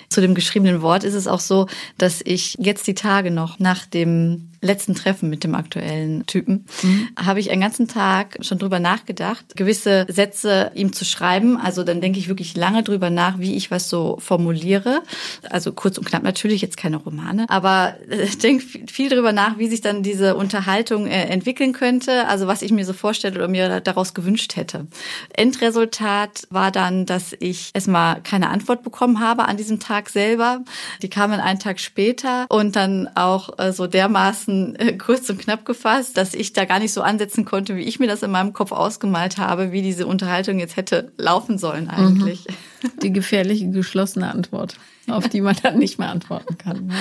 Zu 0.10 0.22
dem 0.22 0.36
geschriebenen 0.36 0.82
Wort 0.82 1.04
ist 1.04 1.16
es 1.16 1.28
auch 1.28 1.40
so, 1.40 1.68
dass 1.98 2.22
ich 2.24 2.56
jetzt 2.60 2.88
die 2.88 2.96
Tage 2.96 3.32
noch 3.32 3.60
nach 3.60 3.86
dem 3.86 4.50
letzten 4.64 4.96
Treffen 4.96 5.30
mit 5.30 5.44
dem 5.44 5.54
aktuellen 5.56 6.26
Typen 6.26 6.66
mhm. 6.82 7.10
habe 7.18 7.40
ich 7.40 7.52
einen 7.52 7.62
ganzen 7.62 7.88
Tag 7.88 8.38
schon 8.42 8.58
drüber 8.58 8.80
nachgedacht, 8.80 9.56
gewisse 9.56 10.06
Sätze 10.10 10.72
ihm 10.74 10.94
zu 10.94 11.06
schreiben. 11.06 11.58
Also 11.58 11.84
dann 11.84 12.02
denke 12.02 12.18
ich 12.18 12.30
wirklich 12.30 12.56
lange 12.56 12.82
drüber 12.82 13.10
nach, 13.10 13.40
wie 13.40 13.56
ich 13.56 13.70
was 13.70 13.90
so 13.90 14.18
formuliere. 14.20 15.02
Also 15.50 15.74
kurz 15.74 15.98
und 15.98 16.06
knapp 16.06 16.24
natürlich, 16.24 16.62
jetzt 16.62 16.78
keine 16.78 16.98
Romane, 16.98 17.46
aber 17.50 17.96
äh, 18.10 18.26
denke 18.42 18.66
viel 18.90 19.10
drüber 19.10 19.34
nach, 19.34 19.58
wie 19.58 19.68
sich 19.68 19.82
dann 19.82 20.02
diese 20.02 20.36
Unterhaltung 20.36 21.08
äh, 21.08 21.26
entwickeln 21.26 21.74
könnte. 21.74 22.28
Also 22.28 22.48
was 22.48 22.62
ich 22.62 22.72
mir 22.72 22.86
so 22.86 22.94
vorstelle 22.94 23.36
oder 23.36 23.48
mir 23.48 23.82
daraus 23.82 24.14
gewünscht 24.14 24.56
hätte. 24.56 24.88
Endresultat 25.34 26.48
war 26.50 26.72
dann, 26.72 27.06
dass 27.06 27.36
ich 27.40 27.72
erstmal 27.74 28.22
keine 28.22 28.50
Antwort 28.50 28.84
bekommen 28.84 29.20
habe 29.20 29.46
an 29.46 29.58
diesem 29.64 29.80
Tag 29.80 30.10
selber. 30.10 30.64
Die 31.02 31.10
kamen 31.10 31.40
einen 31.40 31.60
Tag 31.60 31.80
später 31.80 32.46
und 32.50 32.76
dann 32.76 33.10
auch 33.16 33.58
äh, 33.58 33.72
so 33.72 33.88
dermaßen 33.88 34.76
äh, 34.76 34.98
kurz 34.98 35.30
und 35.30 35.40
knapp 35.40 35.66
gefasst, 35.66 36.18
dass 36.18 36.34
ich 36.34 36.54
da 36.54 36.66
gar 36.66 36.80
nicht 36.80 36.94
so 36.94 37.02
ansetzen 37.02 37.46
konnte, 37.46 37.76
wie 37.76 37.84
ich 37.84 38.00
mir 38.00 38.08
das 38.08 38.24
in 38.24 38.32
meinem 38.32 38.54
Kopf 38.54 38.72
ausgemalt 38.72 39.38
habe, 39.38 39.72
wie 39.72 39.82
diese 39.82 40.06
Unterhaltung 40.06 40.60
jetzt 40.60 40.78
hätte 40.78 41.12
laufen 41.18 41.58
sollen 41.58 41.90
eigentlich. 41.90 42.46
Mhm. 42.48 42.90
Die 43.02 43.14
gefährliche 43.14 43.70
geschlossene 43.70 44.30
Antwort, 44.30 44.76
auf 45.08 45.30
die 45.30 45.40
man 45.40 45.56
dann 45.64 45.80
nicht 45.80 46.00
mehr 46.00 46.10
antworten 46.10 46.58
kann. 46.58 46.92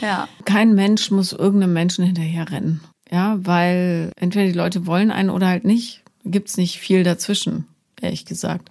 Ja. 0.00 0.06
ja. 0.06 0.28
Kein 0.46 0.74
Mensch 0.74 1.10
muss 1.10 1.34
irgendeinem 1.34 1.74
Menschen 1.74 2.06
hinterherrennen. 2.06 2.80
Ja, 3.10 3.38
weil 3.40 4.12
entweder 4.16 4.46
die 4.46 4.56
Leute 4.56 4.86
wollen 4.86 5.10
einen 5.10 5.30
oder 5.30 5.48
halt 5.48 5.64
nicht. 5.64 6.02
Gibt's 6.24 6.56
nicht 6.56 6.78
viel 6.78 7.04
dazwischen, 7.04 7.66
ehrlich 8.00 8.24
gesagt. 8.24 8.70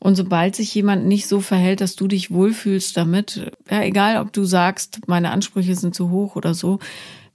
Und 0.00 0.16
sobald 0.16 0.56
sich 0.56 0.74
jemand 0.74 1.06
nicht 1.06 1.28
so 1.28 1.40
verhält, 1.40 1.82
dass 1.82 1.94
du 1.94 2.08
dich 2.08 2.30
wohlfühlst 2.30 2.96
damit, 2.96 3.52
ja, 3.70 3.82
egal 3.82 4.16
ob 4.16 4.32
du 4.32 4.44
sagst, 4.44 5.06
meine 5.06 5.30
Ansprüche 5.30 5.74
sind 5.74 5.94
zu 5.94 6.10
hoch 6.10 6.36
oder 6.36 6.54
so, 6.54 6.78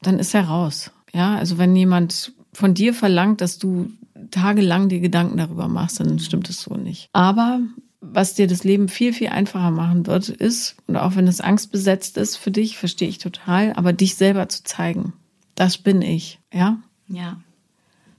dann 0.02 0.20
ist 0.20 0.34
er 0.34 0.46
raus. 0.46 0.92
Ja, 1.14 1.36
also 1.36 1.58
wenn 1.58 1.76
jemand 1.76 2.34
von 2.54 2.74
dir 2.74 2.94
verlangt, 2.94 3.42
dass 3.42 3.60
du 3.60 3.92
tagelang 4.32 4.90
die 4.90 5.00
Gedanken 5.00 5.38
darüber 5.38 5.68
machst, 5.68 6.00
dann 6.00 6.20
stimmt 6.20 6.50
es 6.50 6.62
so 6.62 6.76
nicht. 6.76 7.10
Aber 7.14 7.60
was 8.02 8.34
dir 8.34 8.48
das 8.48 8.64
Leben 8.64 8.90
viel, 8.90 9.14
viel 9.14 9.28
einfacher 9.30 9.72
machen 9.72 10.08
wird, 10.08 10.30
ist, 10.30 10.76
und 10.88 10.98
auch 10.98 11.16
wenn 11.16 11.28
es 11.28 11.42
angstbesetzt 11.42 12.18
ist 12.18 12.36
für 12.36 12.52
dich, 12.52 12.78
verstehe 12.78 13.08
ich 13.10 13.20
total, 13.20 13.74
aber 13.74 13.94
dich 13.94 14.16
selber 14.16 14.50
zu 14.50 14.64
zeigen. 14.64 15.14
Das 15.54 15.78
bin 15.78 16.02
ich, 16.02 16.40
ja? 16.54 16.78
Ja. 17.08 17.40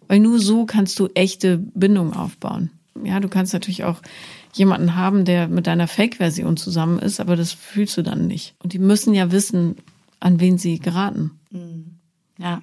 Weil 0.08 0.20
nur 0.20 0.38
so 0.38 0.66
kannst 0.66 0.98
du 0.98 1.08
echte 1.14 1.58
Bindung 1.58 2.14
aufbauen. 2.14 2.70
Ja, 3.04 3.20
du 3.20 3.28
kannst 3.28 3.52
natürlich 3.52 3.84
auch 3.84 4.00
jemanden 4.58 4.96
haben, 4.96 5.24
der 5.24 5.48
mit 5.48 5.66
deiner 5.66 5.88
Fake-Version 5.88 6.56
zusammen 6.56 6.98
ist, 6.98 7.20
aber 7.20 7.36
das 7.36 7.52
fühlst 7.52 7.96
du 7.96 8.02
dann 8.02 8.26
nicht. 8.26 8.54
Und 8.62 8.72
die 8.72 8.78
müssen 8.78 9.14
ja 9.14 9.30
wissen, 9.32 9.76
an 10.20 10.40
wen 10.40 10.58
sie 10.58 10.78
geraten. 10.78 11.32
Mhm. 11.50 11.96
Ja. 12.38 12.62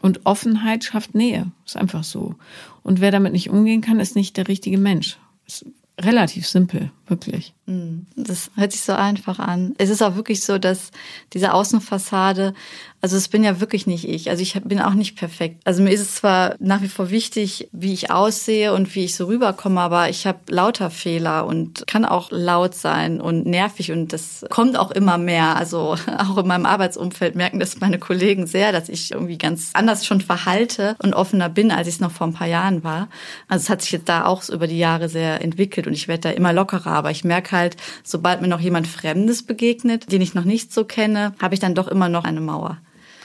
Und 0.00 0.26
Offenheit 0.26 0.84
schafft 0.84 1.14
Nähe. 1.14 1.50
Ist 1.66 1.76
einfach 1.76 2.04
so. 2.04 2.36
Und 2.82 3.00
wer 3.00 3.10
damit 3.10 3.32
nicht 3.32 3.50
umgehen 3.50 3.80
kann, 3.80 4.00
ist 4.00 4.16
nicht 4.16 4.36
der 4.36 4.48
richtige 4.48 4.78
Mensch. 4.78 5.18
Ist 5.46 5.66
relativ 6.00 6.46
simpel, 6.46 6.90
wirklich. 7.06 7.54
Mhm. 7.68 8.06
Das 8.16 8.50
hört 8.56 8.72
sich 8.72 8.80
so 8.80 8.92
einfach 8.94 9.38
an. 9.38 9.74
Es 9.76 9.90
ist 9.90 10.02
auch 10.02 10.16
wirklich 10.16 10.42
so, 10.42 10.58
dass 10.58 10.90
diese 11.34 11.52
Außenfassade 11.52 12.54
also 13.00 13.16
es 13.16 13.28
bin 13.28 13.44
ja 13.44 13.60
wirklich 13.60 13.86
nicht 13.86 14.08
ich. 14.08 14.28
Also 14.28 14.42
ich 14.42 14.60
bin 14.64 14.80
auch 14.80 14.94
nicht 14.94 15.16
perfekt. 15.16 15.60
Also 15.64 15.82
mir 15.82 15.90
ist 15.90 16.00
es 16.00 16.16
zwar 16.16 16.56
nach 16.58 16.82
wie 16.82 16.88
vor 16.88 17.10
wichtig, 17.10 17.68
wie 17.70 17.92
ich 17.92 18.10
aussehe 18.10 18.74
und 18.74 18.92
wie 18.94 19.04
ich 19.04 19.14
so 19.14 19.26
rüberkomme, 19.26 19.80
aber 19.80 20.08
ich 20.08 20.26
habe 20.26 20.38
lauter 20.48 20.90
Fehler 20.90 21.46
und 21.46 21.86
kann 21.86 22.04
auch 22.04 22.30
laut 22.32 22.74
sein 22.74 23.20
und 23.20 23.46
nervig 23.46 23.92
und 23.92 24.12
das 24.12 24.44
kommt 24.50 24.76
auch 24.76 24.90
immer 24.90 25.16
mehr. 25.16 25.56
Also 25.56 25.96
auch 26.18 26.38
in 26.38 26.46
meinem 26.48 26.66
Arbeitsumfeld 26.66 27.36
merken 27.36 27.60
das 27.60 27.78
meine 27.78 28.00
Kollegen 28.00 28.48
sehr, 28.48 28.72
dass 28.72 28.88
ich 28.88 29.12
irgendwie 29.12 29.38
ganz 29.38 29.70
anders 29.74 30.04
schon 30.04 30.20
verhalte 30.20 30.96
und 31.00 31.14
offener 31.14 31.48
bin, 31.48 31.70
als 31.70 31.86
ich 31.86 31.94
es 31.94 32.00
noch 32.00 32.10
vor 32.10 32.26
ein 32.26 32.34
paar 32.34 32.48
Jahren 32.48 32.82
war. 32.82 33.08
Also 33.46 33.62
es 33.62 33.70
hat 33.70 33.82
sich 33.82 33.92
jetzt 33.92 34.08
da 34.08 34.24
auch 34.24 34.48
über 34.48 34.66
die 34.66 34.78
Jahre 34.78 35.08
sehr 35.08 35.40
entwickelt 35.40 35.86
und 35.86 35.92
ich 35.92 36.08
werde 36.08 36.22
da 36.22 36.30
immer 36.30 36.52
lockerer. 36.52 36.90
Aber 36.90 37.12
ich 37.12 37.22
merke 37.22 37.52
halt, 37.52 37.57
sobald 38.02 38.40
mir 38.40 38.48
noch 38.48 38.60
jemand 38.60 38.86
Fremdes 38.86 39.42
begegnet, 39.42 40.10
den 40.12 40.20
ich 40.20 40.34
noch 40.34 40.44
nicht 40.44 40.72
so 40.72 40.84
kenne, 40.84 41.34
habe 41.40 41.54
ich 41.54 41.60
dann 41.60 41.74
doch 41.74 41.88
immer 41.88 42.08
noch 42.08 42.24
eine 42.24 42.40
Mauer. 42.40 42.78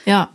Ja. 0.04 0.30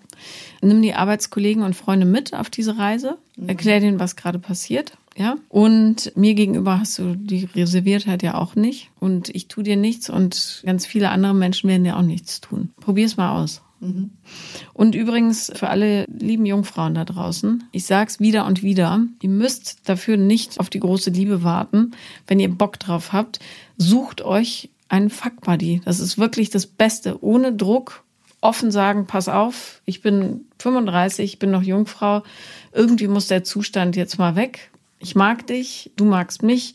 Nimm 0.61 0.81
die 0.81 0.93
Arbeitskollegen 0.93 1.63
und 1.63 1.75
Freunde 1.75 2.05
mit 2.05 2.33
auf 2.33 2.49
diese 2.49 2.77
Reise. 2.77 3.17
Mhm. 3.37 3.49
Erklär 3.49 3.79
denen, 3.79 3.99
was 3.99 4.17
gerade 4.17 4.39
passiert. 4.39 4.97
Ja. 5.15 5.35
Und 5.49 6.11
mir 6.15 6.33
gegenüber 6.33 6.79
hast 6.79 6.97
du 6.99 7.15
die 7.15 7.47
Reserviertheit 7.55 8.23
ja 8.23 8.35
auch 8.35 8.55
nicht. 8.55 8.89
Und 8.99 9.29
ich 9.29 9.47
tue 9.47 9.63
dir 9.63 9.75
nichts 9.75 10.09
und 10.09 10.61
ganz 10.65 10.85
viele 10.85 11.09
andere 11.09 11.33
Menschen 11.33 11.69
werden 11.69 11.83
dir 11.83 11.97
auch 11.97 12.01
nichts 12.03 12.41
tun. 12.41 12.69
Probier's 12.79 13.17
mal 13.17 13.41
aus. 13.41 13.61
Und 14.73 14.95
übrigens 14.95 15.51
für 15.55 15.69
alle 15.69 16.05
lieben 16.05 16.45
Jungfrauen 16.45 16.95
da 16.95 17.05
draußen, 17.05 17.63
ich 17.71 17.85
sag's 17.85 18.19
wieder 18.19 18.45
und 18.45 18.61
wieder, 18.61 19.05
ihr 19.21 19.29
müsst 19.29 19.87
dafür 19.87 20.17
nicht 20.17 20.59
auf 20.59 20.69
die 20.69 20.79
große 20.79 21.11
Liebe 21.11 21.43
warten. 21.43 21.91
Wenn 22.27 22.39
ihr 22.39 22.49
Bock 22.49 22.79
drauf 22.79 23.13
habt, 23.13 23.39
sucht 23.77 24.21
euch 24.21 24.69
einen 24.89 25.09
Fuck 25.09 25.41
Buddy. 25.41 25.81
Das 25.85 25.99
ist 25.99 26.17
wirklich 26.17 26.49
das 26.49 26.67
Beste. 26.67 27.23
Ohne 27.23 27.53
Druck, 27.53 28.03
offen 28.41 28.71
sagen, 28.71 29.05
pass 29.05 29.29
auf, 29.29 29.81
ich 29.85 30.01
bin 30.01 30.45
35, 30.59 31.33
ich 31.33 31.39
bin 31.39 31.51
noch 31.51 31.63
Jungfrau, 31.63 32.23
irgendwie 32.73 33.07
muss 33.07 33.27
der 33.27 33.43
Zustand 33.43 33.95
jetzt 33.95 34.17
mal 34.17 34.35
weg. 34.35 34.71
Ich 34.99 35.15
mag 35.15 35.47
dich, 35.47 35.91
du 35.95 36.05
magst 36.05 36.43
mich. 36.43 36.73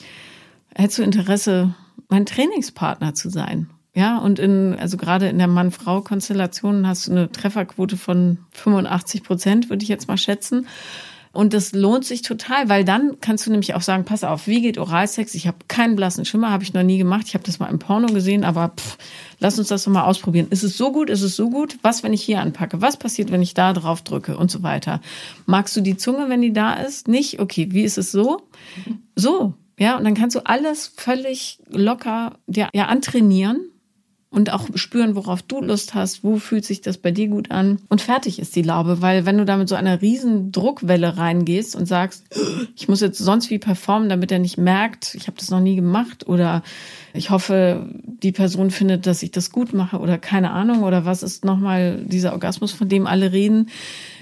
Hättest 0.74 0.98
du 0.98 1.02
Interesse, 1.02 1.74
mein 2.08 2.26
Trainingspartner 2.26 3.14
zu 3.14 3.28
sein? 3.28 3.68
Ja, 3.94 4.18
und 4.18 4.40
in, 4.40 4.76
also 4.78 4.96
gerade 4.96 5.28
in 5.28 5.38
der 5.38 5.46
Mann-Frau-Konstellation 5.46 6.86
hast 6.86 7.06
du 7.06 7.12
eine 7.12 7.30
Trefferquote 7.30 7.96
von 7.96 8.38
85 8.50 9.22
Prozent, 9.22 9.70
würde 9.70 9.84
ich 9.84 9.88
jetzt 9.88 10.08
mal 10.08 10.16
schätzen. 10.16 10.66
Und 11.34 11.52
das 11.52 11.72
lohnt 11.72 12.04
sich 12.04 12.22
total, 12.22 12.68
weil 12.68 12.84
dann 12.84 13.18
kannst 13.20 13.46
du 13.46 13.50
nämlich 13.50 13.74
auch 13.74 13.82
sagen, 13.82 14.04
pass 14.04 14.22
auf, 14.22 14.46
wie 14.46 14.62
geht 14.62 14.78
Oralsex? 14.78 15.34
Ich 15.34 15.48
habe 15.48 15.58
keinen 15.66 15.96
blassen 15.96 16.24
Schimmer, 16.24 16.50
habe 16.50 16.62
ich 16.62 16.74
noch 16.74 16.84
nie 16.84 16.98
gemacht. 16.98 17.24
Ich 17.26 17.34
habe 17.34 17.44
das 17.44 17.58
mal 17.58 17.70
im 17.70 17.80
Porno 17.80 18.06
gesehen, 18.06 18.44
aber 18.44 18.72
pff, 18.76 18.96
lass 19.40 19.58
uns 19.58 19.66
das 19.66 19.82
doch 19.82 19.90
mal 19.90 20.04
ausprobieren. 20.04 20.46
Ist 20.50 20.62
es 20.62 20.76
so 20.76 20.92
gut? 20.92 21.10
Ist 21.10 21.22
es 21.22 21.34
so 21.34 21.50
gut? 21.50 21.76
Was, 21.82 22.04
wenn 22.04 22.12
ich 22.12 22.22
hier 22.22 22.40
anpacke? 22.40 22.80
Was 22.80 22.96
passiert, 22.96 23.32
wenn 23.32 23.42
ich 23.42 23.54
da 23.54 23.72
drauf 23.72 24.02
drücke 24.02 24.36
und 24.36 24.48
so 24.48 24.62
weiter? 24.62 25.00
Magst 25.46 25.76
du 25.76 25.80
die 25.80 25.96
Zunge, 25.96 26.28
wenn 26.28 26.40
die 26.40 26.52
da 26.52 26.74
ist? 26.74 27.08
Nicht? 27.08 27.40
Okay, 27.40 27.68
wie 27.70 27.82
ist 27.82 27.98
es 27.98 28.12
so? 28.12 28.42
So. 29.16 29.54
Ja, 29.76 29.96
und 29.98 30.04
dann 30.04 30.14
kannst 30.14 30.36
du 30.36 30.46
alles 30.46 30.92
völlig 30.96 31.58
locker 31.68 32.38
dir 32.46 32.68
ja 32.72 32.86
antrainieren 32.86 33.72
und 34.34 34.52
auch 34.52 34.68
spüren, 34.74 35.14
worauf 35.14 35.42
du 35.42 35.60
Lust 35.60 35.94
hast, 35.94 36.24
wo 36.24 36.38
fühlt 36.38 36.64
sich 36.64 36.80
das 36.80 36.98
bei 36.98 37.12
dir 37.12 37.28
gut 37.28 37.52
an. 37.52 37.78
Und 37.88 38.02
fertig 38.02 38.40
ist 38.40 38.56
die 38.56 38.62
Laube, 38.62 39.00
weil 39.00 39.26
wenn 39.26 39.38
du 39.38 39.44
da 39.44 39.56
mit 39.56 39.68
so 39.68 39.76
einer 39.76 40.02
riesen 40.02 40.50
Druckwelle 40.50 41.16
reingehst 41.16 41.76
und 41.76 41.86
sagst, 41.86 42.24
ich 42.74 42.88
muss 42.88 43.00
jetzt 43.00 43.18
sonst 43.18 43.50
wie 43.50 43.60
performen, 43.60 44.08
damit 44.08 44.32
er 44.32 44.40
nicht 44.40 44.58
merkt, 44.58 45.14
ich 45.14 45.28
habe 45.28 45.36
das 45.38 45.50
noch 45.50 45.60
nie 45.60 45.76
gemacht 45.76 46.26
oder 46.26 46.64
ich 47.12 47.30
hoffe, 47.30 47.88
die 48.02 48.32
Person 48.32 48.70
findet, 48.70 49.06
dass 49.06 49.22
ich 49.22 49.30
das 49.30 49.52
gut 49.52 49.72
mache 49.72 49.98
oder 49.98 50.18
keine 50.18 50.50
Ahnung 50.50 50.82
oder 50.82 51.04
was 51.04 51.22
ist 51.22 51.44
nochmal 51.44 52.02
dieser 52.04 52.32
Orgasmus, 52.32 52.72
von 52.72 52.88
dem 52.88 53.06
alle 53.06 53.32
reden, 53.32 53.70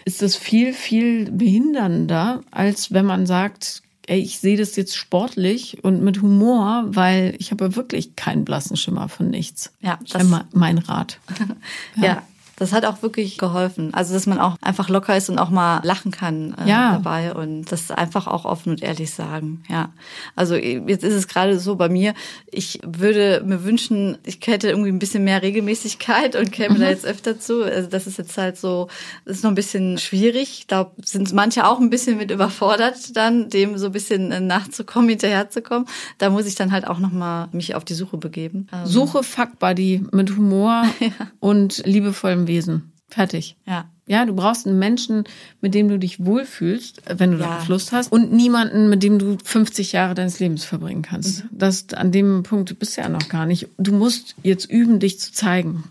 ist 0.05 0.21
das 0.21 0.37
viel, 0.37 0.75
viel 0.75 1.31
behindernder, 1.31 2.43
als 2.51 2.93
wenn 2.93 3.07
man 3.07 3.25
sagt, 3.25 3.83
ey, 4.07 4.21
ich 4.21 4.39
sehe 4.39 4.57
das 4.57 4.77
jetzt 4.77 4.97
sportlich 4.97 5.83
und 5.83 6.03
mit 6.03 6.23
Humor, 6.23 6.85
weil 6.87 7.35
ich 7.39 7.51
habe 7.51 7.77
wirklich 7.77 8.17
keinen 8.17 8.45
blassen 8.45 8.77
Schimmer 8.77 9.09
von 9.09 9.31
nichts. 9.31 9.73
Ja, 9.81 9.99
das 10.09 10.23
ist 10.23 10.35
mein 10.53 10.79
Rat. 10.79 11.19
ja. 11.97 12.05
ja. 12.05 12.23
Das 12.57 12.73
hat 12.73 12.85
auch 12.85 13.03
wirklich 13.03 13.39
geholfen. 13.39 13.95
Also, 13.95 14.15
dass 14.15 14.27
man 14.27 14.39
auch 14.39 14.57
einfach 14.61 14.89
locker 14.89 15.17
ist 15.17 15.31
und 15.31 15.39
auch 15.39 15.51
mal 15.51 15.81
lachen 15.85 16.11
kann 16.11 16.55
äh, 16.65 16.69
ja. 16.69 16.93
dabei 16.93 17.35
und 17.35 17.65
das 17.73 17.91
einfach 17.91 18.27
auch 18.27 18.45
offen 18.45 18.71
und 18.71 18.83
ehrlich 18.83 19.11
sagen. 19.13 19.63
Ja. 19.69 19.91
Also, 20.37 20.55
jetzt 20.55 21.05
ist 21.05 21.15
es 21.15 21.29
gerade 21.29 21.59
so 21.59 21.77
bei 21.77 21.89
mir. 21.89 22.15
Ich 22.51 22.81
würde 22.85 23.43
mir 23.45 23.65
wünschen, 23.65 24.19
ich 24.25 24.39
hätte 24.45 24.69
irgendwie 24.69 24.91
ein 24.91 24.99
bisschen 24.99 25.25
mehr 25.25 25.43
Regelmäßigkeit 25.43 26.37
und 26.37 26.53
käme 26.53 26.77
mhm. 26.77 26.81
da 26.81 26.89
jetzt 26.89 27.07
öfter 27.07 27.41
zu. 27.41 27.65
Also, 27.65 27.89
das 27.89 28.07
ist 28.07 28.19
jetzt 28.19 28.37
halt 28.37 28.59
so, 28.59 28.89
das 29.25 29.39
ist 29.39 29.45
noch 29.45 29.51
ein 29.51 29.57
bisschen 29.57 29.99
schwierig. 29.99 30.59
Ich 30.61 30.67
glaube, 30.67 30.93
sind 31.05 31.33
manche 31.33 31.67
auch 31.67 31.81
ein 31.81 31.91
bisschen 31.91 32.19
mit 32.19 32.31
überfordert 32.31 33.17
dann, 33.17 33.49
dem 33.49 33.79
so 33.79 33.87
ein 33.87 33.93
bisschen 33.93 34.31
äh, 34.31 34.41
nachzukommen, 34.41 35.09
hinterherzukommen. 35.09 35.89
Da 36.19 36.31
muss 36.31 36.47
ich 36.47 36.55
dann 36.55 36.73
halt 36.73 36.87
auch 36.87 36.99
nochmal 36.99 37.49
mich 37.53 37.75
auf 37.75 37.85
die 37.85 37.95
Suche 37.95 38.19
begeben. 38.19 38.67
Also 38.71 38.93
Suche 38.93 39.23
Fuck 39.23 39.59
Buddy 39.59 40.05
mit 40.13 40.37
Humor 40.37 40.85
ja. 41.01 41.11
und 41.41 41.83
liebevollem 41.87 42.42
Wesen. 42.47 42.93
Fertig. 43.09 43.57
Ja. 43.67 43.91
Ja, 44.07 44.25
du 44.27 44.35
brauchst 44.35 44.67
einen 44.67 44.79
Menschen, 44.79 45.25
mit 45.61 45.75
dem 45.75 45.89
du 45.89 45.99
dich 45.99 46.25
wohlfühlst, 46.25 47.03
wenn 47.19 47.33
du 47.33 47.39
ja. 47.39 47.47
darauf 47.47 47.69
Lust 47.69 47.93
hast, 47.93 48.11
und 48.11 48.33
niemanden, 48.33 48.89
mit 48.89 49.03
dem 49.03 49.19
du 49.19 49.39
50 49.45 49.93
Jahre 49.93 50.15
deines 50.15 50.41
Lebens 50.41 50.65
verbringen 50.65 51.03
kannst. 51.03 51.45
Mhm. 51.45 51.49
Das 51.53 51.93
an 51.95 52.11
dem 52.11 52.43
Punkt 52.43 52.77
bist 52.79 52.97
du 52.97 53.03
ja 53.03 53.09
noch 53.09 53.29
gar 53.29 53.47
nicht. 53.47 53.69
Du 53.79 53.93
musst 53.93 54.35
jetzt 54.43 54.71
üben, 54.71 54.99
dich 54.99 55.21
zu 55.21 55.33
zeigen, 55.33 55.85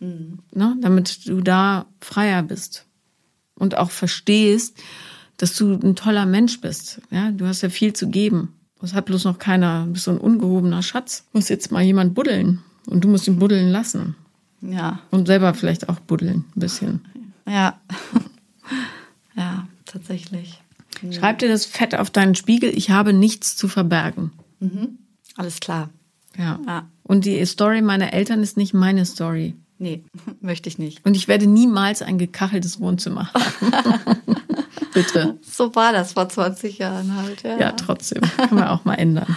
mhm. 0.00 0.38
ne, 0.52 0.76
damit 0.80 1.28
du 1.28 1.40
da 1.40 1.86
freier 2.00 2.42
bist 2.42 2.84
und 3.56 3.76
auch 3.76 3.90
verstehst, 3.90 4.76
dass 5.38 5.56
du 5.56 5.74
ein 5.74 5.96
toller 5.96 6.26
Mensch 6.26 6.60
bist. 6.60 7.00
Ja, 7.10 7.30
du 7.30 7.46
hast 7.46 7.62
ja 7.62 7.68
viel 7.68 7.92
zu 7.92 8.08
geben. 8.08 8.52
Das 8.80 8.94
hat 8.94 9.06
bloß 9.06 9.24
noch 9.24 9.38
keiner. 9.38 9.86
Du 9.86 9.92
bist 9.92 10.04
so 10.04 10.12
ein 10.12 10.18
ungehobener 10.18 10.82
Schatz. 10.82 11.24
Muss 11.32 11.48
jetzt 11.48 11.72
mal 11.72 11.82
jemand 11.82 12.14
buddeln 12.14 12.62
und 12.86 13.02
du 13.02 13.08
musst 13.08 13.26
ihn 13.26 13.38
buddeln 13.38 13.70
lassen. 13.70 14.14
Ja. 14.60 15.00
Und 15.10 15.26
selber 15.26 15.54
vielleicht 15.54 15.88
auch 15.88 16.00
buddeln, 16.00 16.44
ein 16.54 16.60
bisschen. 16.60 17.04
Ja. 17.46 17.78
ja, 19.36 19.66
tatsächlich. 19.84 20.60
Schreib 21.12 21.38
dir 21.38 21.48
das 21.48 21.66
fett 21.66 21.94
auf 21.94 22.10
deinen 22.10 22.34
Spiegel, 22.34 22.70
ich 22.70 22.90
habe 22.90 23.12
nichts 23.12 23.56
zu 23.56 23.68
verbergen. 23.68 24.32
Mhm. 24.60 24.98
Alles 25.36 25.60
klar. 25.60 25.90
Ja. 26.36 26.58
ja. 26.66 26.88
Und 27.02 27.24
die 27.24 27.44
Story 27.46 27.82
meiner 27.82 28.12
Eltern 28.12 28.42
ist 28.42 28.56
nicht 28.56 28.74
meine 28.74 29.04
Story. 29.04 29.54
Nee, 29.78 30.04
möchte 30.40 30.68
ich 30.68 30.78
nicht. 30.78 31.04
Und 31.04 31.14
ich 31.14 31.28
werde 31.28 31.46
niemals 31.46 32.02
ein 32.02 32.18
gekacheltes 32.18 32.80
Wohnzimmer 32.80 33.32
haben. 33.32 34.00
Bitte. 34.94 35.38
So 35.42 35.74
war 35.74 35.92
das 35.92 36.14
vor 36.14 36.28
20 36.28 36.78
Jahren 36.78 37.14
halt, 37.14 37.42
ja. 37.42 37.58
Ja, 37.58 37.72
trotzdem. 37.72 38.22
Kann 38.22 38.54
man 38.54 38.68
auch 38.68 38.86
mal 38.86 38.94
ändern. 38.94 39.36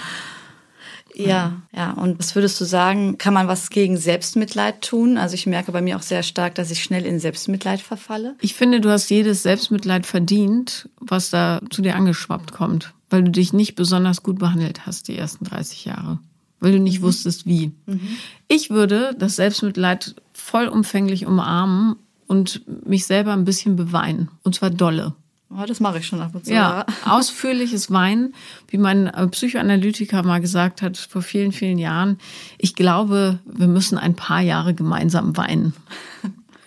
Ja, 1.28 1.62
ja. 1.76 1.92
Und 1.92 2.20
was 2.20 2.36
würdest 2.36 2.60
du 2.62 2.66
sagen, 2.66 3.18
kann 3.18 3.34
man 3.34 3.48
was 3.48 3.70
gegen 3.70 3.98
Selbstmitleid 3.98 4.82
tun? 4.82 5.18
Also 5.18 5.36
ich 5.36 5.46
merke 5.46 5.72
bei 5.72 5.82
mir 5.82 5.98
auch 5.98 6.02
sehr 6.02 6.24
stark, 6.24 6.56
dass 6.56 6.72
ich 6.72 6.84
schnell 6.84 7.06
in 7.06 7.20
Selbstmitleid 7.20 7.82
verfalle. 7.82 8.36
Ich 8.42 8.54
finde, 8.54 8.82
du 8.82 8.90
hast 8.90 9.10
jedes 9.10 9.44
Selbstmitleid 9.44 10.06
verdient, 10.06 10.90
was 11.00 11.30
da 11.30 11.62
zu 11.70 11.82
dir 11.82 11.96
angeschwappt 11.96 12.52
kommt, 12.52 12.94
weil 13.10 13.24
du 13.24 13.32
dich 13.32 13.54
nicht 13.54 13.76
besonders 13.76 14.24
gut 14.24 14.40
behandelt 14.40 14.86
hast 14.86 15.08
die 15.08 15.18
ersten 15.18 15.46
30 15.46 15.86
Jahre, 15.86 16.20
weil 16.60 16.72
du 16.72 16.80
nicht 16.80 17.00
mhm. 17.00 17.06
wusstest, 17.06 17.46
wie. 17.46 17.72
Mhm. 17.86 18.02
Ich 18.48 18.70
würde 18.70 19.16
das 19.18 19.36
Selbstmitleid 19.36 20.16
vollumfänglich 20.34 21.26
umarmen 21.26 21.96
und 22.28 22.62
mich 22.88 23.06
selber 23.06 23.34
ein 23.34 23.46
bisschen 23.46 23.76
beweinen. 23.76 24.30
Und 24.44 24.56
zwar 24.56 24.70
dolle. 24.70 25.14
Oh, 25.52 25.66
das 25.66 25.80
mache 25.80 25.98
ich 25.98 26.06
schon 26.06 26.22
ab 26.22 26.36
und 26.36 26.46
zu. 26.46 26.54
Ja, 26.54 26.86
ausführliches 27.06 27.92
Weinen, 27.92 28.36
wie 28.68 28.78
mein 28.78 29.08
äh, 29.08 29.28
Psychoanalytiker 29.28 30.22
mal 30.24 30.42
gesagt 30.42 30.82
hat 30.82 30.98
vor 30.98 31.24
vielen, 31.24 31.52
vielen 31.52 31.80
Jahren. 31.80 32.20
Ich 32.60 32.76
glaube, 32.76 33.40
wir 33.46 33.68
müssen 33.68 33.98
ein 33.98 34.16
paar 34.16 34.42
Jahre 34.42 34.76
gemeinsam 34.76 35.36
weinen. 35.38 35.74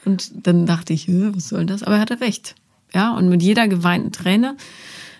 Und 0.04 0.46
dann 0.46 0.66
dachte 0.66 0.92
ich, 0.92 1.06
was 1.08 1.48
soll 1.48 1.64
das? 1.66 1.84
Aber 1.84 1.96
er 1.96 2.00
hatte 2.00 2.20
recht. 2.20 2.56
Ja, 2.92 3.14
und 3.14 3.28
mit 3.28 3.42
jeder 3.42 3.68
geweinten 3.68 4.10
Träne 4.10 4.56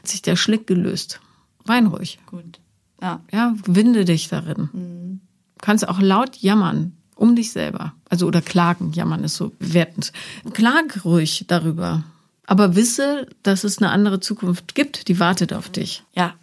hat 0.01 0.09
sich 0.09 0.23
der 0.23 0.37
Schlick 0.37 0.67
gelöst. 0.67 1.21
Wein 1.65 1.87
ruhig. 1.87 2.19
Gut. 2.27 2.59
Ja. 3.01 3.21
Ja, 3.33 3.55
winde 3.65 4.05
dich 4.05 4.29
darin. 4.29 4.69
Mhm. 4.73 5.21
Kannst 5.61 5.89
auch 5.89 6.01
laut 6.01 6.37
jammern 6.39 6.97
um 7.15 7.37
dich 7.37 7.53
selber. 7.53 7.95
Also 8.09 8.27
oder 8.27 8.43
klagen. 8.43 8.93
Jammern 8.93 9.23
ist 9.23 9.37
so 9.37 9.53
bewertend. 9.59 10.13
Klag 10.53 11.05
ruhig 11.05 11.45
darüber. 11.47 12.03
Aber 12.47 12.77
wisse, 12.77 13.27
dass 13.43 13.65
es 13.65 13.79
eine 13.79 13.91
andere 13.91 14.21
Zukunft 14.21 14.75
gibt, 14.75 15.09
die 15.09 15.21
wartet 15.21 15.53
auf 15.53 15.69
dich. 15.69 16.03
Ja. 16.15 16.35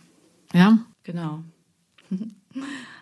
Ja? 0.54 0.80
Genau. 1.04 1.44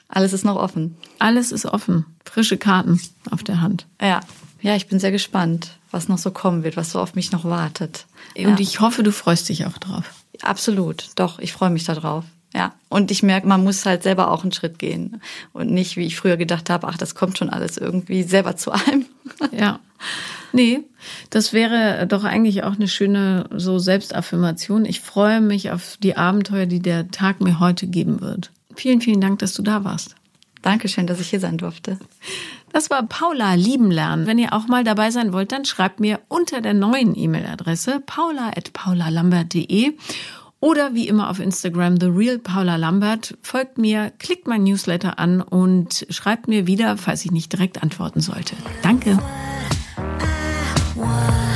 Alles 0.08 0.34
ist 0.34 0.46
noch 0.46 0.56
offen. 0.56 0.98
Alles 1.20 1.52
ist 1.52 1.66
offen. 1.66 2.06
Frische 2.26 2.58
Karten 2.58 3.00
auf 3.30 3.44
der 3.44 3.62
Hand. 3.62 3.86
Ja. 4.02 4.22
Ja, 4.62 4.76
ich 4.76 4.88
bin 4.88 5.00
sehr 5.00 5.12
gespannt, 5.12 5.78
was 5.92 6.10
noch 6.10 6.18
so 6.18 6.32
kommen 6.32 6.64
wird, 6.64 6.78
was 6.78 6.92
so 6.92 7.00
auf 7.00 7.14
mich 7.14 7.32
noch 7.32 7.46
wartet. 7.46 8.06
Und 8.36 8.44
ja. 8.44 8.60
ich 8.60 8.80
hoffe, 8.80 9.04
du 9.04 9.12
freust 9.12 9.50
dich 9.50 9.66
auch 9.66 9.78
drauf. 9.78 10.04
Absolut. 10.42 11.10
Doch, 11.16 11.40
ich 11.40 11.54
freue 11.54 11.70
mich 11.70 11.84
darauf. 11.84 12.26
Ja, 12.54 12.74
und 12.90 13.12
ich 13.12 13.24
merke, 13.24 13.48
man 13.48 13.64
muss 13.64 13.86
halt 13.86 14.04
selber 14.04 14.32
auch 14.32 14.42
einen 14.42 14.52
Schritt 14.52 14.80
gehen 14.80 15.22
und 15.54 15.70
nicht, 15.70 15.98
wie 15.98 16.06
ich 16.06 16.16
früher 16.16 16.38
gedacht 16.38 16.70
habe, 16.70 16.88
ach, 16.88 16.98
das 16.98 17.14
kommt 17.14 17.38
schon 17.38 17.50
alles 17.50 17.78
irgendwie 17.78 18.24
selber 18.24 18.56
zu 18.56 18.72
einem. 18.72 19.06
Ja. 19.52 19.80
Nee, 20.54 20.82
das 21.30 21.54
wäre 21.54 22.08
doch 22.08 22.24
eigentlich 22.24 22.64
auch 22.64 22.76
eine 22.76 22.88
schöne 22.88 23.50
so 23.56 23.80
Selbstaffirmation. 23.80 24.86
Ich 24.86 25.02
freue 25.02 25.42
mich 25.42 25.72
auf 25.72 25.98
die 26.02 26.18
Abenteuer, 26.18 26.66
die 26.66 26.80
der 26.80 27.10
Tag 27.10 27.42
mir 27.42 27.60
heute 27.60 27.88
geben 27.88 28.22
wird. 28.22 28.52
Vielen, 28.76 29.02
vielen 29.02 29.22
Dank, 29.22 29.40
dass 29.40 29.54
du 29.54 29.62
da 29.62 29.84
warst. 29.84 30.16
Dankeschön, 30.62 31.08
dass 31.08 31.20
ich 31.20 31.30
hier 31.30 31.40
sein 31.40 31.58
durfte. 31.58 31.98
Das 32.74 32.90
war 32.90 33.04
Paula 33.04 33.54
lieben 33.54 33.92
lernen. 33.92 34.28
Wenn 34.28 34.38
ihr 34.38 34.54
auch 34.54 34.68
mal 34.68 34.84
dabei 34.84 35.12
sein 35.12 35.32
wollt, 35.34 35.52
dann 35.52 35.66
schreibt 35.66 36.00
mir 36.00 36.20
unter 36.28 36.62
der 36.62 36.74
neuen 36.74 37.18
E-Mail-Adresse 37.18 38.02
paula.paulalambert.de 38.06 39.94
oder 40.60 40.94
wie 40.94 41.08
immer 41.08 41.30
auf 41.30 41.40
Instagram 41.40 42.00
The 42.00 42.08
Real 42.08 42.40
Paula 42.40 42.76
Lambert. 42.76 43.38
Folgt 43.42 43.78
mir, 43.78 44.12
klickt 44.18 44.48
mein 44.48 44.64
Newsletter 44.64 45.20
an 45.20 45.42
und 45.42 46.06
schreibt 46.10 46.48
mir 46.48 46.68
wieder, 46.68 46.98
falls 46.98 47.24
ich 47.26 47.32
nicht 47.32 47.54
direkt 47.54 47.82
antworten 47.84 48.22
sollte. 48.22 48.56
Danke. 48.82 49.20
one. 51.08 51.47